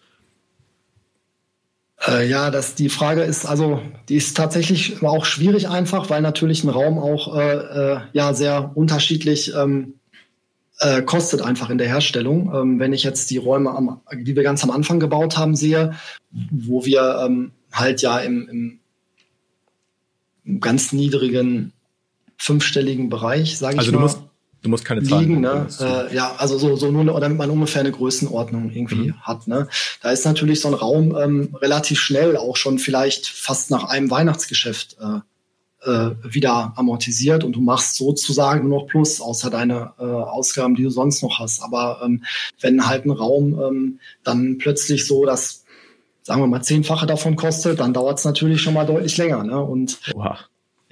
Äh, 2.06 2.28
ja, 2.28 2.50
das, 2.50 2.74
die 2.74 2.88
Frage 2.88 3.22
ist, 3.22 3.46
also, 3.46 3.80
die 4.08 4.16
ist 4.16 4.36
tatsächlich 4.36 5.02
auch 5.02 5.24
schwierig 5.24 5.68
einfach, 5.68 6.10
weil 6.10 6.20
natürlich 6.20 6.64
ein 6.64 6.68
Raum 6.68 6.98
auch 6.98 7.36
äh, 7.36 7.54
äh, 7.54 8.00
ja 8.12 8.34
sehr 8.34 8.72
unterschiedlich 8.74 9.54
ähm, 9.54 9.94
äh, 10.80 11.02
kostet 11.02 11.42
einfach 11.42 11.70
in 11.70 11.78
der 11.78 11.86
Herstellung. 11.86 12.52
Ähm, 12.54 12.80
wenn 12.80 12.92
ich 12.92 13.04
jetzt 13.04 13.30
die 13.30 13.36
Räume, 13.36 13.70
am, 13.70 14.00
die 14.12 14.34
wir 14.34 14.42
ganz 14.42 14.64
am 14.64 14.70
Anfang 14.70 14.98
gebaut 14.98 15.36
haben, 15.38 15.54
sehe, 15.54 15.94
wo 16.50 16.84
wir 16.84 17.22
ähm, 17.24 17.52
halt 17.72 18.02
ja 18.02 18.18
im, 18.18 18.78
im, 20.44 20.60
ganz 20.60 20.92
niedrigen 20.92 21.72
fünfstelligen 22.36 23.08
Bereich, 23.10 23.58
sage 23.58 23.78
also 23.78 23.90
ich 23.90 23.96
mal. 23.96 24.02
Also 24.02 24.16
du 24.16 24.20
musst 24.22 24.31
Du 24.62 24.70
musst 24.70 24.84
keine 24.84 25.02
Zahlen 25.02 25.28
liegen, 25.28 25.40
ne? 25.40 25.66
Äh, 25.80 26.14
ja, 26.14 26.36
also 26.38 26.56
so, 26.56 26.76
so 26.76 26.92
nur, 26.92 27.20
damit 27.20 27.36
man 27.36 27.50
ungefähr 27.50 27.80
eine 27.80 27.90
Größenordnung 27.90 28.70
irgendwie 28.70 29.08
mhm. 29.08 29.20
hat. 29.20 29.48
Ne? 29.48 29.68
Da 30.02 30.12
ist 30.12 30.24
natürlich 30.24 30.60
so 30.60 30.68
ein 30.68 30.74
Raum 30.74 31.16
ähm, 31.16 31.56
relativ 31.60 31.98
schnell 31.98 32.36
auch 32.36 32.56
schon 32.56 32.78
vielleicht 32.78 33.26
fast 33.26 33.72
nach 33.72 33.84
einem 33.84 34.08
Weihnachtsgeschäft 34.10 34.98
äh, 35.00 35.90
äh, 35.90 36.14
wieder 36.22 36.74
amortisiert 36.76 37.42
und 37.42 37.56
du 37.56 37.60
machst 37.60 37.96
sozusagen 37.96 38.68
nur 38.68 38.82
noch 38.82 38.86
Plus, 38.86 39.20
außer 39.20 39.50
deine 39.50 39.94
äh, 39.98 40.04
Ausgaben, 40.04 40.76
die 40.76 40.84
du 40.84 40.90
sonst 40.90 41.22
noch 41.22 41.40
hast. 41.40 41.60
Aber 41.60 42.00
ähm, 42.04 42.22
wenn 42.60 42.86
halt 42.86 43.04
ein 43.04 43.10
Raum 43.10 43.60
ähm, 43.60 44.00
dann 44.22 44.58
plötzlich 44.58 45.08
so 45.08 45.26
das, 45.26 45.64
sagen 46.22 46.40
wir 46.40 46.46
mal, 46.46 46.62
zehnfache 46.62 47.06
davon 47.06 47.34
kostet, 47.34 47.80
dann 47.80 47.92
dauert 47.92 48.20
es 48.20 48.24
natürlich 48.24 48.62
schon 48.62 48.74
mal 48.74 48.86
deutlich 48.86 49.16
länger. 49.16 49.42
Ne? 49.42 49.60
Und 49.60 49.98
Oha 50.14 50.38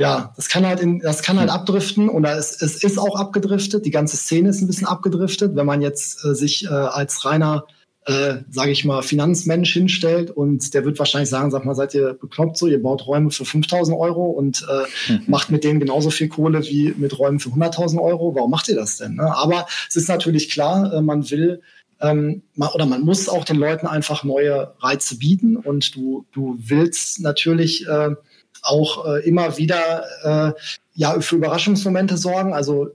ja, 0.01 0.33
das 0.35 0.49
kann 0.49 0.67
halt, 0.67 0.81
in, 0.81 1.01
das 1.01 1.23
kann 1.23 1.39
halt 1.39 1.51
hm. 1.51 1.57
abdriften 1.57 2.09
und 2.09 2.25
es, 2.25 2.63
es 2.63 2.83
ist 2.83 2.99
auch 2.99 3.21
abgedriftet. 3.21 3.85
Die 3.85 3.91
ganze 3.91 4.17
Szene 4.17 4.49
ist 4.49 4.63
ein 4.63 4.67
bisschen 4.67 4.87
abgedriftet, 4.87 5.55
wenn 5.57 5.67
man 5.67 5.83
jetzt 5.83 6.25
äh, 6.25 6.35
sich 6.35 6.65
äh, 6.65 6.69
als 6.69 7.27
reiner, 7.27 7.67
äh, 8.07 8.37
sage 8.49 8.71
ich 8.71 8.87
mal, 8.87 9.03
Finanzmensch 9.03 9.71
hinstellt 9.75 10.31
und 10.31 10.73
der 10.73 10.87
wird 10.87 10.99
wahrscheinlich 10.99 11.29
sagen, 11.29 11.51
sag 11.51 11.67
mal, 11.67 11.75
seid 11.75 11.93
ihr 11.93 12.15
bekloppt 12.15 12.57
so, 12.57 12.67
ihr 12.67 12.83
baut 12.83 13.07
Räume 13.07 13.31
für 13.31 13.45
5000 13.45 13.95
Euro 13.95 14.31
und 14.31 14.67
äh, 14.71 15.13
mhm. 15.13 15.23
macht 15.27 15.51
mit 15.51 15.65
denen 15.65 15.81
genauso 15.81 16.09
viel 16.09 16.29
Kohle 16.29 16.63
wie 16.63 16.95
mit 16.97 17.19
Räumen 17.19 17.39
für 17.39 17.51
100.000 17.51 18.01
Euro. 18.01 18.35
Warum 18.35 18.51
macht 18.51 18.71
ihr 18.71 18.77
das 18.77 18.97
denn? 18.97 19.17
Ne? 19.17 19.37
Aber 19.37 19.67
es 19.87 19.97
ist 19.97 20.09
natürlich 20.09 20.49
klar, 20.49 20.95
äh, 20.95 21.03
man 21.03 21.31
will 21.31 21.61
ähm, 22.01 22.41
oder 22.57 22.87
man 22.87 23.03
muss 23.03 23.29
auch 23.29 23.45
den 23.45 23.57
Leuten 23.57 23.87
einfach 23.87 24.25
neue 24.25 24.73
Reize 24.79 25.19
bieten 25.19 25.57
und 25.57 25.95
du, 25.95 26.25
du 26.33 26.57
willst 26.59 27.21
natürlich 27.21 27.87
äh, 27.87 28.15
auch 28.63 29.07
äh, 29.07 29.29
immer 29.29 29.57
wieder 29.57 30.05
äh, 30.23 30.61
ja 30.95 31.21
für 31.21 31.37
Überraschungsmomente 31.37 32.17
sorgen. 32.17 32.55
Also, 32.55 32.91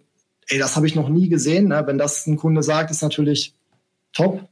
ey, 0.47 0.57
das 0.57 0.75
habe 0.75 0.87
ich 0.87 0.95
noch 0.95 1.09
nie 1.09 1.29
gesehen. 1.29 1.69
Ne? 1.69 1.83
Wenn 1.85 1.97
das 1.97 2.27
ein 2.27 2.37
Kunde 2.37 2.63
sagt, 2.63 2.91
ist 2.91 3.01
natürlich 3.01 3.53
top. 4.13 4.47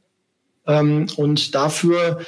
Ähm, 0.66 1.06
und 1.16 1.54
dafür 1.54 2.20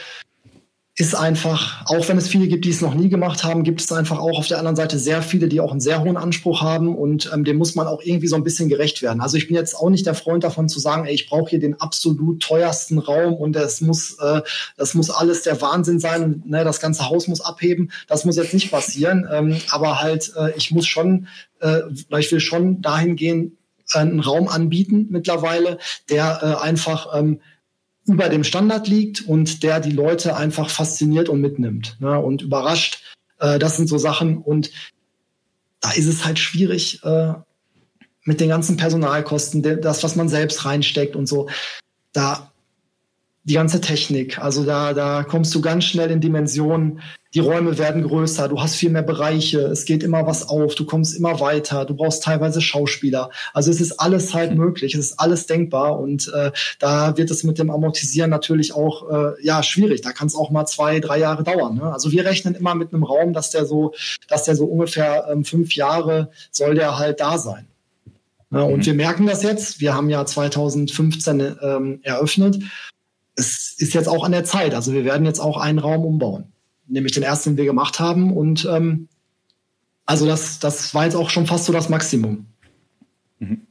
ist 0.98 1.14
einfach, 1.14 1.84
auch 1.84 2.08
wenn 2.08 2.16
es 2.16 2.26
viele 2.26 2.48
gibt, 2.48 2.64
die 2.64 2.70
es 2.70 2.80
noch 2.80 2.94
nie 2.94 3.10
gemacht 3.10 3.44
haben, 3.44 3.64
gibt 3.64 3.82
es 3.82 3.92
einfach 3.92 4.18
auch 4.18 4.38
auf 4.38 4.48
der 4.48 4.58
anderen 4.58 4.76
Seite 4.76 4.98
sehr 4.98 5.20
viele, 5.20 5.46
die 5.46 5.60
auch 5.60 5.70
einen 5.70 5.80
sehr 5.80 6.02
hohen 6.02 6.16
Anspruch 6.16 6.62
haben 6.62 6.96
und 6.96 7.30
ähm, 7.34 7.44
dem 7.44 7.58
muss 7.58 7.74
man 7.74 7.86
auch 7.86 8.00
irgendwie 8.02 8.28
so 8.28 8.36
ein 8.36 8.44
bisschen 8.44 8.70
gerecht 8.70 9.02
werden. 9.02 9.20
Also 9.20 9.36
ich 9.36 9.46
bin 9.46 9.56
jetzt 9.56 9.74
auch 9.74 9.90
nicht 9.90 10.06
der 10.06 10.14
Freund 10.14 10.42
davon 10.42 10.70
zu 10.70 10.80
sagen, 10.80 11.04
ey, 11.04 11.12
ich 11.12 11.28
brauche 11.28 11.50
hier 11.50 11.60
den 11.60 11.78
absolut 11.78 12.42
teuersten 12.42 12.98
Raum 12.98 13.34
und 13.34 13.52
das 13.52 13.82
muss, 13.82 14.16
äh, 14.20 14.40
das 14.78 14.94
muss 14.94 15.10
alles 15.10 15.42
der 15.42 15.60
Wahnsinn 15.60 16.00
sein 16.00 16.24
und 16.24 16.48
ne, 16.48 16.64
das 16.64 16.80
ganze 16.80 17.10
Haus 17.10 17.28
muss 17.28 17.42
abheben. 17.42 17.90
Das 18.08 18.24
muss 18.24 18.36
jetzt 18.36 18.54
nicht 18.54 18.70
passieren, 18.70 19.28
ähm, 19.30 19.58
aber 19.70 20.00
halt, 20.00 20.32
äh, 20.34 20.56
ich 20.56 20.70
muss 20.70 20.86
schon, 20.86 21.26
äh, 21.60 21.80
ich 22.18 22.32
will 22.32 22.40
schon 22.40 22.80
dahin 22.80 23.16
gehen, 23.16 23.58
äh, 23.92 23.98
einen 23.98 24.20
Raum 24.20 24.48
anbieten 24.48 25.08
mittlerweile, 25.10 25.76
der 26.08 26.40
äh, 26.42 26.64
einfach 26.64 27.18
ähm, 27.18 27.40
über 28.06 28.28
dem 28.28 28.44
Standard 28.44 28.88
liegt 28.88 29.22
und 29.22 29.62
der 29.62 29.80
die 29.80 29.90
Leute 29.90 30.36
einfach 30.36 30.70
fasziniert 30.70 31.28
und 31.28 31.40
mitnimmt 31.40 31.96
ne, 32.00 32.18
und 32.18 32.42
überrascht. 32.42 33.02
Äh, 33.38 33.58
das 33.58 33.76
sind 33.76 33.88
so 33.88 33.98
Sachen 33.98 34.38
und 34.38 34.70
da 35.80 35.90
ist 35.92 36.06
es 36.06 36.24
halt 36.24 36.38
schwierig 36.38 37.02
äh, 37.04 37.34
mit 38.24 38.40
den 38.40 38.48
ganzen 38.48 38.76
Personalkosten, 38.76 39.62
das, 39.80 40.02
was 40.02 40.16
man 40.16 40.28
selbst 40.28 40.64
reinsteckt 40.64 41.14
und 41.16 41.26
so. 41.26 41.48
Da 42.12 42.52
die 43.46 43.54
ganze 43.54 43.80
Technik. 43.80 44.40
Also 44.40 44.64
da, 44.64 44.92
da 44.92 45.22
kommst 45.22 45.54
du 45.54 45.60
ganz 45.60 45.84
schnell 45.84 46.10
in 46.10 46.20
Dimensionen. 46.20 47.00
Die 47.32 47.38
Räume 47.38 47.78
werden 47.78 48.02
größer, 48.02 48.48
du 48.48 48.60
hast 48.60 48.74
viel 48.74 48.90
mehr 48.90 49.02
Bereiche, 49.02 49.60
es 49.60 49.84
geht 49.84 50.02
immer 50.02 50.26
was 50.26 50.48
auf, 50.48 50.74
du 50.74 50.84
kommst 50.84 51.16
immer 51.16 51.38
weiter, 51.38 51.84
du 51.84 51.94
brauchst 51.94 52.22
teilweise 52.22 52.60
Schauspieler. 52.60 53.30
Also 53.52 53.70
es 53.70 53.80
ist 53.80 54.00
alles 54.00 54.34
halt 54.34 54.52
mhm. 54.52 54.58
möglich, 54.58 54.94
es 54.94 55.12
ist 55.12 55.20
alles 55.20 55.46
denkbar 55.46 56.00
und 56.00 56.32
äh, 56.34 56.50
da 56.80 57.16
wird 57.16 57.30
es 57.30 57.44
mit 57.44 57.58
dem 57.58 57.70
Amortisieren 57.70 58.30
natürlich 58.30 58.74
auch 58.74 59.10
äh, 59.10 59.44
ja 59.44 59.62
schwierig. 59.62 60.00
Da 60.00 60.12
kann 60.12 60.26
es 60.26 60.34
auch 60.34 60.50
mal 60.50 60.66
zwei, 60.66 60.98
drei 60.98 61.18
Jahre 61.18 61.44
dauern. 61.44 61.76
Ne? 61.76 61.92
Also 61.92 62.10
wir 62.10 62.24
rechnen 62.24 62.54
immer 62.54 62.74
mit 62.74 62.92
einem 62.92 63.04
Raum, 63.04 63.32
dass 63.32 63.50
der 63.50 63.66
so, 63.66 63.92
dass 64.28 64.44
der 64.44 64.56
so 64.56 64.64
ungefähr 64.64 65.28
ähm, 65.30 65.44
fünf 65.44 65.76
Jahre 65.76 66.30
soll 66.50 66.74
der 66.74 66.98
halt 66.98 67.20
da 67.20 67.38
sein. 67.38 67.68
Ja, 68.50 68.62
und 68.62 68.78
mhm. 68.78 68.86
wir 68.86 68.94
merken 68.94 69.26
das 69.26 69.42
jetzt. 69.42 69.80
Wir 69.80 69.94
haben 69.94 70.08
ja 70.08 70.24
2015 70.24 71.56
ähm, 71.62 72.00
eröffnet 72.02 72.58
es 73.36 73.74
ist 73.78 73.94
jetzt 73.94 74.08
auch 74.08 74.24
an 74.24 74.32
der 74.32 74.44
Zeit. 74.44 74.74
Also 74.74 74.92
wir 74.92 75.04
werden 75.04 75.26
jetzt 75.26 75.40
auch 75.40 75.58
einen 75.58 75.78
Raum 75.78 76.04
umbauen, 76.04 76.44
nämlich 76.88 77.12
den 77.12 77.22
ersten, 77.22 77.50
den 77.50 77.56
wir 77.58 77.64
gemacht 77.66 78.00
haben. 78.00 78.36
Und 78.36 78.66
ähm, 78.70 79.08
also 80.06 80.26
das, 80.26 80.58
das 80.58 80.94
war 80.94 81.04
jetzt 81.04 81.14
auch 81.14 81.30
schon 81.30 81.46
fast 81.46 81.66
so 81.66 81.72
das 81.72 81.88
Maximum. 81.88 82.46
Mhm. 83.38 83.66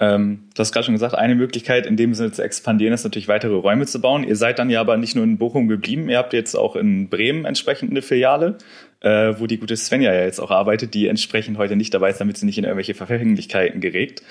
Ähm, 0.00 0.48
du 0.54 0.58
hast 0.58 0.72
gerade 0.72 0.86
schon 0.86 0.94
gesagt, 0.94 1.14
eine 1.14 1.34
Möglichkeit 1.36 1.86
in 1.86 1.96
dem 1.96 2.14
Sinne 2.14 2.32
zu 2.32 2.42
expandieren 2.42 2.92
ist 2.92 3.04
natürlich 3.04 3.28
weitere 3.28 3.54
Räume 3.54 3.86
zu 3.86 4.00
bauen. 4.00 4.24
Ihr 4.24 4.36
seid 4.36 4.58
dann 4.58 4.70
ja 4.70 4.80
aber 4.80 4.96
nicht 4.96 5.14
nur 5.14 5.24
in 5.24 5.38
Bochum 5.38 5.68
geblieben, 5.68 6.08
ihr 6.08 6.18
habt 6.18 6.32
jetzt 6.32 6.56
auch 6.56 6.74
in 6.74 7.08
Bremen 7.08 7.44
entsprechend 7.44 7.90
eine 7.90 8.02
Filiale, 8.02 8.58
äh, 9.00 9.34
wo 9.38 9.46
die 9.46 9.58
gute 9.58 9.76
Svenja 9.76 10.12
ja 10.12 10.22
jetzt 10.22 10.40
auch 10.40 10.50
arbeitet, 10.50 10.94
die 10.94 11.06
entsprechend 11.06 11.58
heute 11.58 11.76
nicht 11.76 11.94
dabei 11.94 12.10
ist, 12.10 12.20
damit 12.20 12.38
sie 12.38 12.46
nicht 12.46 12.58
in 12.58 12.64
irgendwelche 12.64 12.94
Verfänglichkeiten 12.94 13.80
gerät. 13.80 14.22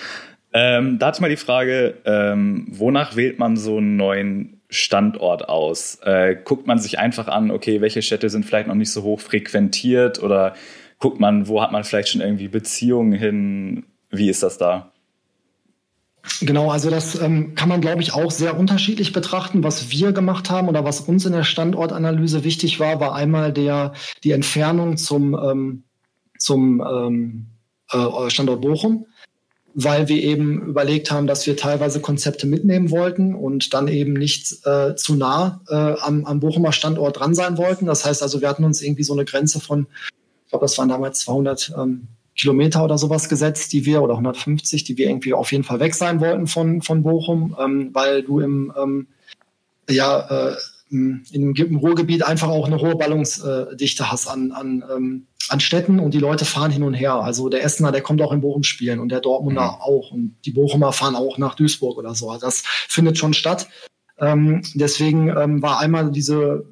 Ähm, 0.53 0.99
da 0.99 1.11
ich 1.11 1.19
mal 1.19 1.29
die 1.29 1.35
Frage, 1.35 1.95
ähm, 2.05 2.67
wonach 2.69 3.15
wählt 3.15 3.39
man 3.39 3.57
so 3.57 3.77
einen 3.77 3.95
neuen 3.95 4.61
Standort 4.69 5.49
aus? 5.49 5.99
Äh, 6.03 6.35
guckt 6.43 6.67
man 6.67 6.77
sich 6.77 6.99
einfach 6.99 7.27
an, 7.27 7.49
okay, 7.49 7.81
welche 7.81 8.03
Städte 8.03 8.29
sind 8.29 8.45
vielleicht 8.45 8.67
noch 8.67 8.75
nicht 8.75 8.91
so 8.91 9.01
hoch 9.01 9.19
frequentiert 9.19 10.21
oder 10.21 10.53
guckt 10.99 11.19
man, 11.19 11.47
wo 11.47 11.61
hat 11.61 11.71
man 11.71 11.83
vielleicht 11.83 12.09
schon 12.09 12.21
irgendwie 12.21 12.47
Beziehungen 12.47 13.13
hin? 13.13 13.85
Wie 14.11 14.29
ist 14.29 14.43
das 14.43 14.59
da? 14.59 14.91
Genau, 16.39 16.71
also 16.71 16.89
das 16.89 17.19
ähm, 17.19 17.55
kann 17.55 17.67
man, 17.67 17.81
glaube 17.81 18.01
ich, 18.01 18.13
auch 18.13 18.31
sehr 18.31 18.57
unterschiedlich 18.57 19.11
betrachten. 19.11 19.63
Was 19.63 19.91
wir 19.91 20.13
gemacht 20.13 20.49
haben 20.49 20.69
oder 20.69 20.85
was 20.85 21.01
uns 21.01 21.25
in 21.25 21.33
der 21.33 21.43
Standortanalyse 21.43 22.43
wichtig 22.43 22.79
war, 22.79 22.99
war 22.99 23.15
einmal 23.15 23.51
der, 23.51 23.93
die 24.23 24.31
Entfernung 24.31 24.97
zum, 24.97 25.33
ähm, 25.33 25.83
zum 26.37 26.81
ähm, 26.81 27.47
äh, 27.91 28.29
Standort 28.29 28.61
Bochum 28.61 29.07
weil 29.75 30.07
wir 30.07 30.21
eben 30.21 30.61
überlegt 30.67 31.09
haben, 31.09 31.25
dass 31.25 31.47
wir 31.47 31.57
teilweise 31.57 31.99
Konzepte 31.99 32.45
mitnehmen 32.45 32.91
wollten 32.91 33.33
und 33.33 33.73
dann 33.73 33.87
eben 33.87 34.13
nicht 34.13 34.65
äh, 34.65 34.95
zu 34.95 35.15
nah 35.15 35.61
äh, 35.67 35.73
am, 35.73 36.25
am 36.25 36.39
Bochumer 36.39 36.71
Standort 36.71 37.19
dran 37.19 37.33
sein 37.33 37.57
wollten. 37.57 37.87
Das 37.87 38.05
heißt 38.05 38.21
also, 38.21 38.41
wir 38.41 38.49
hatten 38.49 38.63
uns 38.63 38.81
irgendwie 38.81 39.03
so 39.03 39.13
eine 39.13 39.25
Grenze 39.25 39.59
von, 39.59 39.87
ich 40.45 40.49
glaube, 40.49 40.65
das 40.65 40.77
waren 40.77 40.89
damals 40.89 41.19
200 41.21 41.73
ähm, 41.77 42.07
Kilometer 42.35 42.83
oder 42.83 42.97
sowas 42.97 43.29
gesetzt, 43.29 43.73
die 43.73 43.85
wir, 43.85 44.01
oder 44.01 44.13
150, 44.13 44.83
die 44.83 44.97
wir 44.97 45.07
irgendwie 45.07 45.33
auf 45.33 45.51
jeden 45.51 45.63
Fall 45.63 45.79
weg 45.79 45.95
sein 45.95 46.19
wollten 46.19 46.47
von, 46.47 46.81
von 46.81 47.03
Bochum, 47.03 47.55
ähm, 47.59 47.89
weil 47.93 48.23
du 48.23 48.39
im, 48.39 48.73
ähm, 48.77 49.07
ja, 49.89 50.51
äh, 50.51 50.55
im, 50.91 51.23
im 51.31 51.77
Ruhrgebiet 51.77 52.23
einfach 52.23 52.49
auch 52.49 52.67
eine 52.67 52.79
hohe 52.79 52.95
Ballungsdichte 52.95 54.11
hast 54.11 54.27
an, 54.27 54.51
an, 54.51 54.83
ähm, 54.95 55.27
an 55.49 55.59
Städten 55.59 55.99
und 55.99 56.13
die 56.13 56.19
Leute 56.19 56.45
fahren 56.45 56.71
hin 56.71 56.83
und 56.83 56.93
her. 56.93 57.15
Also 57.15 57.49
der 57.49 57.63
Essener, 57.63 57.91
der 57.91 58.01
kommt 58.01 58.21
auch 58.21 58.31
in 58.31 58.41
Bochum 58.41 58.63
spielen 58.63 58.99
und 58.99 59.09
der 59.09 59.19
Dortmunder 59.19 59.73
mhm. 59.73 59.81
auch 59.81 60.11
und 60.11 60.37
die 60.45 60.51
Bochumer 60.51 60.93
fahren 60.93 61.15
auch 61.15 61.37
nach 61.37 61.55
Duisburg 61.55 61.97
oder 61.97 62.15
so. 62.15 62.29
Also 62.29 62.45
das 62.45 62.63
findet 62.65 63.17
schon 63.17 63.33
statt. 63.33 63.67
Ähm, 64.17 64.61
deswegen 64.73 65.29
ähm, 65.29 65.61
war 65.61 65.79
einmal 65.79 66.11
diese, 66.11 66.65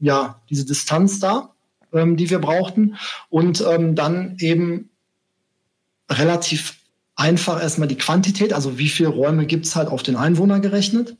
ja, 0.00 0.40
diese 0.48 0.64
Distanz 0.64 1.18
da, 1.20 1.54
ähm, 1.92 2.16
die 2.16 2.30
wir 2.30 2.38
brauchten 2.38 2.96
und 3.30 3.64
ähm, 3.66 3.94
dann 3.94 4.36
eben 4.38 4.90
relativ 6.10 6.76
einfach 7.16 7.60
erstmal 7.60 7.88
die 7.88 7.98
Quantität, 7.98 8.52
also 8.52 8.78
wie 8.78 8.88
viele 8.88 9.08
Räume 9.08 9.44
gibt's 9.44 9.74
halt 9.74 9.88
auf 9.88 10.02
den 10.02 10.16
Einwohner 10.16 10.60
gerechnet. 10.60 11.16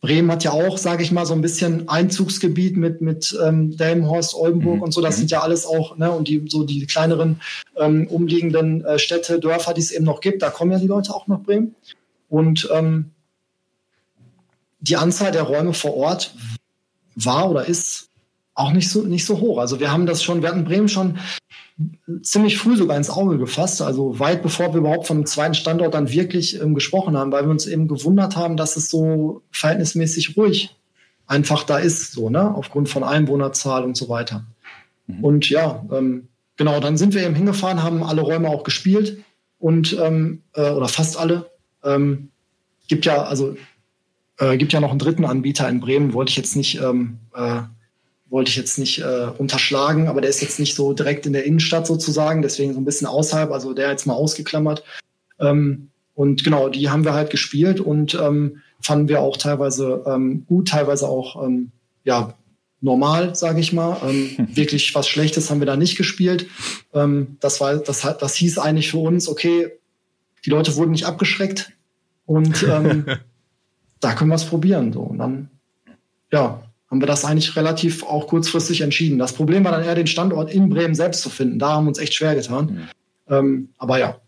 Bremen 0.00 0.30
hat 0.30 0.44
ja 0.44 0.52
auch, 0.52 0.78
sage 0.78 1.02
ich 1.02 1.10
mal, 1.10 1.26
so 1.26 1.34
ein 1.34 1.40
bisschen 1.40 1.88
Einzugsgebiet 1.88 2.76
mit 2.76 3.00
mit 3.00 3.36
ähm, 3.44 3.76
Delmenhorst, 3.76 4.34
Oldenburg 4.34 4.76
mhm. 4.76 4.82
und 4.82 4.92
so. 4.92 5.00
Das 5.00 5.16
mhm. 5.16 5.20
sind 5.20 5.30
ja 5.32 5.40
alles 5.40 5.66
auch 5.66 5.96
ne 5.96 6.10
und 6.12 6.28
die 6.28 6.44
so 6.48 6.62
die 6.64 6.86
kleineren 6.86 7.40
ähm, 7.76 8.06
umliegenden 8.06 8.84
äh, 8.84 8.98
Städte, 8.98 9.40
Dörfer, 9.40 9.74
die 9.74 9.80
es 9.80 9.90
eben 9.90 10.04
noch 10.04 10.20
gibt. 10.20 10.42
Da 10.42 10.50
kommen 10.50 10.70
ja 10.70 10.78
die 10.78 10.86
Leute 10.86 11.12
auch 11.14 11.26
nach 11.26 11.40
Bremen 11.40 11.74
und 12.28 12.68
ähm, 12.72 13.10
die 14.80 14.96
Anzahl 14.96 15.32
der 15.32 15.42
Räume 15.42 15.74
vor 15.74 15.96
Ort 15.96 16.32
war 17.16 17.50
oder 17.50 17.66
ist 17.66 18.10
auch 18.54 18.72
nicht 18.72 18.90
so 18.90 19.02
nicht 19.02 19.26
so 19.26 19.40
hoch. 19.40 19.58
Also 19.58 19.80
wir 19.80 19.90
haben 19.90 20.06
das 20.06 20.22
schon, 20.22 20.42
wir 20.42 20.50
hatten 20.50 20.64
Bremen 20.64 20.88
schon 20.88 21.18
ziemlich 22.22 22.58
früh 22.58 22.76
sogar 22.76 22.96
ins 22.96 23.10
Auge 23.10 23.38
gefasst, 23.38 23.82
also 23.82 24.18
weit 24.18 24.42
bevor 24.42 24.72
wir 24.72 24.80
überhaupt 24.80 25.06
von 25.06 25.18
einem 25.18 25.26
zweiten 25.26 25.54
Standort 25.54 25.94
dann 25.94 26.10
wirklich 26.10 26.60
ähm, 26.60 26.74
gesprochen 26.74 27.16
haben, 27.16 27.30
weil 27.30 27.44
wir 27.44 27.50
uns 27.50 27.66
eben 27.66 27.86
gewundert 27.86 28.36
haben, 28.36 28.56
dass 28.56 28.76
es 28.76 28.90
so 28.90 29.42
verhältnismäßig 29.52 30.36
ruhig 30.36 30.74
einfach 31.26 31.62
da 31.62 31.78
ist, 31.78 32.12
so, 32.12 32.30
ne, 32.30 32.54
aufgrund 32.54 32.88
von 32.88 33.04
Einwohnerzahl 33.04 33.84
und 33.84 33.96
so 33.96 34.08
weiter. 34.08 34.44
Mhm. 35.06 35.24
Und 35.24 35.50
ja, 35.50 35.84
ähm, 35.92 36.28
genau, 36.56 36.80
dann 36.80 36.96
sind 36.96 37.14
wir 37.14 37.22
eben 37.22 37.34
hingefahren, 37.34 37.82
haben 37.82 38.02
alle 38.02 38.22
Räume 38.22 38.48
auch 38.48 38.64
gespielt 38.64 39.22
und 39.58 39.96
ähm, 40.00 40.42
äh, 40.54 40.70
oder 40.70 40.88
fast 40.88 41.18
alle. 41.18 41.50
Ähm, 41.84 42.30
gibt 42.88 43.04
ja, 43.04 43.22
also 43.22 43.56
äh, 44.38 44.56
gibt 44.56 44.72
ja 44.72 44.80
noch 44.80 44.90
einen 44.90 44.98
dritten 44.98 45.24
Anbieter 45.24 45.68
in 45.68 45.80
Bremen, 45.80 46.12
wollte 46.12 46.30
ich 46.30 46.36
jetzt 46.36 46.56
nicht 46.56 46.80
ähm, 46.80 47.18
äh, 47.34 47.60
wollte 48.30 48.50
ich 48.50 48.56
jetzt 48.56 48.78
nicht 48.78 49.00
äh, 49.00 49.28
unterschlagen, 49.38 50.08
aber 50.08 50.20
der 50.20 50.30
ist 50.30 50.42
jetzt 50.42 50.60
nicht 50.60 50.74
so 50.74 50.92
direkt 50.92 51.26
in 51.26 51.32
der 51.32 51.44
Innenstadt 51.44 51.86
sozusagen, 51.86 52.42
deswegen 52.42 52.74
so 52.74 52.80
ein 52.80 52.84
bisschen 52.84 53.06
außerhalb, 53.06 53.50
also 53.50 53.72
der 53.72 53.90
jetzt 53.90 54.06
mal 54.06 54.14
ausgeklammert. 54.14 54.84
Ähm, 55.40 55.88
und 56.14 56.44
genau, 56.44 56.68
die 56.68 56.90
haben 56.90 57.04
wir 57.04 57.14
halt 57.14 57.30
gespielt 57.30 57.80
und 57.80 58.14
ähm, 58.14 58.60
fanden 58.80 59.08
wir 59.08 59.20
auch 59.20 59.36
teilweise 59.36 60.02
ähm, 60.06 60.44
gut, 60.46 60.68
teilweise 60.68 61.08
auch 61.08 61.44
ähm, 61.44 61.70
ja 62.04 62.34
normal, 62.80 63.34
sage 63.34 63.60
ich 63.60 63.72
mal. 63.72 63.96
Ähm, 64.04 64.48
wirklich 64.54 64.94
was 64.94 65.08
Schlechtes 65.08 65.50
haben 65.50 65.60
wir 65.60 65.66
da 65.66 65.76
nicht 65.76 65.96
gespielt. 65.96 66.48
Ähm, 66.92 67.36
das 67.40 67.60
war, 67.60 67.76
das 67.76 68.04
hat, 68.04 68.20
das 68.20 68.34
hieß 68.34 68.58
eigentlich 68.58 68.90
für 68.90 68.98
uns, 68.98 69.28
okay, 69.28 69.72
die 70.44 70.50
Leute 70.50 70.76
wurden 70.76 70.92
nicht 70.92 71.06
abgeschreckt 71.06 71.72
und 72.26 72.62
ähm, 72.62 73.06
da 74.00 74.14
können 74.14 74.30
wir 74.30 74.36
es 74.36 74.44
probieren. 74.44 74.92
So 74.92 75.00
und 75.00 75.18
dann 75.18 75.50
ja, 76.30 76.62
haben 76.90 77.00
wir 77.00 77.06
das 77.06 77.24
eigentlich 77.24 77.54
relativ 77.56 78.02
auch 78.02 78.26
kurzfristig 78.26 78.80
entschieden. 78.80 79.18
Das 79.18 79.34
Problem 79.34 79.64
war 79.64 79.72
dann 79.72 79.84
eher 79.84 79.94
den 79.94 80.06
Standort 80.06 80.50
in 80.52 80.70
Bremen 80.70 80.94
selbst 80.94 81.20
zu 81.20 81.28
finden. 81.30 81.58
Da 81.58 81.72
haben 81.72 81.84
wir 81.84 81.88
uns 81.88 81.98
echt 81.98 82.14
schwer 82.14 82.34
getan. 82.34 82.66
Mhm. 82.66 82.88
Ähm, 83.34 83.68
aber 83.76 83.98
ja. 83.98 84.20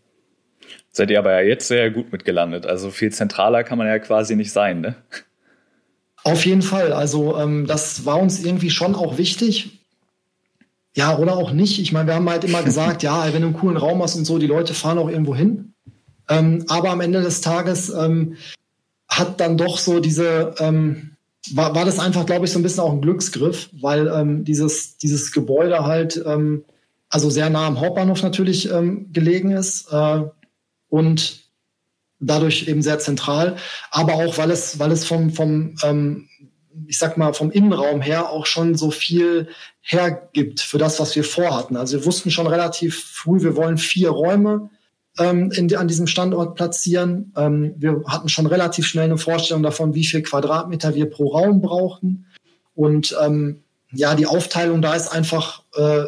Seid 0.91 1.09
ihr 1.09 1.19
aber 1.19 1.31
ja 1.41 1.47
jetzt 1.47 1.67
sehr 1.67 1.89
gut 1.89 2.11
mitgelandet. 2.11 2.65
Also 2.65 2.91
viel 2.91 3.11
zentraler 3.11 3.63
kann 3.63 3.77
man 3.77 3.87
ja 3.87 3.97
quasi 3.97 4.35
nicht 4.35 4.51
sein, 4.51 4.81
ne? 4.81 4.95
Auf 6.23 6.45
jeden 6.45 6.61
Fall. 6.61 6.93
Also 6.93 7.37
ähm, 7.37 7.65
das 7.65 8.05
war 8.05 8.19
uns 8.19 8.43
irgendwie 8.43 8.69
schon 8.69 8.93
auch 8.93 9.17
wichtig. 9.17 9.79
Ja, 10.93 11.17
oder 11.17 11.37
auch 11.37 11.51
nicht. 11.51 11.79
Ich 11.79 11.91
meine, 11.93 12.07
wir 12.07 12.15
haben 12.15 12.29
halt 12.29 12.43
immer 12.43 12.61
gesagt, 12.63 13.01
ja, 13.01 13.25
wenn 13.33 13.41
du 13.41 13.47
einen 13.47 13.57
coolen 13.57 13.77
Raum 13.77 14.03
hast 14.03 14.15
und 14.15 14.25
so, 14.25 14.37
die 14.37 14.47
Leute 14.47 14.73
fahren 14.75 14.99
auch 14.99 15.09
irgendwo 15.09 15.35
hin. 15.35 15.73
Ähm, 16.29 16.65
aber 16.67 16.91
am 16.91 17.01
Ende 17.01 17.21
des 17.21 17.41
Tages 17.41 17.89
ähm, 17.89 18.37
hat 19.07 19.39
dann 19.39 19.57
doch 19.57 19.79
so 19.79 19.99
diese, 19.99 20.53
ähm, 20.59 21.10
war, 21.49 21.73
war 21.75 21.85
das 21.85 21.99
einfach, 21.99 22.25
glaube 22.25 22.45
ich, 22.45 22.51
so 22.51 22.59
ein 22.59 22.63
bisschen 22.63 22.83
auch 22.83 22.91
ein 22.91 23.01
Glücksgriff, 23.01 23.69
weil 23.73 24.07
ähm, 24.07 24.43
dieses, 24.43 24.97
dieses 24.97 25.31
Gebäude 25.31 25.85
halt 25.85 26.21
ähm, 26.25 26.65
also 27.09 27.29
sehr 27.29 27.49
nah 27.49 27.67
am 27.67 27.79
Hauptbahnhof 27.79 28.23
natürlich 28.23 28.71
ähm, 28.71 29.11
gelegen 29.11 29.51
ist 29.51 29.91
äh, 29.91 30.23
und 30.89 31.41
dadurch 32.19 32.67
eben 32.67 32.81
sehr 32.81 32.99
zentral, 32.99 33.57
aber 33.89 34.13
auch 34.13 34.37
weil 34.37 34.51
es, 34.51 34.79
weil 34.79 34.91
es 34.91 35.05
vom, 35.05 35.31
vom 35.31 35.75
ähm, 35.83 36.29
ich 36.87 36.97
sag 36.97 37.17
mal, 37.17 37.33
vom 37.33 37.51
Innenraum 37.51 38.01
her 38.01 38.29
auch 38.29 38.45
schon 38.45 38.75
so 38.75 38.91
viel 38.91 39.49
hergibt 39.81 40.61
für 40.61 40.77
das, 40.77 40.99
was 40.99 41.15
wir 41.15 41.23
vorhatten. 41.23 41.75
Also 41.75 41.97
wir 41.97 42.05
wussten 42.05 42.31
schon 42.31 42.47
relativ 42.47 43.03
früh, 43.03 43.41
wir 43.41 43.55
wollen 43.55 43.77
vier 43.77 44.09
Räume 44.09 44.69
ähm, 45.17 45.51
in, 45.51 45.75
an 45.75 45.87
diesem 45.87 46.07
Standort 46.07 46.55
platzieren. 46.55 47.33
Ähm, 47.35 47.75
wir 47.77 48.03
hatten 48.07 48.29
schon 48.29 48.45
relativ 48.45 48.85
schnell 48.85 49.05
eine 49.05 49.17
Vorstellung 49.17 49.63
davon, 49.63 49.93
wie 49.93 50.05
viel 50.05 50.21
Quadratmeter 50.21 50.95
wir 50.95 51.09
pro 51.09 51.29
Raum 51.29 51.61
brauchten. 51.61 52.25
Und 52.75 53.15
ähm, 53.21 53.61
ja, 53.91 54.15
die 54.15 54.25
Aufteilung 54.25 54.81
da 54.81 54.95
ist 54.95 55.09
einfach, 55.09 55.63
äh, 55.75 56.03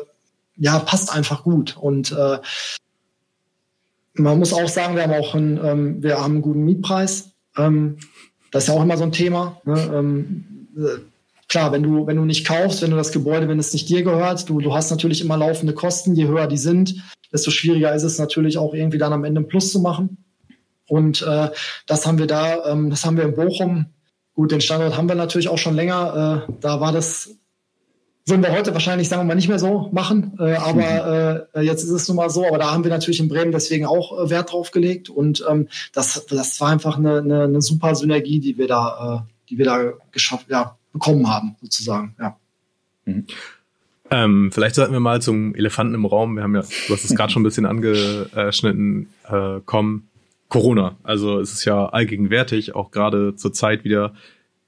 ja, 0.56 0.80
passt 0.80 1.14
einfach 1.14 1.44
gut. 1.44 1.76
Und 1.78 2.12
äh, 2.12 2.40
man 4.16 4.40
muss 4.40 4.54
auch 4.54 4.70
sagen, 4.70 4.96
wir 4.96 5.04
haben 5.04 5.14
auch 5.14 5.36
einen, 5.36 5.60
ähm, 5.64 6.04
wir 6.04 6.18
haben 6.22 6.34
einen 6.34 6.42
guten 6.42 6.64
Mietpreis. 6.64 7.32
Ähm, 7.58 7.98
das 8.52 8.64
ist 8.64 8.68
ja 8.70 8.76
auch 8.76 8.84
immer 8.84 8.98
so 8.98 9.04
ein 9.04 9.12
Thema. 9.12 9.60
Ne? 9.66 9.92
Ähm, 9.94 10.68
äh, 10.78 11.00
klar, 11.50 11.72
wenn 11.72 11.84
du, 11.84 12.08
wenn 12.08 12.18
du 12.18 12.26
nicht 12.26 12.48
kaufst, 12.48 12.82
wenn 12.82 12.92
du 12.92 12.98
das 12.98 13.12
Gebäude, 13.12 13.48
wenn 13.48 13.60
es 13.60 13.74
nicht 13.74 13.90
dir 13.90 14.04
gehört, 14.04 14.48
du, 14.48 14.60
du 14.60 14.74
hast 14.74 14.92
natürlich 14.92 15.22
immer 15.22 15.38
laufende 15.38 15.74
Kosten, 15.74 16.16
je 16.16 16.28
höher 16.28 16.48
die 16.48 16.58
sind, 16.58 17.04
desto 17.34 17.52
schwieriger 17.52 17.94
ist 17.94 18.04
es 18.04 18.20
natürlich 18.20 18.58
auch 18.58 18.74
irgendwie 18.74 19.00
dann 19.00 19.12
am 19.12 19.26
Ende 19.26 19.42
ein 19.42 19.48
Plus 19.48 19.72
zu 19.72 19.80
machen. 19.80 20.24
Und 20.88 21.22
äh, 21.24 21.50
das 21.88 22.06
haben 22.06 22.20
wir 22.20 22.28
da, 22.28 22.72
ähm, 22.72 22.90
das 22.90 23.06
haben 23.06 23.18
wir 23.18 23.24
in 23.24 23.36
Bochum 23.36 23.88
gut, 24.34 24.52
den 24.52 24.62
Standort 24.62 24.98
haben 24.98 25.08
wir 25.08 25.16
natürlich 25.16 25.50
auch 25.50 25.58
schon 25.58 25.76
länger. 25.76 26.46
Äh, 26.50 26.54
da 26.60 26.80
war 26.80 26.92
das 26.92 27.36
würden 28.26 28.42
wir 28.42 28.54
heute 28.54 28.72
wahrscheinlich, 28.74 29.10
sagen 29.10 29.22
wir 29.22 29.26
mal, 29.26 29.36
nicht 29.36 29.50
mehr 29.50 29.60
so 29.60 29.90
machen. 29.92 30.38
Äh, 30.40 30.56
aber 30.56 31.50
äh, 31.54 31.62
jetzt 31.62 31.84
ist 31.84 31.90
es 31.90 32.08
nun 32.08 32.16
mal 32.16 32.30
so. 32.30 32.48
Aber 32.48 32.58
da 32.58 32.72
haben 32.72 32.86
wir 32.86 32.92
natürlich 32.92 33.20
in 33.20 33.28
Bremen 33.28 33.52
deswegen 33.52 33.86
auch 33.86 34.18
äh, 34.18 34.30
Wert 34.30 34.54
drauf 34.54 34.72
gelegt. 34.72 35.10
Und 35.10 35.44
ähm, 35.50 35.68
das, 35.92 36.26
das 36.28 36.62
war 36.62 36.70
einfach 36.70 36.98
eine, 36.98 37.18
eine, 37.18 37.44
eine 37.44 37.62
super 37.62 37.96
Synergie, 37.96 38.40
die 38.40 38.58
wir 38.58 38.68
da, 38.68 39.26
äh, 39.28 39.34
die 39.50 39.58
wir 39.58 39.66
da 39.66 39.92
geschafft, 40.12 40.46
ja, 40.50 40.78
bekommen 40.94 41.30
haben, 41.30 41.58
sozusagen. 41.62 42.16
Ja. 42.18 42.38
Mhm. 43.04 43.28
Ähm, 44.14 44.52
vielleicht 44.52 44.76
sollten 44.76 44.94
wir 44.94 45.00
mal 45.00 45.24
zum 45.24 45.56
Elefanten 45.56 45.96
im 45.96 46.06
Raum. 46.06 46.36
Wir 46.36 46.44
haben 46.44 46.54
ja, 46.54 46.62
du 46.62 46.94
hast 46.94 47.04
es 47.04 47.16
gerade 47.16 47.34
schon 47.34 47.42
ein 47.42 47.46
bisschen 47.46 47.66
angeschnitten, 47.66 49.10
äh, 49.28 49.60
kommen. 49.66 50.08
Corona. 50.50 50.98
Also 51.02 51.40
es 51.40 51.52
ist 51.52 51.66
ja 51.66 51.88
allgegenwärtig, 51.88 52.76
auch 52.76 52.92
gerade 52.92 53.36
zur 53.36 53.54
Zeit 53.54 53.84
wieder 53.84 54.14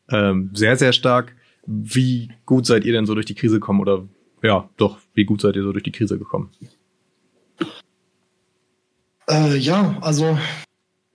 ähm, 0.10 0.50
sehr, 0.56 0.78
sehr 0.78 0.94
stark. 0.94 1.36
Wie 1.68 2.32
gut 2.48 2.66
seid 2.66 2.86
ihr 2.86 2.94
denn 2.94 3.06
so 3.06 3.14
durch 3.14 3.28
die 3.28 3.36
Krise 3.36 3.60
gekommen? 3.60 3.82
Oder 3.82 4.04
ja, 4.42 4.68
doch, 4.78 4.98
wie 5.14 5.26
gut 5.26 5.42
seid 5.42 5.56
ihr 5.56 5.62
so 5.62 5.72
durch 5.72 5.84
die 5.84 5.92
Krise 5.92 6.18
gekommen? 6.18 6.50
Äh, 9.30 9.58
ja, 9.58 9.96
also 10.02 10.40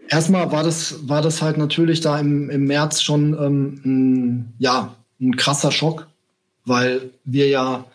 erstmal 0.06 0.52
war 0.52 0.62
das, 0.62 1.08
war 1.08 1.20
das 1.20 1.42
halt 1.42 1.58
natürlich 1.58 2.00
da 2.00 2.20
im, 2.20 2.48
im 2.48 2.66
März 2.66 3.02
schon 3.02 3.36
ähm, 3.40 3.80
ein, 3.84 4.54
ja, 4.58 4.94
ein 5.20 5.34
krasser 5.34 5.72
Schock, 5.72 6.06
weil 6.64 7.10
wir 7.24 7.48
ja 7.48 7.86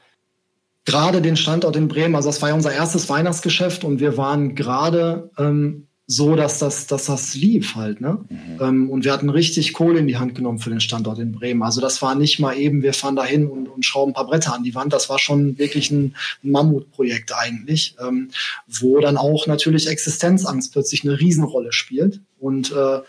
gerade 0.86 1.22
den 1.22 1.36
Standort 1.36 1.76
in 1.76 1.88
Bremen, 1.88 2.16
also 2.16 2.30
das 2.30 2.42
war 2.42 2.50
ja 2.50 2.56
unser 2.56 2.74
erstes 2.74 3.10
Weihnachtsgeschäft 3.10 3.84
und 3.84 4.00
wir 4.00 4.18
waren 4.18 4.56
gerade 4.56 5.32
ähm, 5.38 5.88
so, 6.08 6.36
dass 6.36 6.60
das, 6.60 6.86
dass 6.86 7.06
das 7.06 7.34
lief 7.34 7.76
halt. 7.76 8.00
Ne? 8.00 8.20
Mhm. 8.30 8.62
Ähm, 8.62 8.90
und 8.92 9.06
wir 9.06 9.12
hatten 9.12 9.30
richtig 9.30 9.74
Kohle 9.74 10.00
in 10.00 10.08
die 10.08 10.18
Hand 10.18 10.36
genommen 10.36 10.60
für 10.60 10.70
den 10.70 10.80
Standort 10.80 11.18
in 11.18 11.32
Bremen. 11.32 11.64
Also 11.64 11.82
das 11.82 12.02
war 12.02 12.14
nicht 12.14 12.40
mal 12.40 12.56
eben, 12.56 12.84
wir 12.84 12.94
fahren 12.94 13.16
da 13.16 13.26
hin 13.26 13.48
und, 13.48 13.68
und 13.68 13.84
schrauben 13.84 14.12
ein 14.12 14.14
paar 14.14 14.28
Bretter 14.28 14.54
an 14.54 14.64
die 14.64 14.76
Wand. 14.76 14.94
Das 14.94 15.10
war 15.10 15.18
schon 15.18 15.58
wirklich 15.58 15.90
ein, 15.90 16.16
ein 16.44 16.52
Mammutprojekt 16.52 17.34
eigentlich, 17.36 17.96
ähm, 18.00 18.30
wo 18.68 19.00
dann 19.00 19.18
auch 19.18 19.48
natürlich 19.48 19.88
Existenzangst 19.88 20.72
plötzlich 20.72 21.04
eine 21.04 21.20
Riesenrolle 21.20 21.74
spielt. 21.74 22.22
Und 22.40 22.72
äh, 22.72 23.00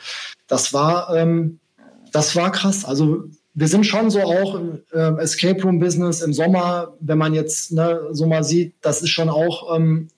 das 0.47 0.73
war, 0.73 1.15
ähm, 1.15 1.59
das 2.13 2.35
war 2.35 2.51
krass. 2.51 2.87
Also 2.87 3.25
wir 3.59 3.69
sind 3.69 3.87
schon 3.87 4.11
so 4.11 4.21
auch 4.21 4.61
äh, 4.93 5.19
Escape 5.19 5.63
Room 5.63 5.79
Business 5.79 6.21
im 6.21 6.35
Sommer, 6.35 6.95
wenn 7.01 7.17
man 7.17 7.33
jetzt 7.33 7.73
ne, 7.73 8.03
so 8.11 8.27
mal 8.27 8.45
sieht, 8.45 8.75
das 8.83 9.01
ist 9.01 9.09
schon 9.09 9.31
auch 9.31 9.75
ähm, 9.75 10.09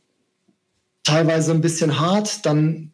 teilweise 1.05 1.53
ein 1.53 1.61
bisschen 1.61 2.01
hart, 2.01 2.45
dann 2.45 2.91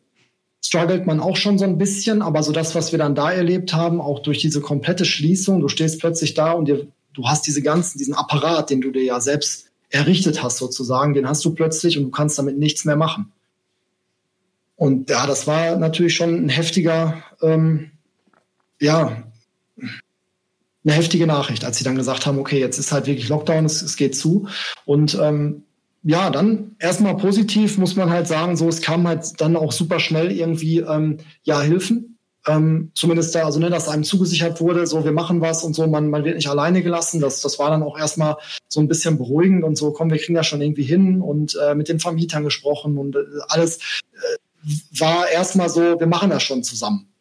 struggelt 0.62 1.06
man 1.06 1.20
auch 1.20 1.38
schon 1.38 1.56
so 1.56 1.64
ein 1.64 1.78
bisschen, 1.78 2.20
aber 2.20 2.42
so 2.42 2.52
das, 2.52 2.74
was 2.74 2.92
wir 2.92 2.98
dann 2.98 3.14
da 3.14 3.32
erlebt 3.32 3.72
haben, 3.72 4.02
auch 4.02 4.18
durch 4.18 4.38
diese 4.38 4.60
komplette 4.60 5.06
Schließung, 5.06 5.60
du 5.60 5.68
stehst 5.68 5.98
plötzlich 5.98 6.34
da 6.34 6.52
und 6.52 6.68
dir, 6.68 6.88
du 7.14 7.26
hast 7.26 7.46
diese 7.46 7.62
ganzen, 7.62 7.96
diesen 7.96 8.14
Apparat, 8.14 8.68
den 8.68 8.82
du 8.82 8.90
dir 8.90 9.02
ja 9.02 9.20
selbst 9.20 9.70
errichtet 9.88 10.42
hast 10.42 10.58
sozusagen, 10.58 11.14
den 11.14 11.26
hast 11.26 11.42
du 11.46 11.54
plötzlich 11.54 11.96
und 11.96 12.04
du 12.04 12.10
kannst 12.10 12.38
damit 12.38 12.58
nichts 12.58 12.84
mehr 12.84 12.96
machen. 12.96 13.32
Und 14.76 15.08
ja, 15.08 15.26
das 15.26 15.46
war 15.46 15.76
natürlich 15.76 16.14
schon 16.14 16.34
ein 16.34 16.48
heftiger, 16.50 17.22
ähm, 17.40 17.92
ja, 18.78 19.24
eine 20.84 20.94
heftige 20.94 21.26
Nachricht, 21.26 21.64
als 21.64 21.78
sie 21.78 21.84
dann 21.84 21.96
gesagt 21.96 22.26
haben, 22.26 22.38
okay, 22.38 22.60
jetzt 22.60 22.78
ist 22.78 22.92
halt 22.92 23.06
wirklich 23.06 23.28
Lockdown, 23.28 23.64
es, 23.64 23.82
es 23.82 23.96
geht 23.96 24.16
zu. 24.16 24.48
Und 24.84 25.18
ähm, 25.20 25.62
ja, 26.02 26.28
dann 26.30 26.76
erstmal 26.78 27.16
positiv 27.16 27.78
muss 27.78 27.96
man 27.96 28.10
halt 28.10 28.28
sagen, 28.28 28.56
so 28.56 28.68
es 28.68 28.82
kam 28.82 29.08
halt 29.08 29.40
dann 29.40 29.56
auch 29.56 29.72
super 29.72 29.98
schnell 30.00 30.30
irgendwie 30.30 30.80
ähm, 30.80 31.18
ja 31.42 31.62
Hilfen. 31.62 32.18
Ähm, 32.46 32.90
zumindest 32.94 33.34
da, 33.34 33.46
also 33.46 33.58
ne, 33.58 33.70
dass 33.70 33.88
einem 33.88 34.04
zugesichert 34.04 34.60
wurde, 34.60 34.86
so 34.86 35.02
wir 35.02 35.12
machen 35.12 35.40
was 35.40 35.64
und 35.64 35.74
so, 35.74 35.86
man, 35.86 36.10
man 36.10 36.24
wird 36.24 36.36
nicht 36.36 36.50
alleine 36.50 36.82
gelassen. 36.82 37.22
Das, 37.22 37.40
das 37.40 37.58
war 37.58 37.70
dann 37.70 37.82
auch 37.82 37.98
erstmal 37.98 38.36
so 38.68 38.80
ein 38.80 38.88
bisschen 38.88 39.16
beruhigend 39.16 39.64
und 39.64 39.78
so, 39.78 39.92
komm, 39.92 40.10
wir 40.10 40.18
kriegen 40.18 40.34
das 40.34 40.46
schon 40.46 40.60
irgendwie 40.60 40.82
hin 40.82 41.22
und 41.22 41.58
äh, 41.64 41.74
mit 41.74 41.88
den 41.88 42.00
Vermietern 42.00 42.44
gesprochen 42.44 42.98
und 42.98 43.16
äh, 43.16 43.20
alles 43.48 44.02
äh, 44.12 45.00
war 45.00 45.30
erstmal 45.30 45.70
so, 45.70 45.98
wir 45.98 46.06
machen 46.06 46.28
das 46.28 46.42
schon 46.42 46.62
zusammen. 46.62 47.13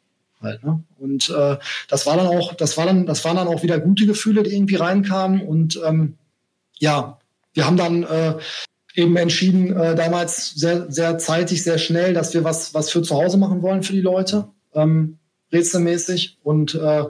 Halt, 0.43 0.63
ne? 0.63 0.83
Und 0.99 1.29
äh, 1.29 1.57
das 1.87 2.05
war 2.05 2.17
dann 2.17 2.27
auch, 2.27 2.53
das 2.53 2.77
war 2.77 2.85
dann, 2.85 3.05
das 3.05 3.23
waren 3.25 3.37
dann 3.37 3.47
auch 3.47 3.63
wieder 3.63 3.79
gute 3.79 4.05
Gefühle, 4.05 4.43
die 4.43 4.53
irgendwie 4.53 4.75
reinkamen 4.75 5.41
und 5.41 5.79
ähm, 5.85 6.17
ja, 6.77 7.19
wir 7.53 7.65
haben 7.65 7.77
dann 7.77 8.03
äh, 8.03 8.35
eben 8.95 9.15
entschieden, 9.15 9.75
äh, 9.75 9.95
damals 9.95 10.51
sehr, 10.51 10.91
sehr 10.91 11.17
zeitig, 11.17 11.63
sehr 11.63 11.77
schnell, 11.77 12.13
dass 12.13 12.33
wir 12.33 12.43
was, 12.43 12.73
was 12.73 12.91
für 12.91 13.01
zu 13.01 13.15
Hause 13.15 13.37
machen 13.37 13.61
wollen 13.61 13.83
für 13.83 13.93
die 13.93 14.01
Leute, 14.01 14.49
ähm, 14.73 15.17
rätselmäßig 15.51 16.37
und 16.43 16.75
äh, 16.75 17.03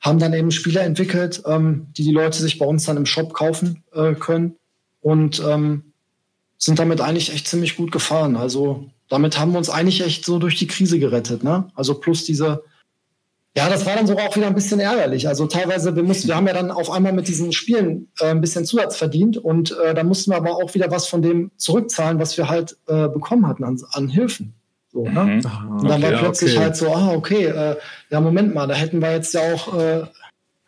haben 0.00 0.18
dann 0.18 0.32
eben 0.32 0.50
Spiele 0.50 0.80
entwickelt, 0.80 1.42
ähm, 1.46 1.88
die 1.96 2.04
die 2.04 2.12
Leute 2.12 2.38
sich 2.38 2.58
bei 2.58 2.66
uns 2.66 2.84
dann 2.84 2.96
im 2.96 3.06
Shop 3.06 3.34
kaufen 3.34 3.82
äh, 3.92 4.14
können 4.14 4.56
und 5.00 5.42
ähm, 5.46 5.92
sind 6.56 6.78
damit 6.78 7.00
eigentlich 7.00 7.32
echt 7.32 7.48
ziemlich 7.48 7.76
gut 7.76 7.92
gefahren. 7.92 8.36
Also 8.36 8.90
damit 9.10 9.38
haben 9.38 9.52
wir 9.52 9.58
uns 9.58 9.68
eigentlich 9.68 10.02
echt 10.02 10.24
so 10.24 10.38
durch 10.38 10.56
die 10.56 10.66
Krise 10.66 10.98
gerettet. 10.98 11.44
Ne? 11.44 11.68
Also 11.74 11.94
plus 11.94 12.24
diese 12.24 12.62
ja, 13.56 13.68
das 13.68 13.84
war 13.84 13.96
dann 13.96 14.06
sogar 14.06 14.28
auch 14.28 14.36
wieder 14.36 14.46
ein 14.46 14.54
bisschen 14.54 14.78
ärgerlich. 14.78 15.26
Also 15.26 15.46
teilweise, 15.46 15.96
wir 15.96 16.04
mussten, 16.04 16.28
wir 16.28 16.36
haben 16.36 16.46
ja 16.46 16.52
dann 16.52 16.70
auf 16.70 16.88
einmal 16.88 17.12
mit 17.12 17.26
diesen 17.26 17.52
Spielen 17.52 18.08
äh, 18.20 18.26
ein 18.26 18.40
bisschen 18.40 18.64
Zusatz 18.64 18.96
verdient 18.96 19.38
und 19.38 19.76
äh, 19.84 19.92
da 19.92 20.04
mussten 20.04 20.30
wir 20.30 20.36
aber 20.36 20.52
auch 20.52 20.74
wieder 20.74 20.90
was 20.92 21.08
von 21.08 21.20
dem 21.20 21.50
zurückzahlen, 21.56 22.20
was 22.20 22.36
wir 22.38 22.48
halt 22.48 22.76
äh, 22.86 23.08
bekommen 23.08 23.48
hatten 23.48 23.64
an, 23.64 23.80
an 23.90 24.08
Hilfen. 24.08 24.54
So, 24.92 25.04
ne? 25.04 25.24
Mhm. 25.24 25.44
und 25.78 25.88
dann 25.88 26.02
okay, 26.02 26.12
war 26.12 26.18
plötzlich 26.20 26.52
okay. 26.56 26.64
halt 26.64 26.76
so, 26.76 26.92
ah, 26.92 27.12
okay, 27.12 27.46
äh, 27.46 27.76
ja, 28.10 28.20
Moment 28.20 28.54
mal, 28.54 28.68
da 28.68 28.74
hätten 28.74 29.00
wir 29.00 29.12
jetzt 29.12 29.34
ja 29.34 29.40
auch, 29.52 29.76
äh, 29.76 30.04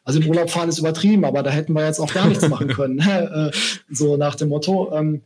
also 0.05 0.20
im 0.20 0.28
Urlaub 0.28 0.51
fahren 0.51 0.68
ist 0.68 0.78
übertrieben, 0.78 1.24
aber 1.24 1.45
da 1.45 1.51
hätten 1.51 1.74
wir 1.74 1.84
jetzt 1.84 2.01
auch 2.01 2.12
gar 2.12 2.26
nichts 2.26 2.49
machen 2.49 2.66
können. 2.74 2.97
Ne? 2.97 3.53
äh, 3.53 3.57
so 3.95 4.16
nach 4.16 4.34
dem 4.34 4.49
Motto. 4.49 4.93
Ähm, 4.93 5.22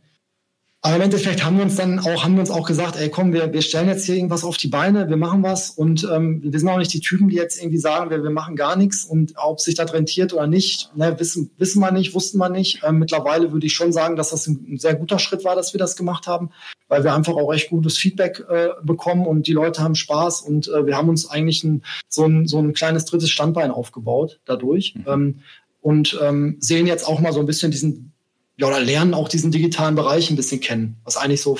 aber 0.81 0.95
im 0.95 1.01
Endeffekt 1.01 1.43
haben 1.43 1.57
wir 1.57 1.63
uns 1.63 1.75
dann 1.75 1.99
auch, 1.99 2.23
haben 2.23 2.35
wir 2.35 2.41
uns 2.41 2.51
auch 2.51 2.65
gesagt, 2.67 2.97
ey 2.97 3.09
komm, 3.09 3.33
wir, 3.33 3.51
wir 3.51 3.61
stellen 3.63 3.87
jetzt 3.87 4.05
hier 4.05 4.15
irgendwas 4.15 4.43
auf 4.43 4.57
die 4.57 4.67
Beine, 4.67 5.09
wir 5.09 5.17
machen 5.17 5.41
was 5.41 5.71
und 5.71 6.07
ähm, 6.09 6.41
wir 6.43 6.59
sind 6.59 6.69
auch 6.69 6.77
nicht 6.77 6.93
die 6.93 6.99
Typen, 6.99 7.29
die 7.29 7.35
jetzt 7.35 7.59
irgendwie 7.59 7.79
sagen, 7.79 8.11
wir, 8.11 8.21
wir 8.21 8.29
machen 8.29 8.55
gar 8.55 8.75
nichts 8.75 9.03
und 9.03 9.33
ob 9.37 9.59
sich 9.59 9.73
das 9.73 9.91
rentiert 9.91 10.33
oder 10.33 10.45
nicht, 10.45 10.95
ne, 10.95 11.19
wissen, 11.19 11.49
wissen 11.57 11.79
wir 11.79 11.91
nicht, 11.91 12.13
wussten 12.13 12.37
wir 12.37 12.49
nicht. 12.49 12.83
Ähm, 12.83 12.99
mittlerweile 12.99 13.51
würde 13.51 13.65
ich 13.65 13.73
schon 13.73 13.91
sagen, 13.91 14.15
dass 14.15 14.29
das 14.29 14.45
ein, 14.45 14.77
sehr 14.77 14.93
guter 14.93 15.17
Schritt 15.17 15.43
war, 15.43 15.55
dass 15.55 15.73
wir 15.73 15.79
das 15.79 15.95
gemacht 15.95 16.27
haben, 16.27 16.51
weil 16.87 17.03
wir 17.03 17.13
einfach 17.13 17.33
auch 17.33 17.51
echt 17.51 17.71
gutes 17.71 17.97
Feedback 17.97 18.45
äh, 18.47 18.69
bekommen 18.83 19.25
und 19.25 19.47
die 19.47 19.53
Leute 19.53 19.81
haben 19.81 19.95
Spaß 19.95 20.41
und 20.41 20.67
äh, 20.67 20.85
wir 20.85 20.95
haben 20.95 21.09
uns 21.09 21.27
eigentlich 21.27 21.63
ein, 21.63 21.83
so, 22.07 22.25
ein, 22.25 22.47
so 22.47 22.59
ein 22.59 22.73
kleines 22.73 23.05
drittes 23.05 23.31
Standbein 23.31 23.71
aufgebaut 23.71 24.39
dadurch. 24.45 24.93
Mhm. 24.95 25.05
Ähm, 25.07 25.39
und 25.81 26.19
ähm, 26.21 26.57
sehen 26.59 26.85
jetzt 26.85 27.07
auch 27.07 27.19
mal 27.19 27.33
so 27.33 27.39
ein 27.39 27.45
bisschen 27.45 27.71
diesen 27.71 28.13
ja, 28.57 28.67
oder 28.67 28.79
lernen 28.79 29.13
auch 29.13 29.29
diesen 29.29 29.51
digitalen 29.51 29.95
Bereich 29.95 30.29
ein 30.29 30.35
bisschen 30.35 30.59
kennen, 30.59 30.97
was 31.03 31.17
eigentlich 31.17 31.41
so, 31.41 31.57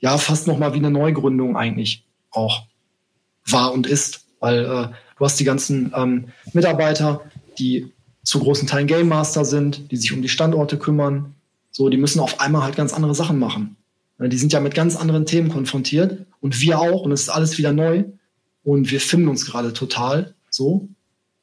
ja, 0.00 0.18
fast 0.18 0.46
nochmal 0.46 0.74
wie 0.74 0.78
eine 0.78 0.90
Neugründung 0.90 1.56
eigentlich 1.56 2.04
auch 2.30 2.66
war 3.46 3.72
und 3.72 3.86
ist, 3.86 4.26
weil 4.40 4.64
äh, 4.64 4.88
du 5.18 5.24
hast 5.24 5.38
die 5.38 5.44
ganzen 5.44 5.92
ähm, 5.96 6.28
Mitarbeiter, 6.52 7.22
die 7.58 7.92
zu 8.24 8.40
großen 8.40 8.66
Teilen 8.66 8.88
Game 8.88 9.08
Master 9.08 9.44
sind, 9.44 9.90
die 9.92 9.96
sich 9.96 10.12
um 10.12 10.20
die 10.20 10.28
Standorte 10.28 10.78
kümmern, 10.78 11.36
so, 11.70 11.88
die 11.90 11.98
müssen 11.98 12.20
auf 12.20 12.40
einmal 12.40 12.62
halt 12.62 12.74
ganz 12.74 12.92
andere 12.94 13.14
Sachen 13.14 13.38
machen. 13.38 13.76
Die 14.18 14.38
sind 14.38 14.50
ja 14.50 14.60
mit 14.60 14.74
ganz 14.74 14.96
anderen 14.96 15.26
Themen 15.26 15.50
konfrontiert 15.50 16.24
und 16.40 16.58
wir 16.62 16.80
auch 16.80 17.02
und 17.02 17.12
es 17.12 17.22
ist 17.22 17.28
alles 17.28 17.58
wieder 17.58 17.72
neu. 17.72 18.04
Und 18.64 18.90
wir 18.90 18.98
finden 18.98 19.28
uns 19.28 19.44
gerade 19.44 19.74
total 19.74 20.34
so 20.48 20.88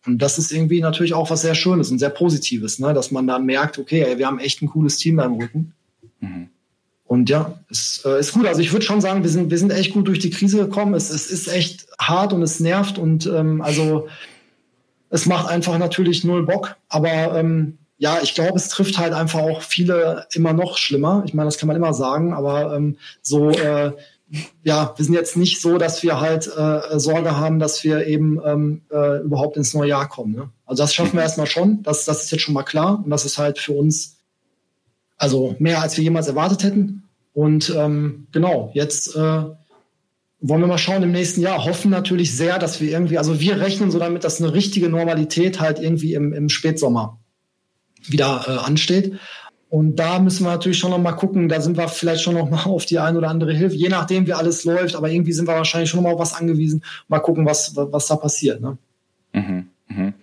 und 0.06 0.22
das 0.22 0.38
ist 0.38 0.52
irgendwie 0.52 0.82
natürlich 0.82 1.14
auch 1.14 1.30
was 1.30 1.42
sehr 1.42 1.56
Schönes 1.56 1.92
und 1.92 2.00
sehr 2.00 2.10
Positives, 2.10 2.80
ne? 2.80 2.94
dass 2.94 3.12
man 3.12 3.26
da 3.28 3.40
merkt, 3.40 3.80
okay, 3.80 4.04
ey, 4.04 4.18
wir 4.18 4.28
haben 4.28 4.40
echt 4.40 4.62
ein 4.62 4.68
cooles 4.68 4.98
Team 4.98 5.18
da 5.18 5.26
im 5.26 5.36
Rücken. 5.36 5.74
Mhm. 6.20 6.50
Und 7.06 7.30
ja, 7.30 7.60
es 7.70 8.02
äh, 8.06 8.20
ist 8.20 8.34
gut. 8.34 8.48
Also 8.48 8.62
ich 8.62 8.72
würde 8.72 8.86
schon 8.86 9.02
sagen, 9.02 9.24
wir 9.24 9.30
sind, 9.30 9.52
wir 9.52 9.58
sind 9.58 9.72
echt 9.72 9.94
gut 9.94 10.08
durch 10.08 10.20
die 10.20 10.30
Krise 10.32 10.58
gekommen. 10.58 10.94
Es, 10.94 11.10
es 11.10 11.30
ist 11.30 11.48
echt 11.48 11.86
hart 12.00 12.34
und 12.34 12.42
es 12.42 12.60
nervt 12.60 12.98
und 12.98 13.28
ähm, 13.28 13.62
also 13.62 14.08
es 15.10 15.26
macht 15.26 15.48
einfach 15.48 15.78
natürlich 15.78 16.24
null 16.24 16.46
Bock. 16.46 16.76
Aber 16.90 17.38
ähm, 17.38 17.78
ja, 17.98 18.20
ich 18.24 18.34
glaube, 18.34 18.58
es 18.58 18.68
trifft 18.68 18.98
halt 18.98 19.14
einfach 19.14 19.42
auch 19.42 19.62
viele 19.62 20.26
immer 20.34 20.54
noch 20.54 20.78
schlimmer. 20.78 21.24
Ich 21.26 21.34
meine, 21.34 21.48
das 21.48 21.58
kann 21.58 21.68
man 21.68 21.78
immer 21.78 21.94
sagen, 21.94 22.34
aber 22.34 22.76
ähm, 22.76 22.98
so 23.22 23.52
äh, 23.52 23.92
ja, 24.64 24.94
wir 24.96 25.06
sind 25.06 25.14
jetzt 25.14 25.38
nicht 25.38 25.62
so, 25.62 25.78
dass 25.78 26.02
wir 26.02 26.20
halt 26.20 26.48
äh, 26.48 27.00
Sorge 27.00 27.38
haben, 27.38 27.60
dass 27.60 27.84
wir 27.84 28.08
eben 28.08 28.40
ähm, 28.44 28.82
äh, 28.92 29.22
überhaupt 29.22 29.58
ins 29.58 29.74
neue 29.74 29.90
Jahr 29.90 30.10
kommen. 30.10 30.34
Ne? 30.34 30.50
Also 30.66 30.84
das 30.84 30.94
schaffen 30.94 31.14
wir 31.14 31.22
erstmal 31.22 31.48
schon. 31.48 31.84
Das, 31.84 32.06
das 32.06 32.24
ist 32.24 32.32
jetzt 32.32 32.42
schon 32.42 32.54
mal 32.54 32.64
klar. 32.64 33.02
Und 33.04 33.12
das 33.12 33.26
ist 33.26 33.38
halt 33.38 33.60
für 33.60 33.74
uns 33.74 34.18
also 35.18 35.56
mehr, 35.60 35.82
als 35.82 35.98
wir 35.98 36.04
jemals 36.04 36.28
erwartet 36.28 36.64
hätten. 36.64 37.04
Und 37.34 37.74
ähm, 37.76 38.28
genau, 38.32 38.72
jetzt 38.74 39.16
äh, 39.16 39.20
wollen 39.20 40.62
wir 40.62 40.68
mal 40.68 40.78
schauen 40.78 41.04
im 41.04 41.12
nächsten 41.12 41.42
Jahr. 41.42 41.66
Hoffen 41.66 41.92
natürlich 41.92 42.36
sehr, 42.36 42.60
dass 42.60 42.82
wir 42.82 42.92
irgendwie, 42.92 43.18
also 43.18 43.40
wir 43.40 43.60
rechnen 43.60 43.92
so 43.92 44.00
damit, 44.00 44.24
dass 44.24 44.42
eine 44.42 44.54
richtige 44.54 44.90
Normalität 44.90 45.60
halt 45.60 45.80
irgendwie 45.80 46.14
im, 46.16 46.34
im 46.34 46.50
Spätsommer 46.50 47.20
wieder 48.02 48.46
äh, 48.48 48.52
ansteht. 48.66 49.14
Und 49.74 49.96
da 49.96 50.20
müssen 50.20 50.46
wir 50.46 50.52
natürlich 50.52 50.78
schon 50.78 50.92
noch 50.92 51.00
mal 51.00 51.14
gucken, 51.14 51.50
da 51.50 51.60
sind 51.60 51.78
wir 51.78 51.88
vielleicht 51.88 52.22
schon 52.22 52.36
noch 52.36 52.48
mal 52.48 52.66
auf 52.66 52.86
die 52.86 53.00
ein 53.00 53.18
oder 53.18 53.30
andere 53.30 53.54
Hilfe, 53.54 53.76
je 53.76 53.90
nachdem 53.90 54.28
wie 54.28 54.34
alles 54.34 54.66
läuft, 54.66 54.96
aber 54.96 55.10
irgendwie 55.10 55.32
sind 55.32 55.48
wir 55.48 55.56
wahrscheinlich 55.56 55.90
schon 55.90 56.04
noch 56.04 56.10
mal 56.10 56.14
auf 56.14 56.20
was 56.20 56.36
angewiesen. 56.36 56.84
Mal 57.08 57.18
gucken, 57.18 57.48
was, 57.48 57.76
was 57.76 58.06
da 58.06 58.16
passiert. 58.16 58.62
Ne? 58.62 58.78
Mhm, 59.34 59.70
mhm. 59.88 60.14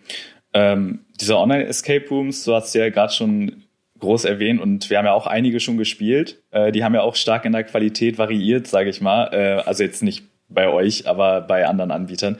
Ähm, 0.54 1.00
diese 1.20 1.36
Online-Escape 1.36 2.08
Rooms, 2.10 2.44
du 2.44 2.54
hast 2.54 2.72
ja 2.76 2.90
gerade 2.90 3.12
schon 3.12 3.64
groß 3.98 4.24
erwähnt 4.24 4.60
und 4.60 4.88
wir 4.88 4.98
haben 4.98 5.06
ja 5.06 5.14
auch 5.14 5.26
einige 5.26 5.58
schon 5.58 5.78
gespielt. 5.78 6.40
Äh, 6.52 6.70
die 6.70 6.84
haben 6.84 6.94
ja 6.94 7.02
auch 7.02 7.16
stark 7.16 7.44
in 7.44 7.50
der 7.50 7.64
Qualität 7.64 8.18
variiert, 8.18 8.68
sage 8.68 8.88
ich 8.88 9.00
mal. 9.00 9.30
Äh, 9.32 9.62
also 9.66 9.82
jetzt 9.82 10.04
nicht 10.04 10.22
bei 10.48 10.68
euch, 10.68 11.08
aber 11.08 11.40
bei 11.40 11.66
anderen 11.66 11.90
Anbietern. 11.90 12.38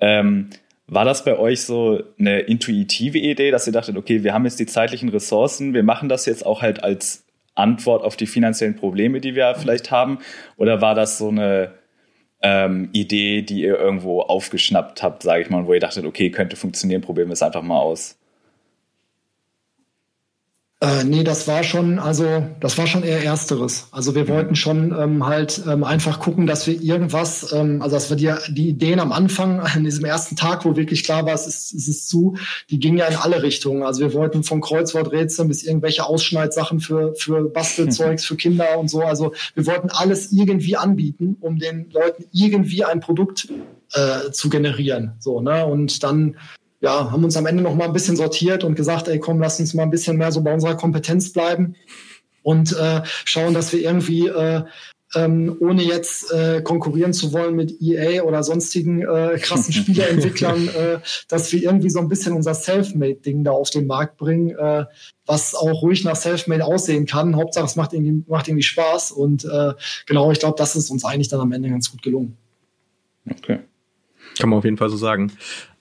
Ähm, 0.00 0.48
war 0.88 1.04
das 1.04 1.24
bei 1.24 1.36
euch 1.38 1.62
so 1.62 2.02
eine 2.18 2.40
intuitive 2.40 3.18
Idee, 3.18 3.50
dass 3.50 3.66
ihr 3.66 3.72
dachtet, 3.72 3.96
okay, 3.96 4.22
wir 4.22 4.32
haben 4.32 4.44
jetzt 4.44 4.60
die 4.60 4.66
zeitlichen 4.66 5.08
Ressourcen, 5.08 5.74
wir 5.74 5.82
machen 5.82 6.08
das 6.08 6.26
jetzt 6.26 6.46
auch 6.46 6.62
halt 6.62 6.84
als 6.84 7.24
Antwort 7.56 8.04
auf 8.04 8.16
die 8.16 8.26
finanziellen 8.26 8.76
Probleme, 8.76 9.20
die 9.20 9.34
wir 9.34 9.54
vielleicht 9.56 9.90
haben? 9.90 10.18
Oder 10.56 10.80
war 10.80 10.94
das 10.94 11.18
so 11.18 11.28
eine 11.28 11.72
ähm, 12.42 12.90
Idee, 12.92 13.42
die 13.42 13.62
ihr 13.62 13.78
irgendwo 13.78 14.20
aufgeschnappt 14.20 15.02
habt, 15.02 15.22
sage 15.22 15.42
ich 15.42 15.50
mal, 15.50 15.66
wo 15.66 15.74
ihr 15.74 15.80
dachtet, 15.80 16.04
okay, 16.04 16.30
könnte 16.30 16.54
funktionieren, 16.56 17.00
probieren 17.00 17.28
wir 17.28 17.32
es 17.32 17.42
einfach 17.42 17.62
mal 17.62 17.80
aus? 17.80 18.18
Äh, 20.78 21.04
nee, 21.04 21.24
das 21.24 21.48
war 21.48 21.62
schon, 21.62 21.98
also 21.98 22.46
das 22.60 22.76
war 22.76 22.86
schon 22.86 23.02
eher 23.02 23.24
ersteres. 23.24 23.88
Also 23.92 24.14
wir 24.14 24.28
wollten 24.28 24.56
schon 24.56 24.94
ähm, 24.94 25.24
halt 25.24 25.62
ähm, 25.66 25.84
einfach 25.84 26.20
gucken, 26.20 26.46
dass 26.46 26.66
wir 26.66 26.78
irgendwas, 26.78 27.50
ähm, 27.54 27.80
also 27.80 27.96
dass 27.96 28.10
wir 28.10 28.16
die, 28.16 28.52
die 28.52 28.68
Ideen 28.68 29.00
am 29.00 29.10
Anfang, 29.10 29.60
an 29.60 29.84
diesem 29.84 30.04
ersten 30.04 30.36
Tag, 30.36 30.66
wo 30.66 30.76
wirklich 30.76 31.02
klar 31.02 31.24
war, 31.24 31.32
es 31.32 31.46
ist, 31.46 31.72
es 31.72 31.88
ist 31.88 32.10
zu, 32.10 32.36
die 32.68 32.78
gingen 32.78 32.98
ja 32.98 33.06
in 33.06 33.16
alle 33.16 33.42
Richtungen. 33.42 33.84
Also 33.84 34.02
wir 34.02 34.12
wollten 34.12 34.44
von 34.44 34.60
Kreuzworträtseln 34.60 35.48
bis 35.48 35.62
irgendwelche 35.62 36.04
Ausschneidsachen 36.04 36.80
für, 36.80 37.14
für 37.14 37.48
Bastelzeugs 37.48 38.24
für 38.26 38.36
Kinder 38.36 38.78
und 38.78 38.90
so. 38.90 39.00
Also 39.00 39.32
wir 39.54 39.64
wollten 39.64 39.88
alles 39.88 40.30
irgendwie 40.30 40.76
anbieten, 40.76 41.38
um 41.40 41.58
den 41.58 41.88
Leuten 41.88 42.26
irgendwie 42.32 42.84
ein 42.84 43.00
Produkt 43.00 43.48
äh, 43.94 44.30
zu 44.30 44.50
generieren. 44.50 45.12
So, 45.20 45.40
ne? 45.40 45.64
Und 45.64 46.02
dann 46.02 46.36
ja, 46.80 47.10
haben 47.10 47.24
uns 47.24 47.36
am 47.36 47.46
Ende 47.46 47.62
noch 47.62 47.74
mal 47.74 47.86
ein 47.86 47.92
bisschen 47.92 48.16
sortiert 48.16 48.64
und 48.64 48.74
gesagt, 48.74 49.08
ey, 49.08 49.18
komm, 49.18 49.40
lass 49.40 49.60
uns 49.60 49.74
mal 49.74 49.82
ein 49.82 49.90
bisschen 49.90 50.16
mehr 50.16 50.32
so 50.32 50.42
bei 50.42 50.52
unserer 50.52 50.76
Kompetenz 50.76 51.32
bleiben 51.32 51.74
und 52.42 52.76
äh, 52.76 53.02
schauen, 53.24 53.54
dass 53.54 53.72
wir 53.72 53.80
irgendwie 53.80 54.28
äh, 54.28 54.62
ähm, 55.14 55.56
ohne 55.60 55.82
jetzt 55.82 56.32
äh, 56.32 56.60
konkurrieren 56.62 57.12
zu 57.12 57.32
wollen 57.32 57.54
mit 57.54 57.80
EA 57.80 58.22
oder 58.22 58.42
sonstigen 58.42 59.02
äh, 59.02 59.38
krassen 59.40 59.72
Spieleentwicklern, 59.72 60.68
äh, 60.68 60.98
dass 61.28 61.52
wir 61.52 61.62
irgendwie 61.62 61.90
so 61.90 62.00
ein 62.00 62.08
bisschen 62.08 62.32
unser 62.32 62.54
Selfmade-Ding 62.54 63.44
da 63.44 63.52
auf 63.52 63.70
den 63.70 63.86
Markt 63.86 64.16
bringen, 64.16 64.50
äh, 64.50 64.84
was 65.24 65.54
auch 65.54 65.82
ruhig 65.82 66.04
nach 66.04 66.16
Selfmade 66.16 66.64
aussehen 66.64 67.06
kann. 67.06 67.36
Hauptsache, 67.36 67.66
es 67.66 67.76
macht 67.76 67.92
irgendwie, 67.92 68.24
macht 68.28 68.48
irgendwie 68.48 68.64
Spaß. 68.64 69.12
Und 69.12 69.44
äh, 69.44 69.72
genau, 70.06 70.32
ich 70.32 70.40
glaube, 70.40 70.56
das 70.58 70.76
ist 70.76 70.90
uns 70.90 71.04
eigentlich 71.04 71.28
dann 71.28 71.40
am 71.40 71.52
Ende 71.52 71.70
ganz 71.70 71.90
gut 71.90 72.02
gelungen. 72.02 72.36
Okay. 73.30 73.60
Kann 74.38 74.50
man 74.50 74.58
auf 74.58 74.64
jeden 74.64 74.76
Fall 74.76 74.90
so 74.90 74.96
sagen. 74.96 75.32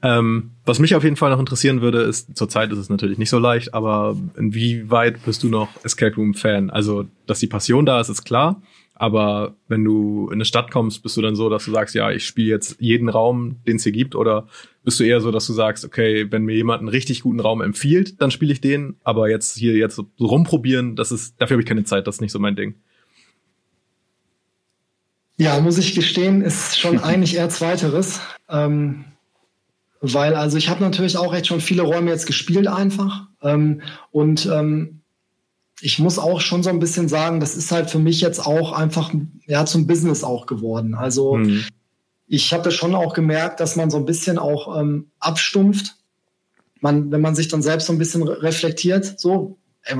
Ähm, 0.01 0.51
was 0.65 0.79
mich 0.79 0.95
auf 0.95 1.03
jeden 1.03 1.15
Fall 1.15 1.31
noch 1.31 1.39
interessieren 1.39 1.81
würde, 1.81 2.01
ist, 2.01 2.37
zurzeit 2.37 2.71
ist 2.71 2.77
es 2.77 2.89
natürlich 2.89 3.17
nicht 3.17 3.29
so 3.29 3.39
leicht, 3.39 3.73
aber 3.73 4.15
inwieweit 4.37 5.23
bist 5.25 5.43
du 5.43 5.49
noch 5.49 5.69
Escape 5.83 6.15
Room 6.15 6.33
Fan? 6.33 6.69
Also, 6.69 7.05
dass 7.25 7.39
die 7.39 7.47
Passion 7.47 7.85
da 7.85 7.99
ist, 7.99 8.09
ist 8.09 8.23
klar. 8.23 8.61
Aber 8.97 9.55
wenn 9.67 9.83
du 9.83 10.27
in 10.27 10.35
eine 10.35 10.45
Stadt 10.45 10.71
kommst, 10.71 11.03
bist 11.03 11.17
du 11.17 11.21
dann 11.21 11.35
so, 11.35 11.49
dass 11.49 11.65
du 11.65 11.71
sagst, 11.71 11.95
ja, 11.95 12.11
ich 12.11 12.25
spiele 12.25 12.49
jetzt 12.49 12.77
jeden 12.79 13.09
Raum, 13.09 13.57
den 13.67 13.75
es 13.75 13.83
hier 13.83 13.91
gibt? 13.91 14.15
Oder 14.15 14.47
bist 14.85 14.99
du 15.01 15.03
eher 15.03 15.19
so, 15.19 15.31
dass 15.31 15.45
du 15.47 15.53
sagst, 15.53 15.83
okay, 15.83 16.31
wenn 16.31 16.45
mir 16.45 16.55
jemand 16.55 16.79
einen 16.79 16.87
richtig 16.87 17.21
guten 17.21 17.41
Raum 17.41 17.61
empfiehlt, 17.61 18.21
dann 18.21 18.31
spiele 18.31 18.53
ich 18.53 18.61
den. 18.61 18.95
Aber 19.03 19.29
jetzt 19.29 19.57
hier 19.57 19.75
jetzt 19.75 19.97
so 19.97 20.07
rumprobieren, 20.17 20.95
das 20.95 21.11
ist, 21.11 21.35
dafür 21.41 21.55
habe 21.55 21.63
ich 21.63 21.67
keine 21.67 21.83
Zeit, 21.83 22.07
das 22.07 22.15
ist 22.15 22.21
nicht 22.21 22.31
so 22.31 22.39
mein 22.39 22.55
Ding. 22.55 22.75
Ja, 25.37 25.59
muss 25.59 25.77
ich 25.77 25.95
gestehen, 25.95 26.41
ist 26.41 26.79
schon 26.79 26.99
eigentlich 27.03 27.35
eher 27.35 27.49
zweiteres. 27.49 28.21
Ähm, 28.49 29.05
weil 30.01 30.35
also 30.35 30.57
ich 30.57 30.69
habe 30.69 30.83
natürlich 30.83 31.17
auch 31.17 31.33
echt 31.33 31.47
schon 31.47 31.61
viele 31.61 31.81
Räume 31.81 32.11
jetzt 32.11 32.27
gespielt 32.27 32.67
einfach. 32.67 33.27
Ähm, 33.41 33.81
und 34.11 34.45
ähm, 34.45 35.01
ich 35.81 35.99
muss 35.99 36.19
auch 36.19 36.41
schon 36.41 36.63
so 36.63 36.69
ein 36.69 36.79
bisschen 36.79 37.09
sagen, 37.09 37.39
das 37.39 37.55
ist 37.55 37.71
halt 37.71 37.89
für 37.89 37.99
mich 37.99 38.21
jetzt 38.21 38.45
auch 38.45 38.71
einfach 38.71 39.13
ja 39.45 39.65
zum 39.65 39.87
Business 39.87 40.23
auch 40.23 40.45
geworden. 40.45 40.95
Also 40.95 41.35
mhm. 41.35 41.65
ich 42.27 42.53
habe 42.53 42.71
schon 42.71 42.95
auch 42.95 43.13
gemerkt, 43.13 43.59
dass 43.59 43.75
man 43.75 43.89
so 43.89 43.97
ein 43.97 44.05
bisschen 44.05 44.37
auch 44.37 44.79
ähm, 44.79 45.07
abstumpft. 45.19 45.95
Man, 46.81 47.11
wenn 47.11 47.21
man 47.21 47.35
sich 47.35 47.47
dann 47.47 47.61
selbst 47.61 47.87
so 47.87 47.93
ein 47.93 47.99
bisschen 47.99 48.23
reflektiert, 48.23 49.19
so 49.19 49.57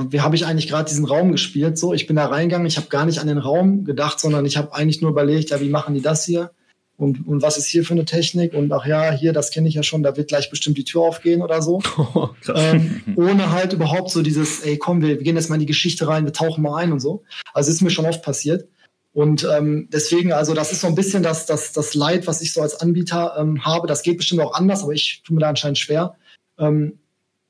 wie 0.08 0.20
habe 0.20 0.34
ich 0.34 0.46
eigentlich 0.46 0.68
gerade 0.68 0.88
diesen 0.88 1.04
Raum 1.04 1.32
gespielt? 1.32 1.78
So, 1.78 1.92
ich 1.92 2.06
bin 2.06 2.16
da 2.16 2.26
reingegangen, 2.26 2.66
ich 2.66 2.76
habe 2.76 2.88
gar 2.88 3.06
nicht 3.06 3.20
an 3.20 3.28
den 3.28 3.38
Raum 3.38 3.84
gedacht, 3.84 4.18
sondern 4.18 4.44
ich 4.44 4.56
habe 4.56 4.74
eigentlich 4.74 5.00
nur 5.00 5.10
überlegt, 5.10 5.50
ja, 5.50 5.60
wie 5.60 5.68
machen 5.68 5.94
die 5.94 6.02
das 6.02 6.24
hier? 6.24 6.50
Und, 6.98 7.26
und 7.26 7.42
was 7.42 7.58
ist 7.58 7.66
hier 7.66 7.84
für 7.84 7.92
eine 7.92 8.06
Technik? 8.06 8.54
Und 8.54 8.72
ach 8.72 8.86
ja, 8.86 9.12
hier, 9.12 9.32
das 9.32 9.50
kenne 9.50 9.68
ich 9.68 9.74
ja 9.74 9.82
schon, 9.82 10.02
da 10.02 10.16
wird 10.16 10.28
gleich 10.28 10.48
bestimmt 10.48 10.78
die 10.78 10.84
Tür 10.84 11.02
aufgehen 11.02 11.42
oder 11.42 11.62
so. 11.62 11.82
Oh, 12.14 12.30
ähm, 12.54 13.02
ohne 13.16 13.52
halt 13.52 13.72
überhaupt 13.72 14.10
so 14.10 14.22
dieses, 14.22 14.60
ey, 14.60 14.78
komm, 14.78 15.02
wir, 15.02 15.08
wir 15.08 15.22
gehen 15.22 15.36
jetzt 15.36 15.48
mal 15.48 15.56
in 15.56 15.60
die 15.60 15.66
Geschichte 15.66 16.08
rein, 16.08 16.24
wir 16.24 16.32
tauchen 16.32 16.62
mal 16.62 16.76
ein 16.76 16.92
und 16.92 17.00
so. 17.00 17.24
Also 17.52 17.70
ist 17.70 17.82
mir 17.82 17.90
schon 17.90 18.06
oft 18.06 18.22
passiert. 18.22 18.68
Und 19.12 19.46
ähm, 19.50 19.88
deswegen, 19.92 20.32
also 20.32 20.54
das 20.54 20.72
ist 20.72 20.80
so 20.80 20.86
ein 20.86 20.94
bisschen 20.94 21.22
das, 21.22 21.46
das, 21.46 21.72
das 21.72 21.94
Leid, 21.94 22.26
was 22.26 22.42
ich 22.42 22.52
so 22.52 22.62
als 22.62 22.80
Anbieter 22.80 23.34
ähm, 23.38 23.64
habe. 23.64 23.86
Das 23.86 24.02
geht 24.02 24.18
bestimmt 24.18 24.40
auch 24.40 24.54
anders, 24.54 24.82
aber 24.82 24.92
ich 24.92 25.22
tue 25.24 25.34
mir 25.34 25.40
da 25.40 25.48
anscheinend 25.48 25.78
schwer. 25.78 26.16
Ähm, 26.58 26.98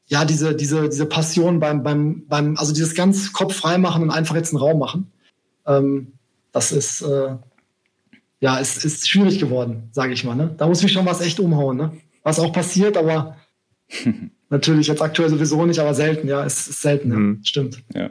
ja, 0.09 0.25
diese, 0.25 0.55
diese, 0.55 0.89
diese 0.89 1.07
Passion 1.07 1.59
beim, 1.59 1.83
beim, 1.83 2.27
beim, 2.29 2.57
also 2.57 2.73
dieses 2.73 2.95
ganz 2.95 3.33
Kopf 3.33 3.55
frei 3.55 3.79
machen 3.79 4.03
und 4.03 4.11
einfach 4.11 4.37
jetzt 4.37 4.53
einen 4.53 4.63
Raum 4.63 4.79
machen. 4.79 5.11
Ähm, 5.67 6.13
das 6.53 6.73
ist, 6.73 7.03
äh, 7.03 7.37
ja, 8.41 8.61
es 8.61 8.85
ist 8.85 9.09
schwierig 9.09 9.41
geworden, 9.41 9.89
sage 9.93 10.13
ich 10.13 10.25
mal. 10.25 10.37
Ne? 10.37 10.55
Da 10.57 10.67
muss 10.69 10.83
mich 10.83 10.93
schon 10.93 11.07
was 11.07 11.21
echt 11.21 11.41
umhauen. 11.41 11.77
Ne? 11.77 11.93
Was 12.23 12.39
auch 12.39 12.53
passiert, 12.53 12.97
aber 12.97 13.37
natürlich 14.49 14.87
jetzt 14.87 15.03
aktuell 15.03 15.29
sowieso 15.29 15.67
nicht, 15.67 15.81
aber 15.81 15.95
selten, 15.95 16.29
ja, 16.29 16.45
es 16.45 16.69
ist 16.69 16.83
selten, 16.83 17.09
mhm. 17.09 17.35
ja. 17.35 17.45
stimmt. 17.45 17.83
Ja. 17.95 18.11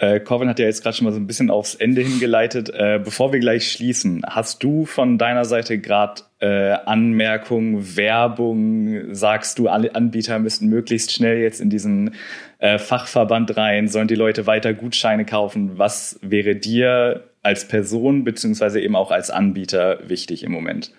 Äh, 0.00 0.18
Corvin 0.20 0.48
hat 0.48 0.58
ja 0.58 0.64
jetzt 0.64 0.82
gerade 0.82 0.96
schon 0.96 1.04
mal 1.04 1.12
so 1.12 1.20
ein 1.20 1.26
bisschen 1.26 1.50
aufs 1.50 1.74
Ende 1.74 2.00
hingeleitet. 2.00 2.70
Äh, 2.70 2.98
bevor 3.04 3.34
wir 3.34 3.40
gleich 3.40 3.70
schließen, 3.70 4.22
hast 4.26 4.62
du 4.62 4.86
von 4.86 5.18
deiner 5.18 5.44
Seite 5.44 5.78
gerade 5.78 6.22
äh, 6.38 6.72
Anmerkungen, 6.86 7.96
Werbung? 7.96 9.14
Sagst 9.14 9.58
du, 9.58 9.68
alle 9.68 9.94
Anbieter 9.94 10.38
müssten 10.38 10.68
möglichst 10.68 11.12
schnell 11.12 11.38
jetzt 11.40 11.60
in 11.60 11.68
diesen 11.68 12.14
äh, 12.60 12.78
Fachverband 12.78 13.58
rein? 13.58 13.88
Sollen 13.88 14.08
die 14.08 14.14
Leute 14.14 14.46
weiter 14.46 14.72
Gutscheine 14.72 15.26
kaufen? 15.26 15.72
Was 15.76 16.18
wäre 16.22 16.56
dir 16.56 17.24
als 17.42 17.68
Person 17.68 18.24
beziehungsweise 18.24 18.80
eben 18.80 18.96
auch 18.96 19.10
als 19.10 19.30
Anbieter 19.30 19.98
wichtig 20.08 20.44
im 20.44 20.52
Moment? 20.52 20.92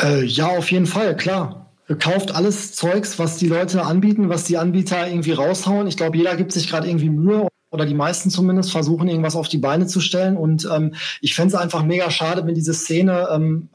Äh, 0.00 0.22
ja, 0.22 0.46
auf 0.46 0.70
jeden 0.70 0.86
Fall, 0.86 1.16
klar 1.16 1.63
kauft 1.98 2.34
alles 2.34 2.74
Zeugs, 2.74 3.18
was 3.18 3.36
die 3.36 3.48
Leute 3.48 3.84
anbieten, 3.84 4.28
was 4.28 4.44
die 4.44 4.56
Anbieter 4.56 5.06
irgendwie 5.06 5.32
raushauen. 5.32 5.86
Ich 5.86 5.96
glaube, 5.96 6.16
jeder 6.16 6.36
gibt 6.36 6.52
sich 6.52 6.68
gerade 6.68 6.88
irgendwie 6.88 7.10
Mühe 7.10 7.48
oder 7.70 7.86
die 7.86 7.94
meisten 7.94 8.30
zumindest 8.30 8.70
versuchen 8.70 9.08
irgendwas 9.08 9.36
auf 9.36 9.48
die 9.48 9.58
Beine 9.58 9.86
zu 9.86 10.00
stellen. 10.00 10.36
Und 10.36 10.68
ähm, 10.72 10.94
ich 11.20 11.34
fände 11.34 11.54
es 11.54 11.60
einfach 11.60 11.82
mega 11.82 12.10
schade, 12.10 12.46
wenn 12.46 12.54
diese 12.54 12.72
Szene 12.72 13.28
ähm, 13.32 13.68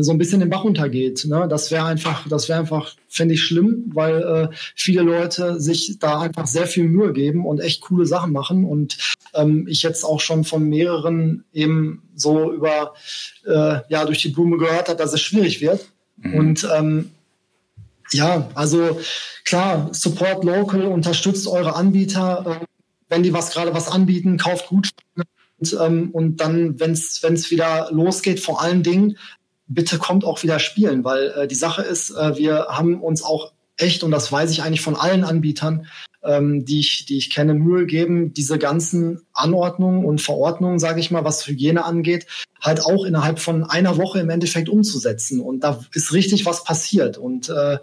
so 0.00 0.12
ein 0.12 0.18
bisschen 0.18 0.40
den 0.40 0.50
Bach 0.50 0.64
untergeht. 0.64 1.24
Ne? 1.26 1.46
Das 1.48 1.70
wäre 1.70 1.84
einfach, 1.84 2.26
das 2.28 2.48
wäre 2.48 2.58
einfach, 2.58 2.96
fände 3.08 3.34
ich 3.34 3.42
schlimm, 3.42 3.90
weil 3.94 4.22
äh, 4.22 4.48
viele 4.74 5.02
Leute 5.02 5.60
sich 5.60 5.98
da 5.98 6.20
einfach 6.20 6.46
sehr 6.46 6.66
viel 6.66 6.84
Mühe 6.84 7.12
geben 7.12 7.46
und 7.46 7.60
echt 7.60 7.82
coole 7.82 8.06
Sachen 8.06 8.32
machen. 8.32 8.64
Und 8.64 8.96
ähm, 9.34 9.66
ich 9.68 9.82
jetzt 9.82 10.04
auch 10.04 10.20
schon 10.20 10.44
von 10.44 10.68
mehreren 10.68 11.44
eben 11.52 12.02
so 12.14 12.52
über 12.52 12.94
äh, 13.46 13.80
ja 13.88 14.04
durch 14.04 14.22
die 14.22 14.30
Blume 14.30 14.58
gehört 14.58 14.88
habe, 14.88 14.98
dass 14.98 15.12
es 15.12 15.20
schwierig 15.20 15.60
wird. 15.60 15.88
Mhm. 16.16 16.34
Und 16.34 16.68
ähm, 16.74 17.10
ja, 18.12 18.48
also 18.54 19.00
klar, 19.44 19.88
Support 19.92 20.44
Local, 20.44 20.86
unterstützt 20.86 21.46
eure 21.46 21.74
Anbieter. 21.74 22.60
Äh, 22.62 22.66
wenn 23.08 23.22
die 23.22 23.32
was 23.32 23.50
gerade 23.50 23.74
was 23.74 23.88
anbieten, 23.88 24.38
kauft 24.38 24.68
gut. 24.68 24.90
Und, 25.58 25.76
ähm, 25.80 26.10
und 26.12 26.36
dann, 26.38 26.78
wenn 26.80 26.92
es 26.92 27.50
wieder 27.50 27.88
losgeht, 27.90 28.40
vor 28.40 28.62
allen 28.62 28.82
Dingen, 28.82 29.18
bitte 29.66 29.98
kommt 29.98 30.24
auch 30.24 30.42
wieder 30.42 30.58
spielen, 30.58 31.04
weil 31.04 31.28
äh, 31.30 31.48
die 31.48 31.54
Sache 31.54 31.82
ist, 31.82 32.10
äh, 32.10 32.36
wir 32.36 32.66
haben 32.70 33.00
uns 33.00 33.22
auch 33.22 33.52
echt, 33.76 34.02
und 34.02 34.10
das 34.10 34.30
weiß 34.30 34.50
ich 34.50 34.62
eigentlich 34.62 34.80
von 34.80 34.96
allen 34.96 35.24
Anbietern, 35.24 35.86
ähm, 36.22 36.64
die, 36.64 36.80
ich, 36.80 37.06
die 37.06 37.16
ich 37.16 37.30
kenne, 37.30 37.54
Mühe 37.54 37.86
geben, 37.86 38.32
diese 38.32 38.58
ganzen 38.58 39.22
Anordnungen 39.32 40.04
und 40.04 40.20
Verordnungen, 40.20 40.78
sage 40.78 41.00
ich 41.00 41.10
mal, 41.10 41.24
was 41.24 41.46
Hygiene 41.46 41.84
angeht, 41.84 42.26
halt 42.60 42.84
auch 42.84 43.04
innerhalb 43.04 43.38
von 43.38 43.64
einer 43.64 43.96
Woche 43.96 44.20
im 44.20 44.30
Endeffekt 44.30 44.68
umzusetzen. 44.68 45.40
Und 45.40 45.60
da 45.60 45.84
ist 45.94 46.12
richtig 46.12 46.46
was 46.46 46.64
passiert. 46.64 47.18
Und 47.18 47.48
äh, 47.48 47.78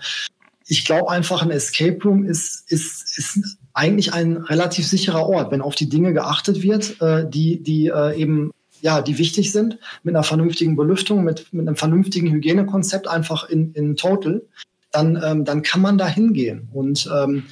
ich 0.68 0.86
glaube 0.86 1.10
einfach, 1.10 1.42
ein 1.42 1.52
Escape 1.52 1.98
Room 2.04 2.26
ist, 2.26 2.72
ist, 2.72 3.18
ist 3.18 3.58
eigentlich 3.74 4.14
ein 4.14 4.38
relativ 4.38 4.86
sicherer 4.88 5.28
Ort, 5.28 5.52
wenn 5.52 5.62
auf 5.62 5.76
die 5.76 5.90
Dinge 5.90 6.14
geachtet 6.14 6.62
wird, 6.62 7.02
äh, 7.02 7.28
die, 7.30 7.64
die 7.64 7.88
äh, 7.88 8.20
eben 8.20 8.52
ja, 8.82 9.02
die 9.02 9.18
wichtig 9.18 9.52
sind, 9.52 9.80
mit 10.04 10.16
einer 10.16 10.24
vernünftigen 10.24 10.76
Belüftung, 10.76 11.24
mit, 11.24 11.52
mit 11.52 11.68
einem 11.68 11.76
vernünftigen 11.76 12.32
Hygienekonzept 12.32 13.08
einfach 13.08 13.50
in, 13.50 13.74
in 13.74 13.96
total, 13.96 14.44
dann, 14.92 15.20
ähm, 15.24 15.46
dann 15.46 15.64
kann 15.64 15.82
man 15.82 15.98
da 15.98 16.08
hingehen. 16.08 16.70
Und 16.74 17.10
ähm, 17.14 17.46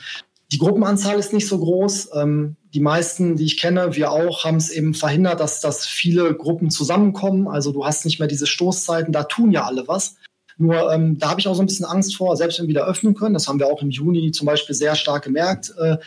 die 0.56 0.60
Gruppenanzahl 0.60 1.20
ist 1.20 1.34
nicht 1.34 1.50
so 1.50 1.60
groß. 1.60 2.12
Ähm, 2.14 2.56
die 2.74 2.80
meisten, 2.80 3.36
die 3.36 3.44
ich 3.44 3.60
kenne, 3.60 3.98
wir 3.98 4.12
auch, 4.12 4.46
haben 4.46 4.56
es 4.56 4.70
eben 4.70 4.94
verhindert, 4.94 5.42
dass, 5.42 5.60
dass 5.60 5.86
viele 5.86 6.34
Gruppen 6.34 6.70
zusammenkommen. 6.70 7.50
Also 7.50 7.74
du 7.74 7.86
hast 7.86 8.06
nicht 8.06 8.20
mehr 8.20 8.30
diese 8.30 8.48
Stoßzeiten, 8.48 9.12
da 9.12 9.24
tun 9.24 9.52
ja 9.52 9.66
alle 9.66 9.86
was. 9.90 10.16
Nur 10.58 10.94
ähm, 10.94 11.20
da 11.20 11.30
habe 11.30 11.42
ich 11.42 11.50
auch 11.50 11.56
so 11.56 11.62
ein 11.62 11.66
bisschen 11.66 11.86
Angst 11.86 12.16
vor, 12.16 12.38
selbst 12.38 12.58
wenn 12.58 12.68
wir 12.68 12.70
wieder 12.70 12.88
öffnen 12.88 13.16
können, 13.16 13.34
das 13.34 13.50
haben 13.50 13.60
wir 13.60 13.68
auch 13.68 13.82
im 13.82 13.90
Juni 13.90 14.32
zum 14.32 14.46
Beispiel 14.46 14.74
sehr 14.74 14.96
stark 14.96 15.26
gemerkt, 15.26 15.74
äh, 15.78 15.98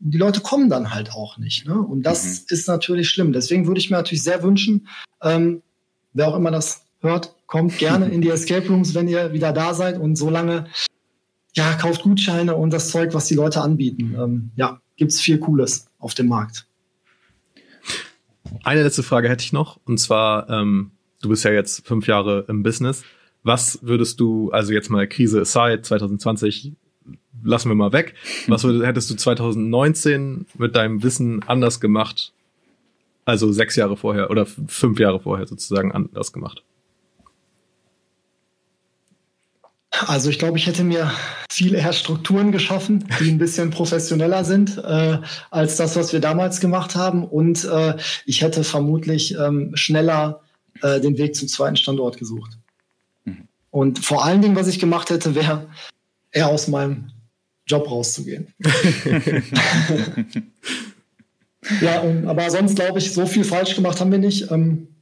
die 0.00 0.18
Leute 0.18 0.40
kommen 0.40 0.68
dann 0.68 0.92
halt 0.92 1.14
auch 1.14 1.38
nicht. 1.38 1.66
Ne? 1.66 1.78
Und 1.78 2.02
das 2.02 2.24
mhm. 2.26 2.44
ist 2.48 2.68
natürlich 2.68 3.08
schlimm. 3.08 3.32
Deswegen 3.32 3.66
würde 3.66 3.80
ich 3.80 3.88
mir 3.88 3.96
natürlich 3.96 4.22
sehr 4.22 4.42
wünschen, 4.42 4.86
ähm, 5.22 5.62
wer 6.12 6.28
auch 6.28 6.36
immer 6.36 6.50
das 6.50 6.82
hört, 7.00 7.34
kommt 7.46 7.78
gerne 7.78 8.10
in 8.10 8.20
die 8.20 8.28
Escape 8.36 8.68
Rooms, 8.68 8.94
wenn 8.94 9.08
ihr 9.08 9.32
wieder 9.32 9.54
da 9.54 9.72
seid 9.72 9.98
und 9.98 10.16
so 10.16 10.28
lange, 10.28 10.66
ja, 11.54 11.74
kauft 11.74 12.02
Gutscheine 12.02 12.54
und 12.56 12.72
das 12.72 12.90
Zeug, 12.90 13.14
was 13.14 13.26
die 13.26 13.34
Leute 13.34 13.60
anbieten. 13.60 14.14
Ähm, 14.18 14.50
ja, 14.56 14.80
gibt's 14.96 15.20
viel 15.20 15.38
Cooles 15.38 15.86
auf 15.98 16.14
dem 16.14 16.28
Markt. 16.28 16.66
Eine 18.62 18.82
letzte 18.82 19.02
Frage 19.02 19.28
hätte 19.28 19.44
ich 19.44 19.52
noch, 19.52 19.78
und 19.84 19.98
zwar, 19.98 20.48
ähm, 20.50 20.92
du 21.22 21.28
bist 21.28 21.44
ja 21.44 21.52
jetzt 21.52 21.86
fünf 21.86 22.06
Jahre 22.06 22.44
im 22.48 22.62
Business. 22.62 23.04
Was 23.42 23.80
würdest 23.82 24.20
du, 24.20 24.50
also 24.52 24.72
jetzt 24.72 24.90
mal 24.90 25.06
Krise 25.06 25.40
aside, 25.40 25.82
2020 25.82 26.72
lassen 27.42 27.68
wir 27.68 27.74
mal 27.74 27.92
weg. 27.92 28.14
Was 28.46 28.64
würdest, 28.64 28.86
hättest 28.86 29.10
du 29.10 29.14
2019 29.14 30.46
mit 30.58 30.74
deinem 30.76 31.02
Wissen 31.02 31.42
anders 31.42 31.80
gemacht? 31.80 32.32
Also 33.26 33.52
sechs 33.52 33.76
Jahre 33.76 33.96
vorher 33.96 34.30
oder 34.30 34.46
fünf 34.46 34.98
Jahre 34.98 35.20
vorher 35.20 35.46
sozusagen 35.46 35.92
anders 35.92 36.32
gemacht? 36.32 36.62
Also 40.06 40.30
ich 40.30 40.38
glaube, 40.38 40.58
ich 40.58 40.66
hätte 40.66 40.84
mir 40.84 41.10
viel 41.50 41.74
eher 41.74 41.92
Strukturen 41.92 42.52
geschaffen, 42.52 43.04
die 43.20 43.30
ein 43.30 43.38
bisschen 43.38 43.70
professioneller 43.70 44.44
sind 44.44 44.78
äh, 44.78 45.18
als 45.50 45.76
das, 45.76 45.96
was 45.96 46.12
wir 46.12 46.20
damals 46.20 46.60
gemacht 46.60 46.96
haben. 46.96 47.24
Und 47.24 47.64
äh, 47.64 47.96
ich 48.26 48.42
hätte 48.42 48.64
vermutlich 48.64 49.36
ähm, 49.38 49.72
schneller 49.74 50.40
äh, 50.82 51.00
den 51.00 51.16
Weg 51.16 51.36
zum 51.36 51.48
zweiten 51.48 51.76
Standort 51.76 52.18
gesucht. 52.18 52.58
Mhm. 53.24 53.48
Und 53.70 54.04
vor 54.04 54.24
allen 54.24 54.42
Dingen, 54.42 54.56
was 54.56 54.68
ich 54.68 54.78
gemacht 54.78 55.10
hätte, 55.10 55.34
wäre 55.34 55.68
eher 56.32 56.48
aus 56.48 56.68
meinem 56.68 57.10
Job 57.66 57.90
rauszugehen. 57.90 58.52
ja, 61.80 62.00
und, 62.00 62.26
aber 62.26 62.50
sonst 62.50 62.74
glaube 62.76 62.98
ich, 62.98 63.12
so 63.12 63.26
viel 63.26 63.44
falsch 63.44 63.76
gemacht 63.76 64.00
haben 64.00 64.10
wir 64.10 64.18
nicht. 64.18 64.50
Ähm, 64.50 64.88
äh, 64.88 64.93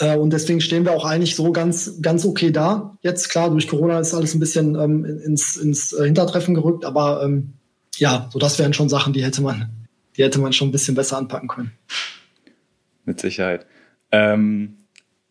und 0.00 0.32
deswegen 0.32 0.60
stehen 0.60 0.84
wir 0.84 0.92
auch 0.92 1.04
eigentlich 1.04 1.36
so 1.36 1.52
ganz, 1.52 2.00
ganz 2.02 2.24
okay 2.24 2.50
da. 2.50 2.96
Jetzt 3.02 3.28
klar, 3.28 3.50
durch 3.50 3.68
Corona 3.68 3.98
ist 3.98 4.14
alles 4.14 4.34
ein 4.34 4.40
bisschen 4.40 4.74
ähm, 4.74 5.04
ins, 5.04 5.56
ins 5.56 5.92
äh, 5.92 6.04
Hintertreffen 6.04 6.54
gerückt, 6.54 6.84
aber 6.84 7.22
ähm, 7.24 7.54
ja, 7.96 8.28
so 8.32 8.38
das 8.38 8.58
wären 8.58 8.72
schon 8.72 8.88
Sachen, 8.88 9.12
die 9.12 9.24
hätte 9.24 9.42
man, 9.42 9.70
die 10.16 10.22
hätte 10.22 10.38
man 10.38 10.52
schon 10.52 10.68
ein 10.68 10.72
bisschen 10.72 10.94
besser 10.94 11.16
anpacken 11.16 11.48
können. 11.48 11.72
Mit 13.04 13.20
Sicherheit. 13.20 13.66
Ähm, 14.12 14.76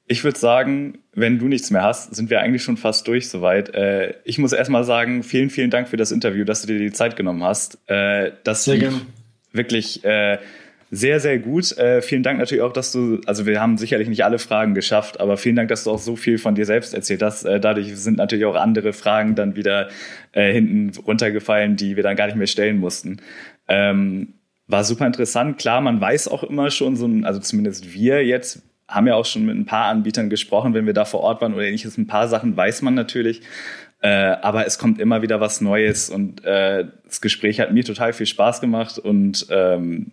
ich 0.08 0.24
würde 0.24 0.38
sagen, 0.38 1.00
wenn 1.14 1.40
du 1.40 1.48
nichts 1.48 1.72
mehr 1.72 1.84
hast, 1.84 2.16
sind 2.16 2.30
wir 2.30 2.42
eigentlich 2.42 2.64
schon 2.64 2.78
fast 2.78 3.08
durch 3.08 3.30
soweit. 3.30 3.74
Äh, 3.74 4.16
ich 4.24 4.38
muss 4.38 4.54
erstmal 4.54 4.84
sagen, 4.84 5.24
vielen, 5.24 5.50
vielen 5.50 5.72
Dank 5.72 5.88
für 5.90 5.98
das 5.98 6.12
Interview, 6.12 6.44
dass 6.46 6.62
du 6.62 6.68
dir 6.68 6.80
die 6.80 6.92
Zeit 6.92 7.16
genommen 7.16 7.44
hast. 7.44 7.80
Äh, 7.88 8.32
das 8.44 8.66
Sehr 8.66 8.78
gerne. 8.78 9.02
wirklich 9.52 10.04
äh, 10.04 10.38
sehr, 10.96 11.20
sehr 11.20 11.40
gut. 11.40 11.78
Äh, 11.78 12.02
vielen 12.02 12.24
Dank 12.24 12.40
natürlich 12.40 12.64
auch, 12.64 12.72
dass 12.72 12.92
du, 12.92 13.20
also 13.26 13.46
wir 13.46 13.60
haben 13.60 13.78
sicherlich 13.78 14.08
nicht 14.08 14.24
alle 14.24 14.40
Fragen 14.40 14.74
geschafft, 14.74 15.20
aber 15.20 15.36
vielen 15.36 15.58
Dank, 15.58 15.70
dass 15.70 15.84
du 15.84 15.92
auch 15.92 16.00
so 16.00 16.16
viel 16.16 16.38
von 16.38 16.56
dir 16.56 16.66
selbst 16.66 16.94
erzählt 16.94 17.22
hast. 17.22 17.44
Äh, 17.44 17.60
dadurch 17.60 17.96
sind 17.98 18.18
natürlich 18.18 18.46
auch 18.46 18.56
andere 18.56 18.94
Fragen 18.94 19.36
dann 19.36 19.56
wieder 19.56 19.90
äh, 20.32 20.54
hinten 20.54 20.92
runtergefallen, 21.06 21.76
die 21.76 21.96
wir 21.98 22.04
dann 22.04 22.16
gar 22.16 22.28
nicht 22.28 22.38
mehr 22.38 22.48
stellen 22.48 22.78
mussten. 22.78 23.18
Ähm, 23.68 24.36
war 24.68 24.84
super 24.84 25.06
interessant. 25.06 25.58
Klar, 25.58 25.82
man 25.82 26.00
weiß 26.00 26.30
auch 26.30 26.44
immer 26.44 26.72
schon 26.72 26.96
so, 26.96 27.06
ein, 27.06 27.26
also 27.26 27.40
zumindest 27.40 27.94
wir 27.94 28.26
jetzt 28.26 28.64
haben 28.88 29.08
ja 29.08 29.16
auch 29.16 29.26
schon 29.26 29.46
mit 29.46 29.56
ein 29.58 29.66
paar 29.66 29.86
Anbietern 29.86 30.30
gesprochen, 30.30 30.74
wenn 30.74 30.86
wir 30.86 30.94
da 30.94 31.06
vor 31.06 31.22
Ort 31.22 31.42
waren 31.42 31.54
oder 31.54 31.66
ähnliches. 31.66 31.98
Ein 31.98 32.08
paar 32.08 32.28
Sachen 32.28 32.56
weiß 32.56 32.84
man 32.84 32.94
natürlich. 32.94 33.42
Äh, 34.02 34.38
aber 34.42 34.66
es 34.68 34.78
kommt 34.78 35.00
immer 35.00 35.22
wieder 35.22 35.42
was 35.42 35.62
Neues 35.62 36.10
und 36.10 36.46
äh, 36.46 36.86
das 37.06 37.22
Gespräch 37.22 37.60
hat 37.60 37.74
mir 37.74 37.84
total 37.84 38.14
viel 38.14 38.28
Spaß 38.28 38.62
gemacht 38.62 39.00
und 39.00 39.48
ähm, 39.50 40.12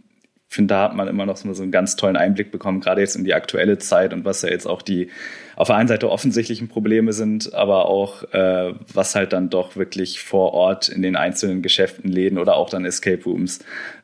finde, 0.54 0.74
da 0.74 0.82
hat 0.82 0.94
man 0.94 1.08
immer 1.08 1.24
noch 1.24 1.36
so 1.36 1.62
einen 1.62 1.72
ganz 1.72 1.96
tollen 1.96 2.16
Einblick 2.16 2.50
bekommen, 2.50 2.80
gerade 2.80 3.00
jetzt 3.00 3.16
in 3.16 3.24
die 3.24 3.34
aktuelle 3.34 3.78
Zeit 3.78 4.12
und 4.12 4.24
was 4.24 4.42
ja 4.42 4.50
jetzt 4.50 4.66
auch 4.66 4.82
die 4.82 5.08
auf 5.56 5.68
der 5.68 5.76
einen 5.76 5.88
Seite 5.88 6.10
offensichtlichen 6.10 6.68
Probleme 6.68 7.12
sind, 7.12 7.54
aber 7.54 7.86
auch 7.86 8.22
äh, 8.32 8.74
was 8.92 9.14
halt 9.14 9.32
dann 9.32 9.50
doch 9.50 9.76
wirklich 9.76 10.22
vor 10.22 10.52
Ort 10.52 10.88
in 10.88 11.02
den 11.02 11.16
einzelnen 11.16 11.62
Geschäften, 11.62 12.10
Läden 12.10 12.38
oder 12.38 12.56
auch 12.56 12.70
dann 12.70 12.84
Escape 12.84 13.22
Rooms 13.24 13.60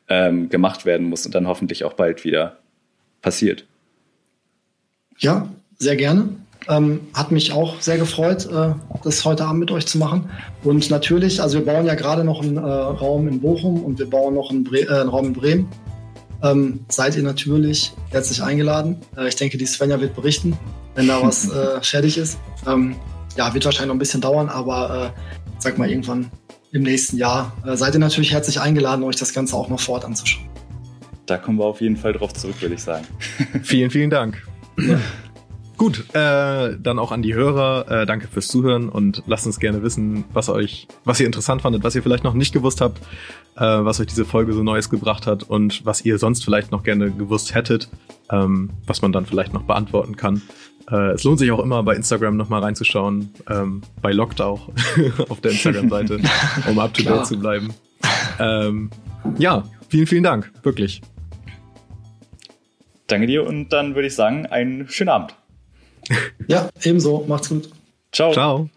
ähm, 0.07 0.49
gemacht 0.49 0.85
werden 0.85 1.07
muss 1.07 1.25
und 1.25 1.35
dann 1.35 1.47
hoffentlich 1.47 1.83
auch 1.83 1.93
bald 1.93 2.23
wieder 2.23 2.57
passiert. 3.21 3.65
Ja, 5.17 5.49
sehr 5.77 5.95
gerne. 5.95 6.29
Ähm, 6.67 7.01
hat 7.13 7.31
mich 7.31 7.53
auch 7.53 7.81
sehr 7.81 7.97
gefreut, 7.97 8.47
äh, 8.51 8.73
das 9.03 9.25
heute 9.25 9.45
Abend 9.45 9.59
mit 9.59 9.71
euch 9.71 9.87
zu 9.87 9.97
machen. 9.97 10.29
Und 10.63 10.89
natürlich, 10.89 11.41
also 11.41 11.59
wir 11.59 11.65
bauen 11.65 11.85
ja 11.85 11.95
gerade 11.95 12.23
noch 12.23 12.41
einen 12.41 12.57
äh, 12.57 12.61
Raum 12.61 13.27
in 13.27 13.39
Bochum 13.39 13.83
und 13.83 13.97
wir 13.97 14.09
bauen 14.09 14.35
noch 14.35 14.49
einen, 14.49 14.63
Bre 14.63 14.81
äh, 14.81 15.01
einen 15.01 15.09
Raum 15.09 15.27
in 15.27 15.33
Bremen 15.33 15.69
ähm, 16.43 16.85
seid 16.89 17.15
ihr 17.15 17.23
natürlich 17.23 17.93
herzlich 18.09 18.41
eingeladen. 18.41 18.97
Äh, 19.17 19.27
ich 19.27 19.35
denke, 19.35 19.57
die 19.57 19.65
Svenja 19.65 19.99
wird 19.99 20.15
berichten, 20.15 20.57
wenn 20.95 21.07
da 21.07 21.21
was 21.21 21.49
äh, 21.53 21.81
fertig 21.81 22.17
ist. 22.17 22.37
Ähm, 22.67 22.95
ja, 23.37 23.53
wird 23.53 23.65
wahrscheinlich 23.65 23.87
noch 23.87 23.95
ein 23.95 23.99
bisschen 23.99 24.21
dauern, 24.21 24.49
aber 24.49 25.13
äh, 25.15 25.19
sag 25.59 25.77
mal 25.77 25.89
irgendwann 25.89 26.31
im 26.71 26.83
nächsten 26.83 27.17
Jahr 27.17 27.53
äh, 27.65 27.75
seid 27.75 27.93
ihr 27.93 27.99
natürlich 27.99 28.31
herzlich 28.31 28.59
eingeladen, 28.59 29.03
euch 29.03 29.15
das 29.15 29.33
Ganze 29.33 29.55
auch 29.55 29.69
noch 29.69 29.79
vor 29.79 29.95
Ort 29.95 30.05
anzuschauen. 30.05 30.47
Da 31.25 31.37
kommen 31.37 31.59
wir 31.59 31.65
auf 31.65 31.81
jeden 31.81 31.97
Fall 31.97 32.13
drauf 32.13 32.33
zurück, 32.33 32.55
würde 32.61 32.75
ich 32.75 32.81
sagen. 32.81 33.05
vielen, 33.63 33.91
vielen 33.91 34.09
Dank. 34.09 34.41
Ja. 34.79 34.99
Gut, 35.79 36.13
äh, 36.13 36.75
dann 36.77 36.99
auch 36.99 37.13
an 37.13 37.21
die 37.21 37.33
Hörer. 37.33 38.01
Äh, 38.01 38.05
danke 38.05 38.27
fürs 38.27 38.49
Zuhören 38.49 38.89
und 38.89 39.23
lasst 39.27 39.45
uns 39.45 39.61
gerne 39.61 39.81
wissen, 39.81 40.25
was 40.33 40.49
euch, 40.49 40.89
was 41.05 41.21
ihr 41.21 41.25
interessant 41.25 41.61
fandet, 41.61 41.85
was 41.85 41.95
ihr 41.95 42.03
vielleicht 42.03 42.25
noch 42.25 42.33
nicht 42.33 42.51
gewusst 42.51 42.81
habt, 42.81 42.99
äh, 43.55 43.61
was 43.61 44.01
euch 44.01 44.07
diese 44.07 44.25
Folge 44.25 44.51
so 44.51 44.61
Neues 44.61 44.89
gebracht 44.89 45.25
hat 45.25 45.43
und 45.43 45.85
was 45.85 46.03
ihr 46.03 46.17
sonst 46.17 46.43
vielleicht 46.43 46.73
noch 46.73 46.83
gerne 46.83 47.11
gewusst 47.11 47.55
hättet, 47.55 47.87
ähm, 48.29 48.71
was 48.87 49.01
man 49.01 49.13
dann 49.13 49.25
vielleicht 49.25 49.53
noch 49.53 49.63
beantworten 49.63 50.17
kann. 50.17 50.41
Äh, 50.91 51.11
es 51.11 51.23
lohnt 51.23 51.39
sich 51.39 51.49
auch 51.49 51.63
immer 51.63 51.81
bei 51.81 51.95
Instagram 51.95 52.35
nochmal 52.35 52.61
reinzuschauen, 52.61 53.33
ähm, 53.49 53.81
bei 54.01 54.11
Locked 54.11 54.41
auch 54.41 54.67
auf 55.29 55.39
der 55.39 55.51
Instagram-Seite, 55.51 56.19
um 56.69 56.77
up 56.77 56.93
to 56.93 57.03
date 57.03 57.25
zu 57.25 57.39
bleiben. 57.39 57.73
Ähm, 58.37 58.89
ja, 59.37 59.63
vielen, 59.87 60.07
vielen 60.07 60.23
Dank, 60.23 60.51
wirklich. 60.61 60.99
Danke 63.07 63.27
dir 63.27 63.47
und 63.47 63.69
dann 63.69 63.95
würde 63.95 64.09
ich 64.09 64.15
sagen, 64.15 64.45
einen 64.45 64.89
schönen 64.89 65.09
Abend. 65.09 65.39
Ja, 66.47 66.69
ebenso. 66.83 67.25
Macht's 67.27 67.49
gut. 67.49 67.69
Ciao. 68.11 68.33
Ciao. 68.33 68.69